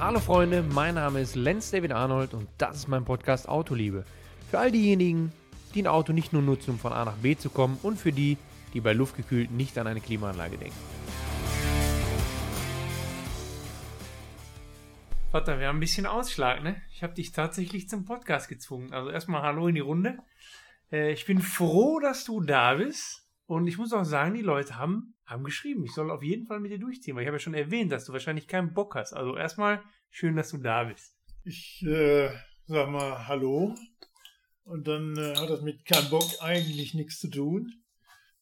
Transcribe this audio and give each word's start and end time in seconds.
Hallo 0.00 0.18
Freunde, 0.18 0.62
mein 0.62 0.96
Name 0.96 1.20
ist 1.20 1.36
Lenz 1.36 1.70
David 1.70 1.92
Arnold 1.92 2.34
und 2.34 2.48
das 2.58 2.78
ist 2.78 2.88
mein 2.88 3.04
Podcast 3.04 3.48
Autoliebe. 3.48 4.04
Für 4.50 4.58
all 4.58 4.72
diejenigen, 4.72 5.32
die 5.72 5.82
ein 5.82 5.86
Auto 5.86 6.12
nicht 6.12 6.32
nur 6.32 6.42
nutzen, 6.42 6.72
um 6.72 6.78
von 6.80 6.92
A 6.92 7.04
nach 7.04 7.14
B 7.14 7.36
zu 7.36 7.48
kommen 7.48 7.78
und 7.80 7.96
für 7.96 8.10
die, 8.10 8.36
die 8.74 8.80
bei 8.80 8.92
luftgekühlt 8.92 9.52
nicht 9.52 9.78
an 9.78 9.86
eine 9.86 10.00
Klimaanlage 10.00 10.58
denken. 10.58 10.76
Vater, 15.30 15.60
wir 15.60 15.68
haben 15.68 15.76
ein 15.76 15.80
bisschen 15.80 16.06
Ausschlag, 16.06 16.64
ne? 16.64 16.82
Ich 16.92 17.04
habe 17.04 17.14
dich 17.14 17.30
tatsächlich 17.30 17.88
zum 17.88 18.04
Podcast 18.04 18.48
gezwungen. 18.48 18.92
Also 18.92 19.10
erstmal 19.10 19.42
Hallo 19.42 19.68
in 19.68 19.76
die 19.76 19.80
Runde. 19.80 20.18
Äh, 20.90 21.12
ich 21.12 21.24
bin 21.24 21.40
froh, 21.40 22.00
dass 22.00 22.24
du 22.24 22.40
da 22.40 22.74
bist. 22.74 23.23
Und 23.46 23.66
ich 23.66 23.78
muss 23.78 23.92
auch 23.92 24.04
sagen, 24.04 24.34
die 24.34 24.42
Leute 24.42 24.78
haben, 24.78 25.14
haben 25.26 25.44
geschrieben, 25.44 25.84
ich 25.84 25.92
soll 25.92 26.10
auf 26.10 26.22
jeden 26.22 26.46
Fall 26.46 26.60
mit 26.60 26.72
dir 26.72 26.78
durchziehen, 26.78 27.14
weil 27.14 27.22
ich 27.22 27.28
habe 27.28 27.36
ja 27.36 27.40
schon 27.40 27.54
erwähnt, 27.54 27.92
dass 27.92 28.06
du 28.06 28.12
wahrscheinlich 28.12 28.48
keinen 28.48 28.72
Bock 28.72 28.94
hast. 28.94 29.12
Also 29.12 29.36
erstmal 29.36 29.82
schön, 30.10 30.36
dass 30.36 30.50
du 30.50 30.58
da 30.58 30.84
bist. 30.84 31.16
Ich 31.44 31.82
äh, 31.86 32.30
sag 32.66 32.88
mal 32.88 33.26
Hallo. 33.28 33.74
Und 34.64 34.88
dann 34.88 35.16
äh, 35.18 35.36
hat 35.36 35.50
das 35.50 35.60
mit 35.60 35.84
keinem 35.84 36.08
Bock 36.08 36.28
eigentlich 36.40 36.94
nichts 36.94 37.20
zu 37.20 37.28
tun, 37.28 37.70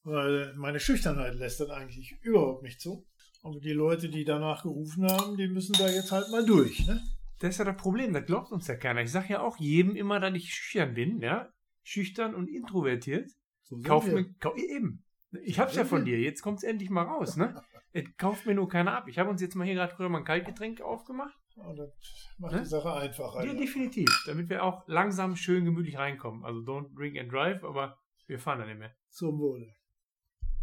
weil 0.05 0.55
meine 0.55 0.79
Schüchternheit 0.79 1.35
lässt 1.35 1.59
das 1.59 1.71
eigentlich 1.71 2.17
überhaupt 2.23 2.63
nicht 2.63 2.81
zu. 2.81 3.05
Aber 3.43 3.59
die 3.59 3.73
Leute, 3.73 4.09
die 4.09 4.25
danach 4.25 4.63
gerufen 4.63 5.05
haben, 5.11 5.37
die 5.37 5.49
müssen 5.49 5.73
da 5.73 5.89
jetzt 5.89 6.13
halt 6.13 6.31
mal 6.31 6.47
durch. 6.47 6.87
Ne? 6.87 7.03
Das 7.41 7.51
ist 7.51 7.59
ja 7.59 7.65
das 7.65 7.77
Problem, 7.77 8.13
das 8.13 8.25
glaubt 8.25 8.53
uns 8.53 8.69
ja 8.69 8.77
keiner. 8.77 9.03
Ich 9.03 9.11
sage 9.11 9.33
ja 9.33 9.41
auch 9.41 9.57
jedem 9.57 9.97
immer, 9.97 10.21
dass 10.21 10.33
ich 10.35 10.55
schüchtern 10.55 10.95
bin, 10.95 11.21
ja, 11.21 11.53
schüchtern 11.83 12.37
und 12.37 12.47
introvertiert. 12.47 13.33
So 13.63 13.79
Kauf 13.81 14.07
wir. 14.07 14.15
mir, 14.15 14.35
kau, 14.41 14.55
eben. 14.57 15.05
Ich 15.45 15.59
hab's 15.59 15.75
ja 15.77 15.85
von 15.85 16.05
dir, 16.05 16.19
jetzt 16.21 16.43
kommt's 16.43 16.63
endlich 16.63 16.91
mal 16.91 17.03
raus, 17.05 17.37
ne? 17.37 17.61
Es 17.95 18.05
kauft 18.17 18.47
mir 18.47 18.55
nur 18.55 18.71
keiner 18.71 18.97
ab. 18.97 19.07
Ich 19.07 19.19
habe 19.19 19.29
uns 19.29 19.43
jetzt 19.43 19.55
mal 19.55 19.65
hier 19.67 19.75
gerade 19.75 19.95
früher 19.95 20.09
mal 20.09 20.19
ein 20.21 20.25
Kaltgetränk 20.25 20.81
aufgemacht. 20.81 21.37
Und 21.57 21.77
das 21.77 21.91
macht 22.39 22.53
Ne? 22.55 22.61
die 22.61 22.67
Sache 22.67 22.91
einfacher. 22.95 23.45
Ja, 23.45 23.53
ja. 23.53 23.59
definitiv. 23.59 24.09
Damit 24.27 24.49
wir 24.49 24.63
auch 24.65 24.89
langsam 24.89 25.37
schön 25.37 25.67
gemütlich 25.67 25.99
reinkommen. 25.99 26.43
Also 26.43 26.61
don't 26.61 26.95
drink 26.97 27.19
and 27.19 27.31
drive, 27.31 27.63
aber 27.63 27.99
wir 28.27 28.39
fahren 28.39 28.61
dann 28.61 28.69
nicht 28.69 28.79
mehr. 28.79 28.95
Zum 29.11 29.39
Wohle. 29.39 29.75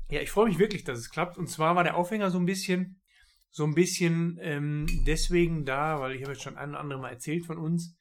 Ja, 0.10 0.22
ich 0.22 0.32
freue 0.32 0.48
mich 0.48 0.58
wirklich, 0.58 0.84
dass 0.86 0.98
es 0.98 1.12
klappt. 1.12 1.38
Und 1.38 1.46
zwar 1.48 1.76
war 1.76 1.84
der 1.84 1.96
Aufhänger 1.96 2.32
so 2.32 2.40
ein 2.40 2.48
bisschen, 2.48 3.00
so 3.52 3.64
ein 3.64 3.76
bisschen 3.76 4.40
ähm, 4.42 4.88
deswegen 5.06 5.66
da, 5.66 6.00
weil 6.00 6.16
ich 6.16 6.24
habe 6.24 6.32
jetzt 6.32 6.42
schon 6.42 6.58
ein 6.58 6.70
oder 6.72 6.80
andere 6.80 7.00
Mal 7.00 7.10
erzählt 7.12 7.46
von 7.46 7.60
uns, 7.60 7.96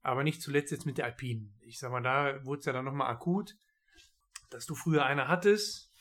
aber 0.00 0.24
nicht 0.24 0.40
zuletzt 0.40 0.72
jetzt 0.72 0.86
mit 0.86 0.96
der 0.96 1.04
Alpinen. 1.04 1.54
Ich 1.66 1.78
sag 1.78 1.92
mal, 1.92 2.00
da 2.02 2.42
wurde 2.46 2.60
es 2.60 2.64
ja 2.64 2.72
dann 2.72 2.86
nochmal 2.86 3.10
akut, 3.10 3.56
dass 4.50 4.66
du 4.66 4.74
früher 4.74 5.04
eine 5.04 5.28
hattest 5.28 5.92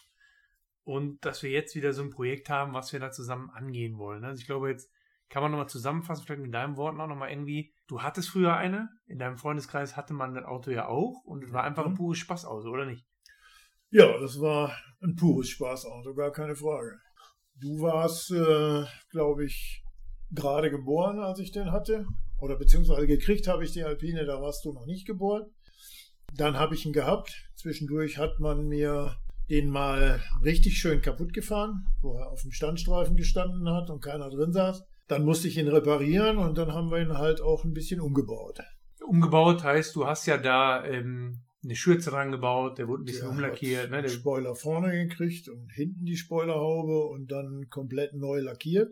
und 0.84 1.24
dass 1.26 1.44
wir 1.44 1.52
jetzt 1.52 1.76
wieder 1.76 1.94
so 1.94 2.02
ein 2.02 2.10
Projekt 2.10 2.50
haben, 2.50 2.74
was 2.74 2.92
wir 2.92 3.00
da 3.00 3.12
zusammen 3.12 3.50
angehen 3.52 3.98
wollen. 3.98 4.24
Also 4.24 4.40
ich 4.40 4.48
glaube, 4.48 4.70
jetzt 4.70 4.92
kann 5.30 5.44
man 5.44 5.52
nochmal 5.52 5.70
zusammenfassen, 5.70 6.26
vielleicht 6.26 6.42
mit 6.42 6.54
deinen 6.54 6.76
Worten 6.78 7.00
auch 7.00 7.08
nochmal 7.08 7.30
irgendwie. 7.30 7.74
Du 7.88 8.02
hattest 8.02 8.30
früher 8.30 8.56
eine, 8.56 8.90
in 9.06 9.20
deinem 9.20 9.38
Freundeskreis 9.38 9.96
hatte 9.96 10.14
man 10.14 10.34
das 10.34 10.46
Auto 10.46 10.72
ja 10.72 10.88
auch 10.88 11.24
und 11.24 11.44
es 11.44 11.54
war 11.54 11.64
einfach 11.64 11.86
ein 11.86 11.92
Mhm. 11.92 11.98
pures 11.98 12.18
Spaßauto, 12.18 12.68
oder 12.70 12.86
nicht? 12.86 13.06
Ja, 13.92 14.20
das 14.20 14.40
war 14.40 14.76
ein 15.02 15.16
pures 15.16 15.50
Spaßauto, 15.50 16.14
gar 16.16 16.32
keine 16.32 16.56
Frage. 16.56 17.00
Du 17.56 17.82
warst, 17.82 18.32
äh, 18.32 18.86
glaube 19.12 19.46
ich, 19.46 19.84
gerade 20.32 20.72
geboren, 20.72 21.20
als 21.20 21.40
ich 21.40 21.52
den 21.52 21.72
hatte. 21.72 22.08
Oder 22.40 22.56
beziehungsweise 22.56 23.06
gekriegt 23.06 23.48
habe 23.48 23.64
ich 23.64 23.72
die 23.74 23.84
Alpine, 23.84 24.26
da 24.26 24.42
warst 24.42 24.64
du 24.64 24.74
noch 24.74 24.86
nicht 24.86 25.06
geboren. 25.06 25.52
Dann 26.38 26.58
habe 26.58 26.76
ich 26.76 26.86
ihn 26.86 26.94
gehabt. 26.94 27.50
Zwischendurch 27.56 28.18
hat 28.18 28.40
man 28.40 28.68
mir 28.68 29.16
den 29.50 29.70
mal 29.70 30.22
richtig 30.44 30.78
schön 30.78 31.02
kaputt 31.02 31.34
gefahren, 31.34 31.88
wo 32.02 32.14
er 32.18 32.30
auf 32.30 32.42
dem 32.44 32.52
Standstreifen 32.52 33.16
gestanden 33.16 33.70
hat 33.70 33.90
und 33.90 34.02
keiner 34.02 34.30
drin 34.30 34.54
saß. 34.54 34.84
Dann 35.08 35.26
musste 35.26 35.48
ich 35.48 35.58
ihn 35.58 35.68
reparieren 35.68 36.38
und 36.38 36.58
dann 36.58 36.72
haben 36.74 36.92
wir 36.92 37.00
ihn 37.02 37.18
halt 37.18 37.42
auch 37.42 37.64
ein 37.64 37.74
bisschen 37.74 38.00
umgebaut. 38.00 38.60
Umgebaut 39.06 39.64
heißt, 39.64 39.96
du 39.96 40.06
hast 40.06 40.28
ja 40.28 40.38
da 40.38 40.86
ähm, 40.86 41.40
eine 41.64 41.76
Schürze 41.76 42.12
dran 42.12 42.32
gebaut, 42.32 42.78
der 42.78 42.88
wurde 42.88 43.04
ein 43.04 43.06
bisschen 43.06 43.22
Der 43.24 43.32
umlackiert. 43.32 43.84
hat 43.86 43.90
Ne? 43.90 43.98
den 43.98 44.04
Der, 44.04 44.10
Spoiler 44.12 44.56
vorne 44.56 44.92
gekriegt 44.92 45.50
und 45.50 45.72
hinten 45.72 46.06
die 46.06 46.16
Spoilerhaube 46.16 47.06
und 47.08 47.32
dann 47.32 47.70
komplett 47.70 48.14
neu 48.14 48.40
lackiert, 48.40 48.92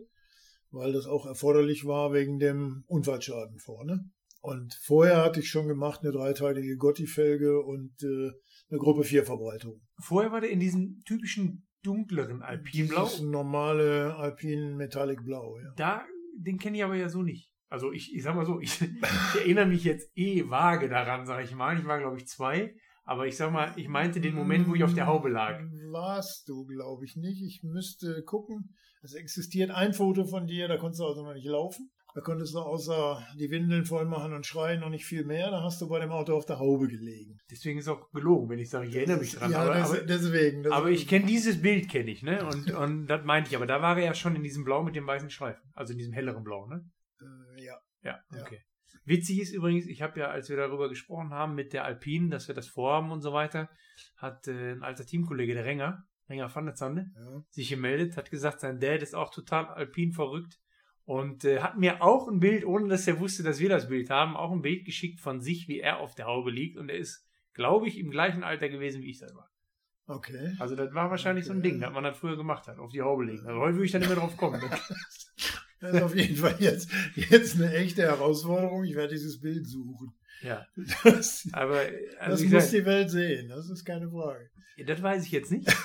weil 0.72 0.92
das 0.92 1.06
auch 1.06 1.24
erforderlich 1.24 1.86
war 1.86 2.12
wegen 2.12 2.40
dem 2.40 2.82
Unfallschaden 2.88 3.60
vorne. 3.60 4.10
Und 4.40 4.74
vorher 4.82 5.24
hatte 5.24 5.40
ich 5.40 5.48
schon 5.48 5.68
gemacht 5.68 6.00
eine 6.02 6.12
dreiteilige 6.12 6.76
Gotti-Felge 6.76 7.60
und 7.62 7.92
äh, 8.02 8.30
eine 8.70 8.78
Gruppe 8.78 9.04
4 9.04 9.24
Verbreitung. 9.24 9.80
vorher 9.98 10.30
war 10.30 10.40
der 10.40 10.50
in 10.50 10.60
diesem 10.60 11.02
typischen 11.04 11.66
dunkleren 11.82 12.42
Alpinblau. 12.42 13.02
Das 13.02 13.14
ist 13.14 13.20
ein 13.20 13.30
normale 13.30 14.14
Alpine 14.16 14.74
Metallic 14.74 15.24
Blau, 15.24 15.58
ja. 15.58 15.72
Da, 15.76 16.06
den 16.36 16.58
kenne 16.58 16.76
ich 16.76 16.84
aber 16.84 16.96
ja 16.96 17.08
so 17.08 17.22
nicht. 17.22 17.52
Also 17.68 17.92
ich, 17.92 18.14
ich 18.14 18.22
sag 18.22 18.34
mal 18.34 18.46
so, 18.46 18.60
ich, 18.60 18.80
ich 18.80 19.40
erinnere 19.40 19.66
mich 19.66 19.84
jetzt 19.84 20.10
eh 20.16 20.48
vage 20.48 20.88
daran, 20.88 21.26
sag 21.26 21.44
ich 21.44 21.54
mal. 21.54 21.78
Ich 21.78 21.84
war, 21.84 21.98
glaube 21.98 22.16
ich, 22.16 22.26
zwei. 22.26 22.74
Aber 23.04 23.26
ich 23.26 23.36
sag 23.36 23.52
mal, 23.52 23.72
ich 23.76 23.88
meinte 23.88 24.20
den 24.20 24.34
Moment, 24.34 24.68
wo 24.68 24.74
ich 24.74 24.84
auf 24.84 24.94
der 24.94 25.06
Haube 25.06 25.30
lag. 25.30 25.60
Warst 25.90 26.48
du, 26.48 26.66
glaube 26.66 27.04
ich, 27.04 27.16
nicht. 27.16 27.42
Ich 27.42 27.62
müsste 27.62 28.22
gucken. 28.24 28.74
Es 29.02 29.14
existiert 29.14 29.70
ein 29.70 29.94
Foto 29.94 30.24
von 30.26 30.46
dir, 30.46 30.68
da 30.68 30.76
konntest 30.76 31.00
du 31.00 31.06
also 31.06 31.24
noch 31.24 31.34
nicht 31.34 31.46
laufen. 31.46 31.90
Da 32.18 32.24
konntest 32.24 32.52
du 32.52 32.58
außer 32.58 33.24
die 33.38 33.48
Windeln 33.48 33.84
voll 33.84 34.04
machen 34.04 34.32
und 34.32 34.44
schreien 34.44 34.80
noch 34.80 34.88
nicht 34.88 35.04
viel 35.04 35.24
mehr. 35.24 35.52
Da 35.52 35.62
hast 35.62 35.80
du 35.80 35.88
bei 35.88 36.00
dem 36.00 36.10
Auto 36.10 36.36
auf 36.36 36.44
der 36.46 36.58
Haube 36.58 36.88
gelegen. 36.88 37.38
Deswegen 37.48 37.78
ist 37.78 37.86
auch 37.86 38.10
gelogen, 38.10 38.48
wenn 38.48 38.58
ich 38.58 38.70
sage, 38.70 38.88
ich 38.88 38.96
erinnere 38.96 39.18
mich 39.18 39.36
dran. 39.36 39.52
Ja, 39.52 39.62
aber, 39.62 39.74
des, 39.74 39.84
aber, 39.84 40.00
deswegen. 40.00 40.64
Das 40.64 40.72
aber 40.72 40.90
ich 40.90 41.06
kenne 41.06 41.26
dieses 41.26 41.62
Bild, 41.62 41.88
kenne 41.88 42.10
ich, 42.10 42.24
ne? 42.24 42.44
Und, 42.44 42.72
und 42.72 43.06
das 43.06 43.24
meinte 43.24 43.50
ich. 43.50 43.56
Aber 43.56 43.66
da 43.66 43.80
war 43.82 43.96
er 43.96 44.04
ja 44.04 44.14
schon 44.14 44.34
in 44.34 44.42
diesem 44.42 44.64
Blau 44.64 44.82
mit 44.82 44.96
dem 44.96 45.06
weißen 45.06 45.30
Streifen. 45.30 45.62
Also 45.74 45.92
in 45.92 45.98
diesem 45.98 46.12
helleren 46.12 46.42
Blau, 46.42 46.66
ne? 46.66 46.90
Äh, 47.20 47.64
ja. 47.64 47.78
Ja, 48.02 48.18
Ja. 48.32 48.42
okay. 48.42 48.64
Witzig 49.04 49.40
ist 49.40 49.52
übrigens, 49.52 49.86
ich 49.86 50.02
habe 50.02 50.18
ja, 50.18 50.26
als 50.26 50.48
wir 50.48 50.56
darüber 50.56 50.88
gesprochen 50.88 51.30
haben 51.30 51.54
mit 51.54 51.72
der 51.72 51.84
Alpine, 51.84 52.30
dass 52.30 52.48
wir 52.48 52.54
das 52.56 52.66
vorhaben 52.66 53.12
und 53.12 53.20
so 53.20 53.32
weiter, 53.32 53.70
hat 54.16 54.48
äh, 54.48 54.72
ein 54.72 54.82
alter 54.82 55.06
Teamkollege, 55.06 55.54
der 55.54 55.66
Renger, 55.66 56.02
Renger 56.28 56.52
van 56.52 56.66
der 56.66 56.74
Zande, 56.74 57.12
ja. 57.14 57.44
sich 57.50 57.68
gemeldet, 57.68 58.16
hat 58.16 58.32
gesagt, 58.32 58.58
sein 58.58 58.80
Dad 58.80 59.02
ist 59.02 59.14
auch 59.14 59.30
total 59.32 59.66
Alpin 59.66 60.10
verrückt 60.10 60.58
und 61.08 61.44
äh, 61.46 61.60
hat 61.60 61.78
mir 61.78 62.02
auch 62.02 62.28
ein 62.28 62.38
Bild, 62.38 62.66
ohne 62.66 62.86
dass 62.88 63.06
er 63.08 63.18
wusste, 63.18 63.42
dass 63.42 63.58
wir 63.60 63.70
das 63.70 63.88
Bild 63.88 64.10
haben, 64.10 64.36
auch 64.36 64.52
ein 64.52 64.60
Bild 64.60 64.84
geschickt 64.84 65.20
von 65.20 65.40
sich, 65.40 65.66
wie 65.66 65.80
er 65.80 66.00
auf 66.00 66.14
der 66.14 66.26
Haube 66.26 66.50
liegt 66.50 66.76
und 66.76 66.90
er 66.90 66.98
ist, 66.98 67.24
glaube 67.54 67.88
ich, 67.88 67.98
im 67.98 68.10
gleichen 68.10 68.44
Alter 68.44 68.68
gewesen, 68.68 69.00
wie 69.00 69.10
ich 69.10 69.18
selber. 69.18 69.48
Okay. 70.06 70.54
Also 70.58 70.76
das 70.76 70.92
war 70.92 71.10
wahrscheinlich 71.10 71.46
so 71.46 71.52
ein 71.52 71.60
Okay. 71.60 71.70
Ding, 71.70 71.80
das 71.80 71.92
man 71.92 72.04
das 72.04 72.18
früher 72.18 72.36
gemacht 72.36 72.66
hat, 72.68 72.78
auf 72.78 72.92
die 72.92 73.00
Haube 73.00 73.24
legen. 73.24 73.46
Also 73.46 73.58
heute 73.58 73.74
würde 73.76 73.86
ich 73.86 73.92
dann 73.92 74.02
nicht 74.02 74.10
mehr 74.10 74.18
drauf 74.18 74.36
kommen. 74.36 74.60
Das 75.80 75.94
ist 75.94 76.02
auf 76.02 76.16
jeden 76.16 76.34
Fall 76.34 76.56
jetzt, 76.58 76.90
jetzt 77.14 77.54
eine 77.54 77.72
echte 77.72 78.02
Herausforderung. 78.02 78.82
Ich 78.82 78.96
werde 78.96 79.14
dieses 79.14 79.40
Bild 79.40 79.64
suchen. 79.64 80.12
ja, 80.42 80.66
Das, 81.04 81.46
aber 81.52 81.82
also 82.18 82.42
das 82.44 82.52
muss 82.52 82.64
sag- 82.64 82.80
die 82.80 82.84
Welt 82.84 83.10
sehen. 83.10 83.48
Das 83.48 83.70
ist 83.70 83.84
keine 83.84 84.10
Frage. 84.10 84.50
Das 84.84 85.00
weiß 85.00 85.24
ich 85.24 85.30
jetzt 85.30 85.52
nicht. 85.52 85.68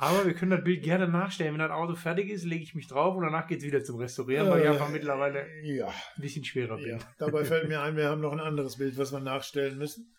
Aber 0.00 0.24
wir 0.24 0.32
können 0.34 0.52
das 0.52 0.62
Bild 0.62 0.84
gerne 0.84 1.08
nachstellen. 1.08 1.52
Wenn 1.54 1.58
das 1.58 1.72
Auto 1.72 1.96
fertig 1.96 2.30
ist, 2.30 2.44
lege 2.44 2.62
ich 2.62 2.74
mich 2.74 2.86
drauf 2.86 3.16
und 3.16 3.24
danach 3.24 3.48
geht 3.48 3.58
es 3.58 3.64
wieder 3.64 3.82
zum 3.82 3.96
Restaurieren, 3.96 4.48
weil 4.48 4.60
ich 4.60 4.66
Äh, 4.66 4.70
einfach 4.70 4.90
mittlerweile 4.90 5.44
Ja. 5.64 5.88
ein 5.88 6.22
bisschen 6.22 6.44
schwerer 6.44 6.76
bin. 6.76 6.86
ja. 6.90 6.98
Dabei 7.18 7.44
fällt 7.44 7.68
mir 7.68 7.80
ein, 7.82 7.96
wir 7.96 8.08
haben 8.08 8.20
noch 8.20 8.32
ein 8.32 8.38
anderes 8.40 8.76
Bild, 8.78 8.96
was 8.96 9.10
wir 9.12 9.18
nachstellen 9.18 9.76
müssen. 9.76 10.14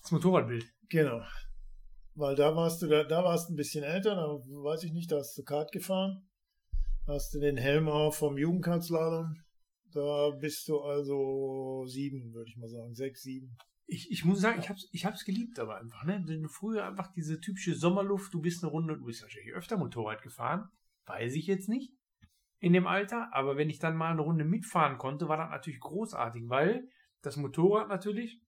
Das 0.00 0.12
Motorradbild. 0.12 0.64
Genau. 0.90 1.22
Weil 2.14 2.36
da 2.36 2.54
warst 2.54 2.82
du, 2.82 2.86
da, 2.86 3.02
da 3.02 3.24
warst 3.24 3.48
du 3.48 3.54
ein 3.54 3.56
bisschen 3.56 3.82
älter, 3.82 4.14
da 4.14 4.26
weiß 4.28 4.84
ich 4.84 4.92
nicht, 4.92 5.10
da 5.10 5.16
hast 5.16 5.36
du 5.36 5.42
Kart 5.42 5.72
gefahren. 5.72 6.22
Hast 7.08 7.34
du 7.34 7.40
den 7.40 7.56
Helm 7.56 7.88
auf 7.88 8.16
vom 8.18 8.38
Jugendkartslalom. 8.38 9.34
Da 9.92 10.30
bist 10.30 10.68
du 10.68 10.80
also 10.80 11.84
sieben, 11.86 12.32
würde 12.32 12.48
ich 12.48 12.56
mal 12.56 12.68
sagen. 12.68 12.94
Sechs, 12.94 13.22
sieben. 13.22 13.56
Ich, 13.86 14.10
ich 14.10 14.24
muss 14.24 14.40
sagen, 14.40 14.60
ich 14.60 14.70
hab's, 14.70 14.88
ich 14.92 15.04
hab's 15.04 15.24
geliebt, 15.24 15.58
aber 15.58 15.76
einfach, 15.76 16.04
ne? 16.04 16.22
Wenn 16.26 16.42
du 16.42 16.48
früher 16.48 16.86
einfach 16.86 17.12
diese 17.12 17.40
typische 17.40 17.74
Sommerluft, 17.74 18.32
du 18.32 18.40
bist 18.40 18.62
eine 18.62 18.70
Runde, 18.70 18.96
du 18.96 19.04
bist 19.04 19.22
wahrscheinlich 19.22 19.52
öfter 19.52 19.76
Motorrad 19.76 20.22
gefahren, 20.22 20.68
weiß 21.06 21.34
ich 21.34 21.46
jetzt 21.46 21.68
nicht 21.68 21.92
in 22.64 22.72
dem 22.72 22.86
Alter, 22.86 23.28
aber 23.32 23.58
wenn 23.58 23.68
ich 23.68 23.78
dann 23.78 23.94
mal 23.94 24.12
eine 24.12 24.22
Runde 24.22 24.46
mitfahren 24.46 24.96
konnte, 24.96 25.28
war 25.28 25.36
das 25.36 25.50
natürlich 25.50 25.80
großartig, 25.80 26.44
weil 26.48 26.88
das 27.20 27.36
Motorrad 27.36 27.88
natürlich, 27.88 28.40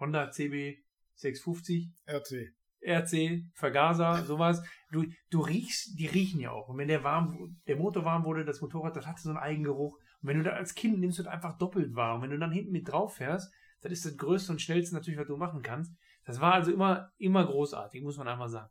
Honda 0.00 0.32
CB 0.32 0.82
650, 1.14 1.92
RC. 2.08 2.52
RC, 2.80 3.44
Vergaser, 3.54 4.24
sowas. 4.24 4.60
Du, 4.90 5.04
du 5.30 5.40
riechst, 5.40 5.98
die 5.98 6.06
riechen 6.06 6.40
ja 6.40 6.50
auch. 6.50 6.68
Und 6.68 6.78
wenn 6.78 6.88
der 6.88 7.04
warm, 7.04 7.60
der 7.68 7.76
Motor 7.76 8.04
warm 8.04 8.24
wurde, 8.24 8.44
das 8.44 8.60
Motorrad, 8.60 8.96
das 8.96 9.06
hatte 9.06 9.22
so 9.22 9.30
einen 9.30 9.38
Eigengeruch. 9.38 9.96
Und 10.20 10.28
wenn 10.28 10.38
du 10.38 10.44
da 10.44 10.50
als 10.50 10.74
Kind 10.74 10.98
nimmst 10.98 11.20
du 11.20 11.22
das 11.22 11.32
einfach 11.32 11.58
doppelt 11.58 11.94
warm. 11.94 12.22
Wenn 12.22 12.30
du 12.30 12.38
dann 12.38 12.50
hinten 12.50 12.72
mit 12.72 12.88
drauf 12.88 13.16
fährst, 13.16 13.52
das 13.80 13.92
ist 13.92 14.06
das 14.06 14.16
Größte 14.16 14.52
und 14.52 14.60
Schnellste 14.60 14.94
natürlich, 14.94 15.18
was 15.18 15.26
du 15.26 15.36
machen 15.36 15.62
kannst. 15.62 15.92
Das 16.24 16.40
war 16.40 16.54
also 16.54 16.72
immer, 16.72 17.12
immer 17.18 17.46
großartig, 17.46 18.02
muss 18.02 18.18
man 18.18 18.28
einfach 18.28 18.48
sagen. 18.48 18.70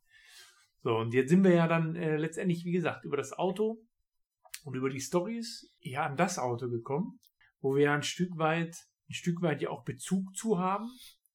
So, 0.84 0.98
und 0.98 1.14
jetzt 1.14 1.30
sind 1.30 1.44
wir 1.44 1.54
ja 1.54 1.68
dann 1.68 1.96
äh, 1.96 2.18
letztendlich, 2.18 2.66
wie 2.66 2.72
gesagt, 2.72 3.04
über 3.04 3.18
das 3.18 3.34
Auto 3.34 3.82
und 4.64 4.76
über 4.76 4.90
die 4.90 5.00
Stories 5.00 5.74
ja 5.80 6.06
an 6.06 6.18
das 6.18 6.38
Auto 6.38 6.70
gekommen, 6.70 7.20
wo 7.62 7.76
wir 7.76 7.86
ja 7.86 7.94
ein 7.96 8.04
Stück 8.04 8.38
weit, 8.38 8.76
ein 9.10 9.14
Stück 9.14 9.42
weit 9.42 9.62
ja 9.62 9.70
auch 9.70 9.84
Bezug 9.84 10.36
zu 10.36 10.60
haben. 10.60 10.90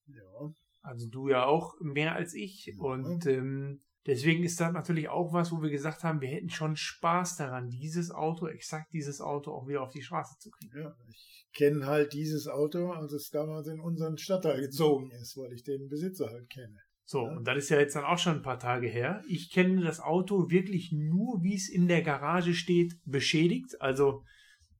Ja. 0.07 0.55
Also 0.83 1.09
du 1.09 1.29
ja 1.29 1.45
auch 1.45 1.75
mehr 1.81 2.15
als 2.15 2.35
ich. 2.35 2.67
Ja. 2.67 2.75
Und 2.79 3.27
ähm, 3.27 3.83
Deswegen 4.07 4.43
ist 4.43 4.61
das 4.61 4.73
natürlich 4.73 5.09
auch 5.09 5.33
was, 5.33 5.53
wo 5.53 5.63
wir 5.63 5.71
gesagt 5.71 6.03
haben, 6.03 6.21
wir 6.21 6.29
hätten 6.29 6.51
schon 6.51 6.75
Spaß 6.75 7.37
daran, 7.37 7.71
dieses 7.71 8.11
Auto, 8.11 8.49
exakt 8.49 8.93
dieses 8.93 9.21
Auto 9.21 9.53
auch 9.53 9.69
wieder 9.69 9.83
auf 9.83 9.93
die 9.93 10.03
Straße 10.03 10.39
zu 10.39 10.51
kriegen. 10.51 10.77
Ja, 10.77 10.97
ich 11.09 11.49
kenne 11.53 11.87
halt 11.87 12.13
dieses 12.13 12.49
Auto, 12.49 12.91
als 12.91 13.13
es 13.13 13.31
damals 13.31 13.69
in 13.69 13.79
unseren 13.79 14.19
Stadtteil 14.19 14.61
gezogen 14.61 15.11
ist, 15.13 15.37
weil 15.37 15.53
ich 15.53 15.63
den 15.63 15.89
Besitzer 15.89 16.31
halt 16.31 16.51
kenne. 16.51 16.81
So, 17.05 17.27
ja. 17.27 17.37
und 17.37 17.45
das 17.47 17.59
ist 17.59 17.69
ja 17.69 17.79
jetzt 17.79 17.95
dann 17.95 18.05
auch 18.05 18.19
schon 18.19 18.37
ein 18.37 18.43
paar 18.43 18.59
Tage 18.59 18.89
her. 18.89 19.23
Ich 19.29 19.53
kenne 19.53 19.83
das 19.85 20.01
Auto 20.01 20.51
wirklich 20.51 20.93
nur, 20.93 21.43
wie 21.43 21.55
es 21.55 21.69
in 21.69 21.87
der 21.87 22.03
Garage 22.03 22.55
steht, 22.55 22.95
beschädigt. 23.05 23.81
Also, 23.81 24.25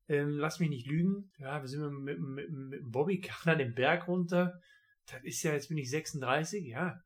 ähm, 0.07 0.37
lass 0.37 0.59
mich 0.59 0.69
nicht 0.69 0.87
lügen. 0.87 1.31
Ja, 1.37 1.61
wir 1.61 1.67
sind 1.67 2.03
mit, 2.03 2.19
mit, 2.19 2.49
mit, 2.49 2.79
dem 2.79 2.91
Bobbycar 2.91 3.55
den 3.55 3.73
Berg 3.73 4.07
runter. 4.07 4.59
Das 5.05 5.23
ist 5.23 5.43
ja, 5.43 5.53
jetzt 5.53 5.69
bin 5.69 5.77
ich 5.77 5.89
36, 5.89 6.65
ja, 6.65 6.97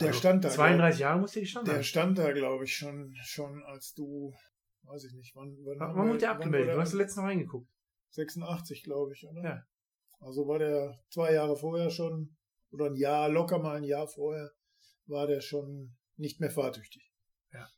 der 0.00 0.08
also 0.08 0.18
stand 0.18 0.44
da. 0.44 0.50
32 0.50 1.00
Jahre 1.00 1.20
musste 1.20 1.40
ich 1.40 1.50
stand 1.50 1.68
Der 1.68 1.82
stand 1.82 2.18
da, 2.18 2.32
glaube 2.32 2.64
ich, 2.64 2.76
schon, 2.76 3.14
schon 3.22 3.62
als 3.64 3.94
du, 3.94 4.34
weiß 4.82 5.04
ich 5.04 5.14
nicht, 5.14 5.34
wann, 5.36 5.56
wann, 5.64 5.78
wann, 5.78 5.96
wann 5.96 6.08
wurde 6.08 6.18
der 6.18 6.30
abgemeldet? 6.32 6.74
Du 6.74 6.80
hast 6.80 6.92
letztens 6.94 7.16
noch 7.16 7.24
reingeguckt. 7.24 7.68
86, 8.10 8.82
glaube 8.84 9.12
ich, 9.12 9.26
oder? 9.26 9.42
Ja. 9.42 9.62
Also 10.20 10.46
war 10.46 10.58
der 10.58 10.98
zwei 11.10 11.32
Jahre 11.32 11.56
vorher 11.56 11.90
schon, 11.90 12.36
oder 12.70 12.86
ein 12.86 12.96
Jahr, 12.96 13.28
locker 13.28 13.58
mal 13.58 13.76
ein 13.76 13.84
Jahr 13.84 14.06
vorher, 14.06 14.50
war 15.06 15.26
der 15.26 15.40
schon 15.40 15.96
nicht 16.16 16.40
mehr 16.40 16.50
fahrtüchtig. 16.50 17.12
Ja. 17.52 17.68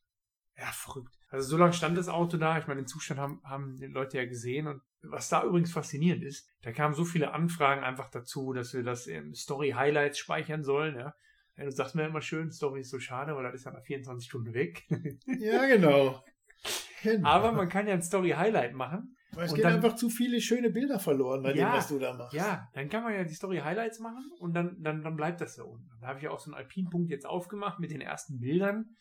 Ja, 0.56 0.70
verrückt. 0.72 1.12
Also 1.28 1.48
so 1.48 1.56
lange 1.56 1.72
stand 1.72 1.98
das 1.98 2.08
Auto 2.08 2.36
da. 2.36 2.58
Ich 2.58 2.66
meine, 2.66 2.82
den 2.82 2.86
Zustand 2.86 3.20
haben, 3.20 3.42
haben 3.44 3.76
die 3.76 3.86
Leute 3.86 4.18
ja 4.18 4.26
gesehen. 4.26 4.66
Und 4.68 4.82
was 5.02 5.28
da 5.28 5.44
übrigens 5.44 5.72
faszinierend 5.72 6.22
ist, 6.22 6.48
da 6.62 6.72
kamen 6.72 6.94
so 6.94 7.04
viele 7.04 7.32
Anfragen 7.32 7.82
einfach 7.82 8.10
dazu, 8.10 8.52
dass 8.52 8.72
wir 8.72 8.82
das 8.82 9.06
im 9.06 9.34
Story 9.34 9.70
Highlights 9.70 10.18
speichern 10.18 10.62
sollen. 10.62 10.96
Ja. 10.96 11.14
Ja, 11.56 11.64
du 11.64 11.70
sagst 11.70 11.94
mir 11.94 12.04
immer 12.04 12.20
schön, 12.20 12.50
Story 12.50 12.80
ist 12.80 12.90
so 12.90 12.98
schade, 12.98 13.34
weil 13.34 13.44
das 13.44 13.54
ist 13.54 13.64
ja 13.64 13.72
nach 13.72 13.82
24 13.82 14.28
Stunden 14.28 14.52
weg. 14.52 14.84
ja, 15.26 15.66
genau. 15.66 16.22
genau. 17.02 17.28
Aber 17.28 17.52
man 17.52 17.68
kann 17.68 17.86
ja 17.86 17.94
ein 17.94 18.02
Story-Highlight 18.02 18.74
machen. 18.74 19.16
Weil 19.32 19.46
es 19.46 19.54
gehen 19.54 19.64
dann, 19.64 19.74
einfach 19.74 19.96
zu 19.96 20.08
viele 20.08 20.40
schöne 20.40 20.70
Bilder 20.70 20.98
verloren 20.98 21.42
bei 21.42 21.54
ja, 21.54 21.70
dem, 21.70 21.78
was 21.78 21.88
du 21.88 21.98
da 21.98 22.14
machst. 22.14 22.34
Ja, 22.34 22.68
dann 22.74 22.88
kann 22.88 23.02
man 23.02 23.14
ja 23.14 23.24
die 23.24 23.34
Story-Highlights 23.34 24.00
machen 24.00 24.30
und 24.38 24.54
dann, 24.54 24.76
dann, 24.82 25.02
dann 25.02 25.16
bleibt 25.16 25.40
das 25.40 25.56
da 25.56 25.64
unten. 25.64 25.88
Da 26.00 26.08
habe 26.08 26.18
ich 26.18 26.24
ja 26.24 26.30
auch 26.30 26.40
so 26.40 26.50
einen 26.50 26.58
Alpin-Punkt 26.58 27.10
jetzt 27.10 27.26
aufgemacht 27.26 27.78
mit 27.78 27.90
den 27.90 28.00
ersten 28.00 28.38
Bildern. 28.38 28.96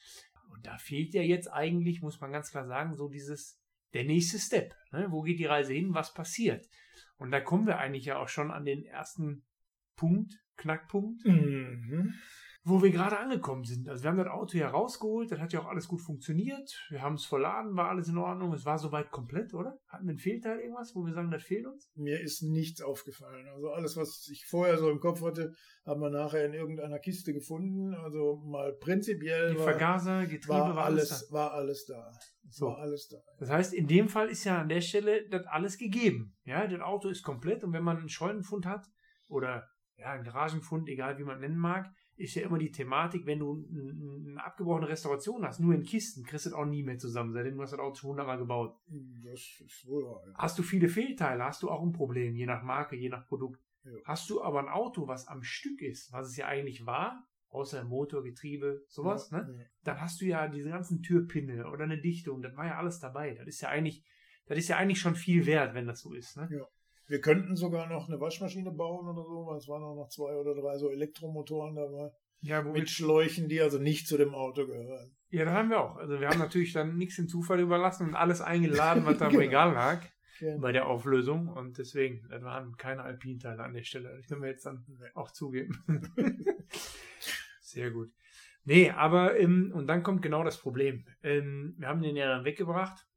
Und 0.50 0.66
da 0.66 0.78
fehlt 0.78 1.14
ja 1.14 1.22
jetzt 1.22 1.48
eigentlich, 1.52 2.02
muss 2.02 2.20
man 2.22 2.32
ganz 2.32 2.52
klar 2.52 2.68
sagen, 2.68 2.96
so 2.96 3.10
dieses, 3.10 3.62
der 3.94 4.06
nächste 4.06 4.40
Step. 4.40 4.76
Ne? 4.92 5.08
Wo 5.10 5.22
geht 5.22 5.40
die 5.40 5.46
Reise 5.46 5.74
hin? 5.74 5.94
Was 5.94 6.14
passiert? 6.14 6.66
Und 7.18 7.32
da 7.32 7.42
kommen 7.42 7.66
wir 7.66 7.80
eigentlich 7.80 8.06
ja 8.06 8.18
auch 8.18 8.30
schon 8.30 8.52
an 8.52 8.66
den 8.66 8.84
ersten 8.84 9.46
Punkt, 9.96 10.34
Knackpunkt. 10.58 11.26
Mhm 11.26 12.14
wo 12.68 12.82
wir 12.82 12.90
gerade 12.90 13.20
angekommen 13.20 13.64
sind. 13.64 13.88
Also 13.88 14.04
wir 14.04 14.10
haben 14.10 14.18
das 14.18 14.28
Auto 14.28 14.58
ja 14.58 14.68
rausgeholt, 14.68 15.32
das 15.32 15.40
hat 15.40 15.54
ja 15.54 15.62
auch 15.62 15.68
alles 15.68 15.88
gut 15.88 16.02
funktioniert. 16.02 16.76
Wir 16.90 17.04
haben 17.04 17.14
es 17.14 17.26
verladen, 17.26 17.78
war 17.78 17.90
alles 17.90 18.08
in 18.08 18.18
Ordnung. 18.18 18.54
Es 18.54 18.66
war 18.66 18.80
soweit 18.80 19.12
komplett, 19.12 19.54
oder? 19.54 19.78
Hatten 19.88 20.06
wir 20.06 20.10
einen 20.10 20.18
Fehlteil 20.18 20.60
irgendwas, 20.60 20.96
wo 20.96 21.06
wir 21.06 21.14
sagen, 21.14 21.30
das 21.30 21.44
fehlt 21.44 21.68
uns? 21.68 21.92
Mir 21.94 22.20
ist 22.20 22.42
nichts 22.42 22.82
aufgefallen. 22.82 23.48
Also 23.50 23.70
alles, 23.70 23.96
was 23.98 24.28
ich 24.32 24.48
vorher 24.48 24.80
so 24.80 24.90
im 24.90 25.00
Kopf 25.00 25.22
hatte, 25.22 25.54
haben 25.86 26.02
wir 26.02 26.10
nachher 26.10 26.44
in 26.44 26.56
irgendeiner 26.56 26.98
Kiste 26.98 27.34
gefunden. 27.34 27.94
Also 27.94 28.38
mal 28.38 28.74
prinzipiell. 28.74 29.52
Die 29.52 29.58
Vergaser, 29.58 30.26
Getriebe, 30.26 30.50
war, 30.50 30.76
war 30.76 30.86
alles, 30.86 31.28
da. 31.28 31.34
war 31.34 31.54
alles 31.54 31.86
da. 31.86 32.12
So. 32.50 32.66
War 32.66 32.80
alles 32.80 33.08
da. 33.10 33.18
Das 33.38 33.52
heißt, 33.52 33.76
in 33.76 33.86
dem 33.86 34.10
Fall 34.10 34.28
ist 34.28 34.44
ja 34.44 34.60
an 34.62 34.70
der 34.70 34.82
Stelle 34.82 35.30
das 35.30 35.46
alles 35.46 35.78
gegeben. 35.78 36.36
Ja, 36.46 36.66
das 36.66 36.82
Auto 36.82 37.10
ist 37.10 37.22
komplett 37.22 37.64
und 37.64 37.74
wenn 37.74 37.84
man 37.84 37.98
einen 37.98 38.10
Scheunenfund 38.10 38.66
hat 38.66 38.88
oder 39.30 39.70
ja, 39.98 40.12
einen 40.12 40.24
Garagenfund, 40.24 40.90
egal 40.90 41.20
wie 41.20 41.24
man 41.24 41.40
nennen 41.40 41.58
mag, 41.58 41.92
ist 42.18 42.36
ja 42.36 42.44
immer 42.44 42.58
die 42.58 42.72
Thematik, 42.72 43.26
wenn 43.26 43.40
du 43.40 43.66
eine 44.28 44.44
abgebrochene 44.44 44.88
Restauration 44.88 45.46
hast, 45.46 45.60
nur 45.60 45.74
in 45.74 45.84
Kisten, 45.84 46.24
kriegst 46.24 46.46
du 46.46 46.50
das 46.50 46.58
auch 46.58 46.66
nie 46.66 46.84
mehr 46.84 46.98
zusammen, 46.98 47.34
seitdem 47.34 47.56
du 47.56 47.62
hast 47.62 47.74
das 47.74 47.80
Auto 47.80 47.96
schon 47.96 48.12
hundertmal 48.12 48.38
gebaut. 48.38 48.78
Das 49.24 49.34
ist 49.34 49.86
wohl 49.86 50.06
wahr, 50.06 50.24
ja. 50.26 50.34
Hast 50.36 50.58
du 50.58 50.64
viele 50.64 50.88
Fehlteile, 50.88 51.44
hast 51.44 51.64
du 51.64 51.70
auch 51.70 51.84
ein 51.84 51.92
Problem, 51.92 52.36
je 52.36 52.46
nach 52.46 52.64
Marke, 52.64 52.96
je 52.96 53.10
nach 53.10 53.28
Produkt. 53.28 53.62
Ja. 53.84 53.92
Hast 54.06 54.30
du 54.30 54.42
aber 54.42 54.60
ein 54.60 54.70
Auto, 54.70 55.08
was 55.08 55.28
am 55.28 55.44
Stück 55.44 55.82
ist, 55.82 56.12
was 56.12 56.30
es 56.30 56.38
ja 56.38 56.48
eigentlich 56.48 56.86
war, 56.86 57.28
außer 57.50 57.84
Motor, 57.84 58.24
Getriebe, 58.24 58.84
sowas, 58.88 59.30
ja, 59.32 59.42
ne? 59.42 59.56
Ja. 59.58 59.66
Dann 59.84 60.02
hast 60.02 60.22
du 60.22 60.26
ja 60.26 60.48
diese 60.48 60.70
ganzen 60.70 61.02
Türpinne 61.02 61.70
oder 61.70 61.84
eine 61.84 62.00
Dichtung, 62.00 62.42
das 62.42 62.56
war 62.56 62.66
ja 62.66 62.78
alles 62.78 63.00
dabei. 63.00 63.34
Das 63.36 63.48
ist 63.48 63.62
ja 63.62 63.70
eigentlich, 63.70 64.04
das 64.46 64.58
ist 64.58 64.70
ja 64.70 64.78
eigentlich 64.78 65.00
schon 65.00 65.16
viel 65.16 65.46
wert, 65.46 65.74
wenn 65.74 65.88
das 65.88 66.00
so 66.02 66.14
ist, 66.14 66.38
ne? 66.38 66.48
Ja. 66.52 66.66
Wir 67.08 67.22
könnten 67.22 67.56
sogar 67.56 67.88
noch 67.88 68.08
eine 68.08 68.20
Waschmaschine 68.20 68.72
bauen 68.72 69.08
oder 69.08 69.24
so, 69.24 69.46
weil 69.46 69.58
es 69.58 69.68
waren 69.68 69.84
auch 69.84 69.96
noch 69.96 70.10
zwei 70.10 70.36
oder 70.36 70.56
drei 70.56 70.78
so 70.78 70.90
Elektromotoren 70.90 71.76
dabei. 71.76 72.12
Ja, 72.42 72.62
mit 72.62 72.90
Schläuchen, 72.90 73.50
die 73.50 73.62
also 73.62 73.80
nicht 73.80 74.08
zu 74.08 74.18
dem 74.18 74.36
Auto 74.36 74.66
gehören. 74.66 75.16
Ja, 75.30 75.46
das 75.46 75.54
haben 75.54 75.70
wir 75.70 75.82
auch. 75.82 75.98
Also 75.98 76.20
wir 76.20 76.30
haben 76.30 76.40
natürlich 76.40 76.74
dann 76.74 76.98
nichts 76.98 77.16
dem 77.16 77.28
Zufall 77.28 77.60
überlassen 77.60 78.08
und 78.08 78.16
alles 78.16 78.42
eingeladen, 78.42 79.06
was 79.06 79.18
da 79.18 79.26
im 79.26 79.32
genau. 79.32 79.42
Regal 79.42 79.74
lag 79.74 80.02
genau. 80.40 80.60
bei 80.60 80.72
der 80.72 80.88
Auflösung. 80.88 81.48
Und 81.48 81.78
deswegen, 81.78 82.28
das 82.30 82.44
waren 82.44 82.78
keine 82.78 83.04
Alpinteile 83.04 83.64
an 83.64 83.74
der 83.74 83.84
Stelle. 83.84 84.16
Das 84.16 84.28
können 84.28 84.42
wir 84.42 84.50
jetzt 84.50 84.66
dann 84.66 84.86
auch 85.14 85.32
zugeben. 85.32 85.82
Sehr 87.62 87.92
gut. 87.92 88.12
Nee, 88.64 88.92
aber, 88.92 89.40
ähm, 89.40 89.72
und 89.76 89.88
dann 89.88 90.04
kommt 90.04 90.22
genau 90.22 90.44
das 90.44 90.58
Problem. 90.58 91.06
Ähm, 91.24 91.76
wir 91.78 91.88
haben 91.88 92.02
den 92.02 92.16
ja 92.16 92.28
dann 92.28 92.46
weggebracht. 92.46 93.08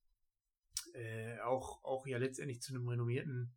Äh, 0.95 1.41
auch, 1.41 1.85
auch 1.85 2.07
ja 2.07 2.19
letztendlich 2.19 2.61
zu 2.61 2.75
einem 2.75 2.89
renommierten 2.89 3.55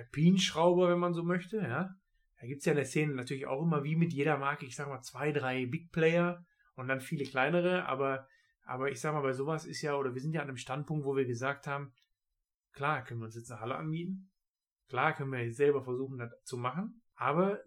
Alpinschrauber, 0.00 0.88
wenn 0.88 0.98
man 0.98 1.14
so 1.14 1.22
möchte, 1.22 1.58
ja. 1.58 1.94
Da 2.40 2.46
gibt 2.46 2.60
es 2.60 2.64
ja 2.64 2.72
in 2.72 2.76
der 2.76 2.86
Szene 2.86 3.14
natürlich 3.14 3.46
auch 3.46 3.62
immer, 3.62 3.84
wie 3.84 3.96
mit 3.96 4.12
jeder 4.12 4.38
Marke, 4.38 4.64
ich 4.64 4.74
sag 4.74 4.88
mal, 4.88 5.02
zwei, 5.02 5.30
drei 5.30 5.66
Big 5.66 5.92
Player 5.92 6.44
und 6.74 6.88
dann 6.88 7.00
viele 7.00 7.24
kleinere, 7.24 7.84
aber, 7.86 8.26
aber 8.64 8.90
ich 8.90 9.00
sag 9.00 9.12
mal, 9.12 9.20
bei 9.20 9.34
sowas 9.34 9.66
ist 9.66 9.82
ja, 9.82 9.94
oder 9.94 10.14
wir 10.14 10.22
sind 10.22 10.32
ja 10.32 10.40
an 10.40 10.48
einem 10.48 10.56
Standpunkt, 10.56 11.04
wo 11.04 11.16
wir 11.16 11.26
gesagt 11.26 11.66
haben, 11.66 11.92
klar 12.72 13.04
können 13.04 13.20
wir 13.20 13.26
uns 13.26 13.36
jetzt 13.36 13.50
eine 13.50 13.60
Halle 13.60 13.76
anmieten, 13.76 14.30
klar 14.88 15.14
können 15.14 15.32
wir 15.32 15.52
selber 15.52 15.82
versuchen, 15.82 16.18
das 16.18 16.30
zu 16.44 16.56
machen, 16.56 17.02
aber 17.14 17.60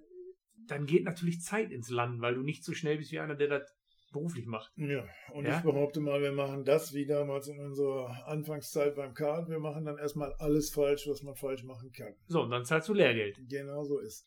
dann 0.67 0.87
geht 0.87 1.03
natürlich 1.03 1.41
Zeit 1.41 1.71
ins 1.71 1.89
Land, 1.89 2.21
weil 2.21 2.35
du 2.35 2.41
nicht 2.41 2.63
so 2.63 2.73
schnell 2.73 2.97
bist 2.97 3.11
wie 3.11 3.19
einer, 3.19 3.35
der 3.35 3.49
das 3.49 3.75
beruflich 4.13 4.45
macht. 4.45 4.71
Ja, 4.77 5.05
und 5.33 5.45
ja? 5.45 5.57
ich 5.57 5.63
behaupte 5.63 5.99
mal, 5.99 6.21
wir 6.21 6.31
machen 6.31 6.63
das 6.63 6.93
wie 6.93 7.05
damals 7.05 7.47
in 7.49 7.59
unserer 7.59 8.25
Anfangszeit 8.27 8.95
beim 8.95 9.13
Kart. 9.13 9.49
Wir 9.49 9.59
machen 9.59 9.83
dann 9.85 9.97
erstmal 9.97 10.33
alles 10.39 10.69
falsch, 10.69 11.07
was 11.07 11.21
man 11.23 11.35
falsch 11.35 11.63
machen 11.63 11.91
kann. 11.91 12.13
So, 12.27 12.41
und 12.43 12.51
dann 12.51 12.63
zahlst 12.63 12.87
du 12.87 12.93
Lehrgeld. 12.93 13.37
Genau 13.49 13.83
so 13.83 13.99
ist. 13.99 14.25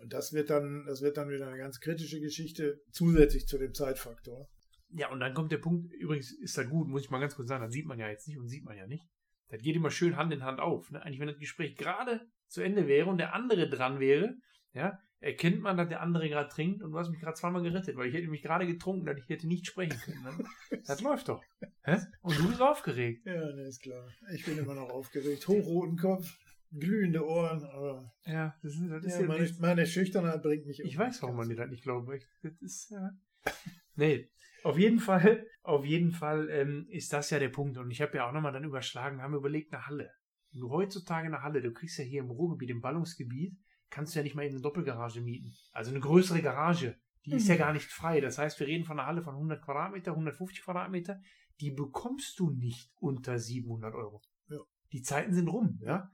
Und 0.00 0.12
das 0.12 0.32
wird 0.32 0.50
dann, 0.50 0.84
das 0.86 1.00
wird 1.00 1.16
dann 1.16 1.30
wieder 1.30 1.46
eine 1.46 1.56
ganz 1.56 1.80
kritische 1.80 2.20
Geschichte, 2.20 2.80
zusätzlich 2.90 3.46
zu 3.46 3.56
dem 3.56 3.72
Zeitfaktor. 3.72 4.48
Ja, 4.90 5.10
und 5.10 5.20
dann 5.20 5.34
kommt 5.34 5.52
der 5.52 5.58
Punkt, 5.58 5.92
übrigens 5.94 6.32
ist 6.32 6.58
das 6.58 6.68
gut, 6.68 6.88
muss 6.88 7.02
ich 7.02 7.10
mal 7.10 7.20
ganz 7.20 7.36
kurz 7.36 7.48
sagen, 7.48 7.64
das 7.64 7.72
sieht 7.72 7.86
man 7.86 7.98
ja 7.98 8.08
jetzt 8.08 8.26
nicht 8.26 8.38
und 8.38 8.48
sieht 8.48 8.64
man 8.64 8.76
ja 8.76 8.86
nicht. 8.86 9.06
Das 9.48 9.62
geht 9.62 9.76
immer 9.76 9.90
schön 9.90 10.16
Hand 10.16 10.32
in 10.32 10.44
Hand 10.44 10.60
auf. 10.60 10.90
Ne? 10.90 11.02
Eigentlich, 11.02 11.20
wenn 11.20 11.28
das 11.28 11.38
Gespräch 11.38 11.76
gerade 11.76 12.20
zu 12.48 12.60
Ende 12.60 12.86
wäre 12.86 13.08
und 13.08 13.18
der 13.18 13.34
andere 13.34 13.68
dran 13.68 14.00
wäre, 14.00 14.34
ja, 14.72 14.98
erkennt 15.20 15.60
man, 15.60 15.76
dass 15.76 15.88
der 15.88 16.00
andere 16.00 16.28
gerade 16.28 16.48
trinkt 16.48 16.82
und 16.82 16.92
du 16.92 16.98
hast 16.98 17.10
mich 17.10 17.20
gerade 17.20 17.34
zweimal 17.34 17.62
gerettet, 17.62 17.96
weil 17.96 18.08
ich 18.08 18.14
hätte 18.14 18.28
mich 18.28 18.42
gerade 18.42 18.66
getrunken, 18.66 19.06
dass 19.06 19.18
ich 19.18 19.28
hätte 19.28 19.46
nicht 19.46 19.66
sprechen 19.66 19.98
können. 20.00 20.22
Ne? 20.22 20.44
Das 20.86 21.00
läuft 21.02 21.28
doch. 21.28 21.42
Hä? 21.84 21.98
Und 22.22 22.38
du 22.38 22.48
bist 22.48 22.60
aufgeregt. 22.60 23.26
Ja, 23.26 23.52
ne, 23.52 23.62
ist 23.62 23.82
klar. 23.82 24.08
Ich 24.34 24.44
bin 24.44 24.58
immer 24.58 24.74
noch 24.74 24.88
aufgeregt. 24.88 25.46
Hochroten 25.46 25.98
Kopf, 25.98 26.38
glühende 26.72 27.26
Ohren, 27.26 27.62
aber. 27.64 28.12
Ja, 28.24 28.56
das 28.62 28.74
ist, 28.74 28.90
das 28.90 29.04
ist 29.04 29.14
ja, 29.14 29.20
ja 29.20 29.26
meine, 29.26 29.56
meine, 29.60 29.86
Schüchternheit 29.86 30.42
bringt 30.42 30.66
mich 30.66 30.80
Ich 30.80 30.96
weiß, 30.96 31.22
warum 31.22 31.36
man 31.36 31.48
dir 31.48 31.56
das 31.56 31.70
nicht 31.70 31.82
glaubt. 31.82 32.08
Das 32.42 32.52
ist, 32.60 32.90
ja. 32.90 33.10
nee. 33.96 34.30
Auf 34.62 34.78
jeden 34.78 35.00
Fall, 35.00 35.46
auf 35.62 35.84
jeden 35.84 36.12
Fall 36.12 36.48
ähm, 36.50 36.86
ist 36.90 37.12
das 37.12 37.30
ja 37.30 37.38
der 37.38 37.48
Punkt. 37.48 37.78
Und 37.78 37.90
ich 37.90 38.02
habe 38.02 38.16
ja 38.16 38.28
auch 38.28 38.32
nochmal 38.32 38.52
dann 38.52 38.64
überschlagen, 38.64 39.22
haben 39.22 39.34
überlegt, 39.34 39.72
eine 39.72 39.86
Halle. 39.86 40.10
Wenn 40.52 40.60
du 40.60 40.70
heutzutage 40.70 41.26
eine 41.26 41.42
Halle, 41.42 41.62
du 41.62 41.72
kriegst 41.72 41.98
ja 41.98 42.04
hier 42.04 42.20
im 42.20 42.30
Ruhrgebiet, 42.30 42.70
im 42.70 42.80
Ballungsgebiet, 42.80 43.56
kannst 43.90 44.14
du 44.14 44.18
ja 44.18 44.22
nicht 44.22 44.34
mal 44.34 44.44
in 44.44 44.52
eine 44.52 44.60
Doppelgarage 44.60 45.20
mieten. 45.20 45.52
Also 45.72 45.90
eine 45.90 46.00
größere 46.00 46.42
Garage, 46.42 46.96
die 47.24 47.30
mhm. 47.30 47.36
ist 47.36 47.48
ja 47.48 47.54
mhm. 47.54 47.58
gar 47.58 47.72
nicht 47.72 47.90
frei. 47.90 48.20
Das 48.20 48.38
heißt, 48.38 48.58
wir 48.60 48.66
reden 48.66 48.84
von 48.84 48.98
einer 48.98 49.06
Halle 49.06 49.22
von 49.22 49.34
100 49.34 49.62
Quadratmeter, 49.62 50.12
150 50.12 50.62
Quadratmeter. 50.62 51.20
Die 51.60 51.70
bekommst 51.70 52.38
du 52.38 52.50
nicht 52.50 52.90
unter 52.98 53.38
700 53.38 53.94
Euro. 53.94 54.22
Ja. 54.48 54.58
Die 54.92 55.02
Zeiten 55.02 55.34
sind 55.34 55.48
rum, 55.48 55.78
ja. 55.82 56.10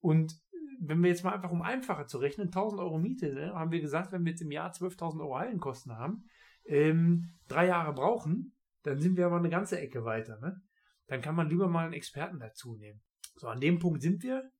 Und 0.00 0.34
wenn 0.80 1.02
wir 1.02 1.10
jetzt 1.10 1.24
mal 1.24 1.34
einfach 1.34 1.50
um 1.50 1.62
einfacher 1.62 2.06
zu 2.06 2.18
rechnen, 2.18 2.48
1000 2.48 2.80
Euro 2.80 2.98
Miete, 2.98 3.32
ne, 3.32 3.52
haben 3.54 3.70
wir 3.70 3.80
gesagt, 3.80 4.12
wenn 4.12 4.24
wir 4.24 4.32
jetzt 4.32 4.42
im 4.42 4.50
Jahr 4.50 4.72
12.000 4.72 5.20
Euro 5.20 5.38
Hallenkosten 5.38 5.92
haben, 5.92 6.24
ähm, 6.64 7.34
drei 7.48 7.66
Jahre 7.66 7.92
brauchen, 7.92 8.56
dann 8.82 8.98
sind 8.98 9.16
wir 9.16 9.26
aber 9.26 9.36
eine 9.36 9.50
ganze 9.50 9.78
Ecke 9.78 10.04
weiter. 10.04 10.38
Ne? 10.40 10.60
Dann 11.06 11.20
kann 11.20 11.34
man 11.34 11.48
lieber 11.48 11.68
mal 11.68 11.84
einen 11.84 11.92
Experten 11.92 12.38
dazu 12.38 12.76
nehmen. 12.76 13.02
So, 13.36 13.48
an 13.48 13.60
dem 13.60 13.78
Punkt 13.78 14.02
sind 14.02 14.22
wir. 14.22 14.50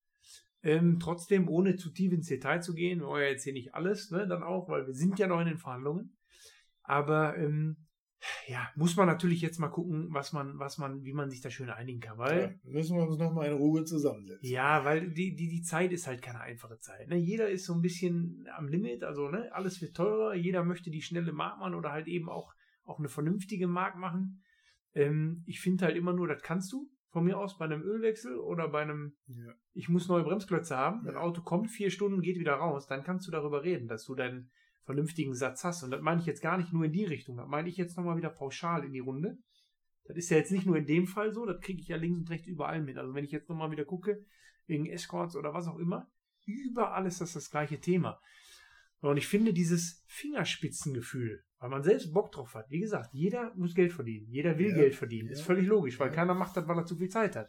Ähm, 0.63 0.99
trotzdem, 1.01 1.49
ohne 1.49 1.77
zu 1.77 1.91
tief 1.91 2.13
ins 2.13 2.29
Detail 2.29 2.61
zu 2.61 2.75
gehen, 2.75 3.01
wir 3.01 3.07
wollen 3.07 3.25
ja 3.25 3.31
jetzt 3.31 3.45
hier 3.45 3.53
nicht 3.53 3.75
alles, 3.75 4.11
ne, 4.11 4.27
dann 4.29 4.43
auch, 4.43 4.69
weil 4.69 4.87
wir 4.87 4.95
sind 4.95 5.19
ja 5.19 5.27
noch 5.27 5.41
in 5.41 5.47
den 5.47 5.59
Verhandlungen. 5.59 6.17
Aber 6.83 7.37
ähm, 7.39 7.87
ja, 8.47 8.69
muss 8.75 8.97
man 8.97 9.07
natürlich 9.07 9.41
jetzt 9.41 9.59
mal 9.59 9.69
gucken, 9.69 10.09
was 10.11 10.35
man, 10.35 10.59
was 10.59 10.77
man, 10.77 11.03
wie 11.05 11.15
man 11.15 11.31
sich 11.31 11.41
da 11.41 11.49
schön 11.49 11.71
einigen 11.71 12.01
kann, 12.01 12.19
weil. 12.19 12.59
Ja, 12.63 12.71
müssen 12.71 12.97
wir 12.97 13.09
uns 13.09 13.19
nochmal 13.19 13.47
in 13.47 13.55
Ruhe 13.55 13.85
zusammensetzen. 13.85 14.47
Ja, 14.47 14.85
weil 14.85 15.11
die, 15.11 15.35
die, 15.35 15.49
die 15.49 15.63
Zeit 15.63 15.93
ist 15.93 16.07
halt 16.07 16.21
keine 16.21 16.41
einfache 16.41 16.79
Zeit. 16.79 17.09
Ne? 17.09 17.17
Jeder 17.17 17.49
ist 17.49 17.65
so 17.65 17.73
ein 17.73 17.81
bisschen 17.81 18.47
am 18.55 18.69
Limit, 18.69 19.03
also 19.03 19.31
ne, 19.31 19.51
alles 19.53 19.81
wird 19.81 19.97
teurer, 19.97 20.35
jeder 20.35 20.63
möchte 20.65 20.91
die 20.91 21.01
schnelle 21.01 21.33
Markmann 21.33 21.75
oder 21.75 21.93
halt 21.93 22.07
eben 22.09 22.29
auch 22.29 22.53
auch 22.91 22.99
eine 22.99 23.09
vernünftige 23.09 23.69
Mark 23.69 23.97
machen. 23.97 24.43
Ähm, 24.95 25.45
ich 25.47 25.61
finde 25.61 25.87
halt 25.87 25.97
immer 25.97 26.13
nur, 26.13 26.29
das 26.29 26.43
kannst 26.43 26.73
du 26.73 26.91
von 27.11 27.25
mir 27.25 27.39
aus 27.39 27.59
bei 27.59 27.65
einem 27.65 27.83
Ölwechsel 27.83 28.37
oder 28.37 28.69
bei 28.69 28.83
einem, 28.83 29.17
Ja. 29.27 29.53
ich 29.73 29.89
muss 29.89 30.09
neue 30.09 30.23
Bremsklötze 30.25 30.77
haben, 30.77 31.05
Ja. 31.05 31.11
ein 31.13 31.17
Auto 31.17 31.43
kommt 31.43 31.71
vier 31.71 31.91
Stunden, 31.91 32.23
geht 32.23 32.39
wieder 32.39 32.55
raus, 32.55 32.87
dann 32.87 33.03
kannst 33.03 33.27
du 33.27 33.31
darüber 33.33 33.63
reden, 33.65 33.89
dass 33.89 34.05
du 34.05 34.15
deinen 34.15 34.51
vernünftigen 34.85 35.35
Satz 35.35 35.65
hast. 35.65 35.83
Und 35.83 35.91
das 35.91 36.01
meine 36.01 36.21
ich 36.21 36.27
jetzt 36.27 36.43
gar 36.43 36.57
nicht 36.57 36.73
nur 36.73 36.85
in 36.85 36.93
die 36.93 37.05
Richtung, 37.05 37.37
das 37.37 37.49
meine 37.49 37.69
ich 37.69 37.77
jetzt 37.77 37.97
nochmal 37.97 38.17
wieder 38.17 38.31
pauschal 38.31 38.85
in 38.85 38.93
die 38.93 39.01
Runde. 39.01 39.39
Das 40.05 40.17
ist 40.17 40.31
ja 40.31 40.39
jetzt 40.39 40.51
nicht 40.51 40.67
nur 40.67 40.77
in 40.77 40.87
dem 40.87 41.07
Fall 41.07 41.33
so, 41.33 41.47
das 41.47 41.61
kriege 41.61 41.81
ich 41.81 41.89
ja 41.89 41.97
links 41.97 42.19
und 42.19 42.31
rechts 42.31 42.47
überall 42.49 42.81
mit. 42.83 42.97
Also 42.97 43.15
wenn 43.15 43.25
ich 43.25 43.31
jetzt 43.31 43.49
nochmal 43.49 43.71
wieder 43.71 43.85
gucke, 43.85 44.25
wegen 44.67 44.87
Escorts 44.87 45.37
oder 45.37 45.53
was 45.53 45.69
auch 45.69 45.79
immer, 45.79 46.09
überall 46.47 47.07
ist 47.07 47.21
das 47.21 47.33
das 47.35 47.51
gleiche 47.51 47.79
Thema. 47.81 48.21
Und 49.01 49.17
ich 49.17 49.27
finde 49.27 49.53
dieses 49.53 50.05
Fingerspitzengefühl, 50.09 51.43
weil 51.59 51.71
man 51.71 51.83
selbst 51.83 52.13
Bock 52.13 52.33
drauf 52.33 52.55
hat. 52.55 52.71
Wie 52.71 52.81
gesagt, 52.81 53.11
jeder 53.13 53.55
muss 53.55 53.75
Geld 53.75 53.93
verdienen. 53.93 54.27
Jeder 54.29 54.59
will 54.59 54.71
Ja, 54.71 54.77
Geld 54.77 54.95
verdienen. 54.95 55.29
Ist 55.29 55.41
ja. 55.41 55.45
völlig 55.47 55.67
logisch, 55.67 55.99
weil 55.99 56.09
Ja. 56.09 56.15
keiner 56.15 56.35
macht 56.35 56.57
das, 56.57 56.69
weil 56.69 56.77
er 56.79 56.85
zu 56.85 56.97
viel 56.97 57.09
Zeit 57.09 57.37
hat. 57.37 57.49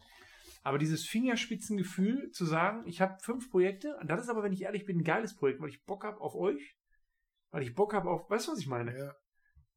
Aber 0.64 0.78
dieses 0.78 1.06
Fingerspitzengefühl 1.06 2.30
zu 2.32 2.46
sagen, 2.46 2.84
ich 2.88 3.02
habe 3.02 3.18
fünf 3.22 3.50
Projekte, 3.50 3.98
und 4.00 4.10
das 4.10 4.22
ist 4.22 4.30
aber, 4.30 4.44
wenn 4.44 4.54
ich 4.54 4.62
ehrlich 4.62 4.86
bin, 4.86 5.00
ein 5.00 5.04
geiles 5.04 5.36
Projekt, 5.36 5.60
weil 5.60 5.70
ich 5.70 5.84
Bock 5.84 6.04
habe 6.04 6.22
auf 6.22 6.36
euch, 6.36 6.78
weil 7.50 7.64
ich 7.64 7.74
Bock 7.74 7.94
habe 7.94 8.10
auf, 8.10 8.30
weißt 8.30 8.48
du, 8.48 8.52
was 8.54 8.60
ich 8.60 8.68
meine? 8.68 9.16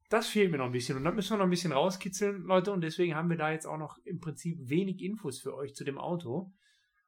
Das 0.09 0.27
fehlt 0.27 0.51
mir 0.51 0.59
noch 0.59 0.67
ein 0.67 0.71
bisschen 0.71 0.95
und 0.97 1.03
da 1.03 1.11
müssen 1.11 1.31
wir 1.31 1.37
noch 1.37 1.45
ein 1.45 1.49
bisschen 1.49 1.71
rauskitzeln, 1.71 2.43
Leute, 2.43 2.71
und 2.71 2.81
deswegen 2.81 3.15
haben 3.15 3.29
wir 3.29 3.37
da 3.37 3.51
jetzt 3.51 3.65
auch 3.65 3.79
noch 3.79 3.97
im 4.05 4.19
Prinzip 4.19 4.59
wenig 4.69 5.01
Infos 5.01 5.39
für 5.41 5.55
euch 5.55 5.73
zu 5.73 5.83
dem 5.83 5.97
Auto. 5.97 6.53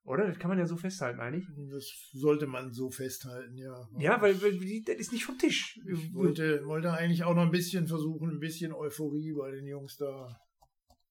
Oder? 0.08 0.26
Das 0.28 0.40
kann 0.40 0.48
man 0.50 0.58
ja 0.58 0.66
so 0.66 0.78
festhalten, 0.78 1.20
eigentlich. 1.20 1.46
Das 1.70 1.86
sollte 2.14 2.48
man 2.48 2.72
so 2.72 2.90
festhalten, 2.90 3.58
ja. 3.58 3.88
Ja, 4.00 4.22
weil, 4.22 4.42
weil 4.42 4.58
das 4.86 4.96
ist 4.96 5.12
nicht 5.12 5.26
vom 5.26 5.38
Tisch. 5.38 5.80
Ich 5.86 6.14
wollte, 6.14 6.66
wollte 6.66 6.94
eigentlich 6.94 7.26
auch 7.26 7.36
noch 7.36 7.42
ein 7.44 7.52
bisschen 7.52 7.88
versuchen, 7.88 8.30
ein 8.32 8.40
bisschen 8.40 8.72
Euphorie 8.74 9.34
bei 9.34 9.52
den 9.52 9.68
Jungs 9.68 9.98
da 9.98 10.40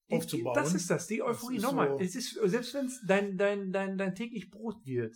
aufzubauen. 0.09 0.55
Das 0.55 0.73
ist 0.73 0.89
das, 0.89 1.05
die 1.07 1.21
Euphorie. 1.21 1.57
ist 1.57 1.63
Nochmal, 1.63 1.89
so- 1.89 1.99
es 1.99 2.15
ist, 2.15 2.39
selbst 2.45 2.73
wenn 2.73 2.85
es 2.87 3.01
dein, 3.05 3.37
dein, 3.37 3.71
dein, 3.71 3.97
dein 3.99 4.15
täglich 4.15 4.49
Brot 4.49 4.77
wird. 4.83 5.15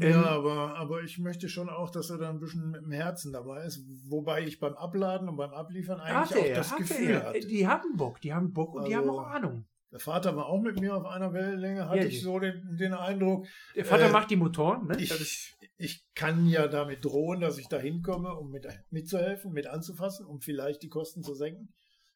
ja, 0.00 0.08
ähm, 0.08 0.24
aber, 0.24 0.76
aber 0.76 1.02
ich 1.02 1.18
möchte 1.18 1.48
schon 1.48 1.68
auch, 1.68 1.90
dass 1.90 2.10
er 2.10 2.18
da 2.18 2.30
ein 2.30 2.40
bisschen 2.40 2.70
mit 2.70 2.82
dem 2.82 2.90
Herzen 2.92 3.32
dabei 3.32 3.64
ist. 3.66 3.84
Wobei 4.08 4.44
ich 4.44 4.58
beim 4.58 4.74
Abladen 4.74 5.28
und 5.28 5.36
beim 5.36 5.50
Abliefern 5.52 6.00
eigentlich 6.00 6.38
auch 6.42 6.54
das 6.56 6.76
Gefühl 6.76 7.10
er. 7.10 7.22
hatte. 7.26 7.40
Die 7.46 7.66
haben 7.68 7.96
Bock, 7.96 8.20
die 8.20 8.32
haben 8.34 8.52
Bock 8.52 8.74
und 8.74 8.88
die 8.88 8.96
haben 8.96 9.08
Also, 9.08 9.20
auch 9.20 9.26
Ahnung. 9.26 9.64
Der 9.92 9.98
Vater 9.98 10.36
war 10.36 10.46
auch 10.46 10.60
mit 10.60 10.78
mir 10.80 10.94
auf 10.96 11.04
einer 11.04 11.32
Wellenlänge, 11.32 11.88
hatte 11.88 11.98
Ja, 12.02 12.04
ich 12.06 12.22
so 12.22 12.38
den, 12.38 12.76
den 12.76 12.94
Eindruck, 12.94 13.46
Der 13.74 13.84
Vater 13.84 14.06
äh, 14.08 14.12
macht 14.12 14.30
die 14.30 14.36
Motoren, 14.36 14.86
ne? 14.86 14.96
Ich, 15.00 15.56
ich 15.78 16.04
kann 16.14 16.46
ja 16.46 16.68
damit 16.68 17.04
drohen, 17.04 17.40
dass 17.40 17.58
ich 17.58 17.66
da 17.66 17.78
hinkomme, 17.78 18.34
um 18.34 18.50
mit, 18.50 18.66
mitzuhelfen, 18.90 19.52
mit 19.52 19.66
anzufassen, 19.66 20.26
um 20.26 20.40
vielleicht 20.40 20.82
die 20.82 20.88
Kosten 20.88 21.22
zu 21.22 21.34
senken. 21.34 21.72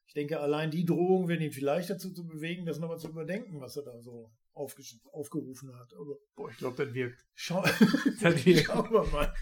Ich 0.06 0.14
denke, 0.14 0.38
allein 0.38 0.70
die 0.70 0.84
Drohung 0.84 1.28
wird 1.28 1.40
ihn 1.40 1.50
vielleicht 1.50 1.90
dazu 1.90 2.12
zu 2.12 2.26
bewegen, 2.26 2.66
das 2.66 2.78
nochmal 2.78 2.98
zu 2.98 3.08
überdenken, 3.08 3.60
was 3.60 3.76
er 3.76 3.82
da 3.82 4.00
so 4.00 4.30
aufgerufen 4.52 5.74
hat. 5.74 5.92
Aber 5.94 6.16
boah, 6.36 6.50
ich 6.50 6.58
glaube, 6.58 6.84
das 6.84 6.94
wirkt. 6.94 7.24
schau, 7.34 7.62
Das 8.20 8.46
wirkt. 8.46 8.66
schauen 8.66 8.90
wir 8.92 9.04
mal. 9.10 9.34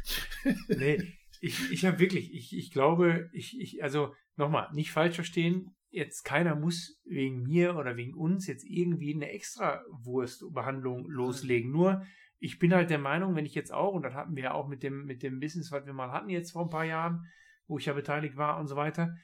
nee, 0.68 1.02
ich, 1.40 1.70
ich 1.70 1.84
habe 1.84 1.98
wirklich, 1.98 2.32
ich, 2.32 2.56
ich 2.56 2.70
glaube, 2.70 3.28
ich, 3.32 3.60
ich, 3.60 3.82
also 3.82 4.14
nochmal, 4.36 4.68
nicht 4.72 4.92
falsch 4.92 5.16
verstehen, 5.16 5.74
jetzt 5.92 6.25
keiner 6.25 6.54
muss 6.56 7.00
wegen 7.04 7.42
mir 7.42 7.76
oder 7.76 7.96
wegen 7.96 8.14
uns 8.14 8.46
jetzt 8.46 8.64
irgendwie 8.64 9.14
eine 9.14 9.30
extra 9.30 9.82
Wurstbehandlung 9.90 11.06
loslegen. 11.08 11.70
Nur, 11.70 12.02
ich 12.38 12.58
bin 12.58 12.75
halt 12.75 12.90
der 12.90 12.99
Meinung, 12.99 13.37
wenn 13.37 13.46
ich 13.46 13.54
jetzt 13.54 13.72
auch, 13.72 13.92
und 13.92 14.02
das 14.02 14.14
hatten 14.14 14.34
wir 14.34 14.44
ja 14.44 14.54
auch 14.54 14.68
mit 14.68 14.82
dem, 14.82 15.04
mit 15.04 15.22
dem 15.22 15.38
Business, 15.38 15.70
was 15.70 15.87
wir 15.87 15.92
mal 15.92 16.11
hatten 16.11 16.30
jetzt 16.30 16.52
vor 16.52 16.62
ein 16.64 16.70
paar 16.70 16.84
Jahren, 16.84 17.26
wo 17.66 17.78
ich 17.78 17.87
ja 17.87 17.92
beteiligt 17.92 18.37
war 18.37 18.58
und 18.58 18.66
so 18.66 18.75
weiter, 18.76 19.14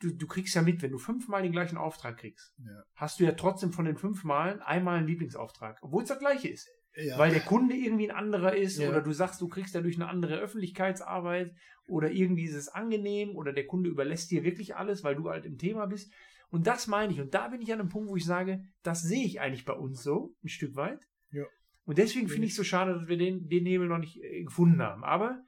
du, 0.00 0.12
du 0.14 0.26
kriegst 0.26 0.54
ja 0.54 0.62
mit, 0.62 0.82
wenn 0.82 0.90
du 0.92 0.98
fünfmal 0.98 1.42
den 1.42 1.52
gleichen 1.52 1.78
Auftrag 1.78 2.18
kriegst, 2.18 2.52
Ja. 2.58 2.82
hast 2.94 3.20
du 3.20 3.24
ja 3.24 3.32
trotzdem 3.32 3.72
von 3.72 3.84
den 3.84 3.96
fünf 3.96 4.24
Malen 4.24 4.60
einmal 4.60 4.98
einen 4.98 5.06
Lieblingsauftrag, 5.06 5.78
obwohl 5.82 6.02
es 6.02 6.08
der 6.08 6.18
gleiche 6.18 6.48
ist 6.48 6.68
Ja. 7.00 7.16
weil 7.18 7.30
der 7.30 7.40
Kunde 7.40 7.74
irgendwie 7.74 8.10
ein 8.10 8.16
anderer 8.16 8.56
ist 8.56 8.78
Ja. 8.78 8.88
oder 8.88 9.00
du 9.00 9.12
sagst, 9.12 9.40
du 9.40 9.48
kriegst 9.48 9.74
dadurch 9.74 9.96
eine 9.96 10.08
andere 10.08 10.38
Öffentlichkeitsarbeit 10.38 11.54
oder 11.86 12.10
irgendwie 12.10 12.44
ist 12.44 12.54
es 12.54 12.68
angenehm 12.68 13.36
oder 13.36 13.52
der 13.52 13.66
Kunde 13.66 13.88
überlässt 13.88 14.30
dir 14.30 14.44
wirklich 14.44 14.76
alles, 14.76 15.04
weil 15.04 15.14
du 15.14 15.28
halt 15.30 15.46
im 15.46 15.58
Thema 15.58 15.86
bist. 15.86 16.12
Und 16.50 16.66
das 16.66 16.86
meine 16.86 17.12
ich. 17.12 17.20
Und 17.20 17.34
da 17.34 17.48
bin 17.48 17.60
ich 17.60 17.72
an 17.72 17.80
einem 17.80 17.88
Punkt, 17.88 18.08
wo 18.08 18.16
ich 18.16 18.24
sage, 18.24 18.62
das 18.82 19.02
sehe 19.02 19.24
ich 19.24 19.40
eigentlich 19.40 19.64
bei 19.64 19.74
uns 19.74 20.02
so, 20.02 20.34
ein 20.42 20.48
Stück 20.48 20.76
weit. 20.76 21.00
Ja. 21.30 21.44
Und 21.84 21.98
deswegen 21.98 22.28
finde 22.28 22.46
ich 22.46 22.52
es 22.52 22.56
so 22.56 22.64
schade, 22.64 22.94
dass 22.94 23.08
wir 23.08 23.16
den, 23.16 23.48
den 23.48 23.64
Nebel 23.64 23.88
noch 23.88 23.98
nicht 23.98 24.22
äh, 24.22 24.44
gefunden 24.44 24.82
haben. 24.82 25.04
Aber 25.04 25.42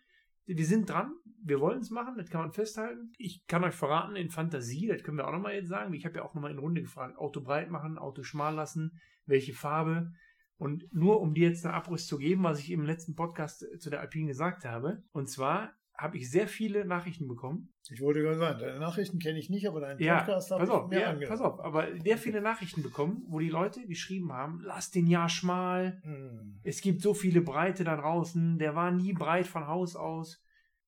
wir 0.46 0.64
sind 0.64 0.88
dran, 0.88 1.12
wir 1.42 1.60
wollen 1.60 1.80
es 1.80 1.90
machen, 1.90 2.16
das 2.16 2.28
kann 2.30 2.42
man 2.42 2.52
festhalten. 2.52 3.12
Ich 3.18 3.46
kann 3.46 3.64
euch 3.64 3.74
verraten, 3.74 4.16
in 4.16 4.30
Fantasie, 4.30 4.86
das 4.86 5.02
können 5.02 5.16
wir 5.16 5.26
auch 5.26 5.32
nochmal 5.32 5.54
jetzt 5.54 5.68
sagen, 5.68 5.92
ich 5.94 6.04
habe 6.04 6.16
ja 6.16 6.24
auch 6.24 6.34
nochmal 6.34 6.50
in 6.50 6.58
Runde 6.58 6.82
gefragt, 6.82 7.16
Auto 7.18 7.40
breit 7.40 7.70
machen, 7.70 7.98
Auto 7.98 8.22
schmal 8.22 8.54
lassen, 8.54 8.98
welche 9.26 9.52
Farbe. 9.52 10.12
Und 10.60 10.92
nur 10.92 11.20
um 11.20 11.32
dir 11.34 11.48
jetzt 11.48 11.64
einen 11.64 11.74
Abriss 11.74 12.06
zu 12.06 12.18
geben, 12.18 12.42
was 12.44 12.60
ich 12.60 12.70
im 12.70 12.84
letzten 12.84 13.14
Podcast 13.14 13.66
zu 13.78 13.90
der 13.90 14.00
Alpine 14.00 14.26
gesagt 14.28 14.64
habe. 14.64 15.02
Und 15.12 15.28
zwar 15.28 15.72
habe 15.96 16.16
ich 16.18 16.30
sehr 16.30 16.48
viele 16.48 16.84
Nachrichten 16.84 17.28
bekommen. 17.28 17.72
Ich 17.90 18.00
wollte 18.00 18.20
gerade 18.22 18.38
sagen, 18.38 18.58
deine 18.58 18.78
Nachrichten 18.78 19.18
kenne 19.18 19.38
ich 19.38 19.50
nicht, 19.50 19.66
aber 19.68 19.80
deinen 19.80 19.98
Ja, 20.00 20.18
Podcast 20.18 20.50
habe 20.50 20.60
pass 20.60 20.68
ich 20.68 20.74
auf, 20.74 20.88
mir 20.88 21.00
ja, 21.00 21.10
angehört. 21.10 21.30
pass 21.30 21.40
auf, 21.40 21.60
aber 21.60 21.88
sehr 22.00 22.16
viele 22.18 22.40
Nachrichten 22.40 22.82
bekommen, 22.82 23.22
wo 23.28 23.38
die 23.38 23.48
Leute 23.50 23.86
geschrieben 23.86 24.32
haben, 24.32 24.60
lass 24.62 24.90
den 24.90 25.06
ja 25.06 25.28
schmal, 25.28 26.00
Hm. 26.02 26.60
es 26.62 26.80
gibt 26.80 27.00
so 27.02 27.12
viele 27.14 27.40
Breite 27.42 27.84
da 27.84 27.96
draußen, 27.96 28.58
der 28.58 28.74
war 28.74 28.90
nie 28.92 29.12
breit 29.12 29.46
von 29.46 29.66
Haus 29.66 29.96
aus. 29.96 30.42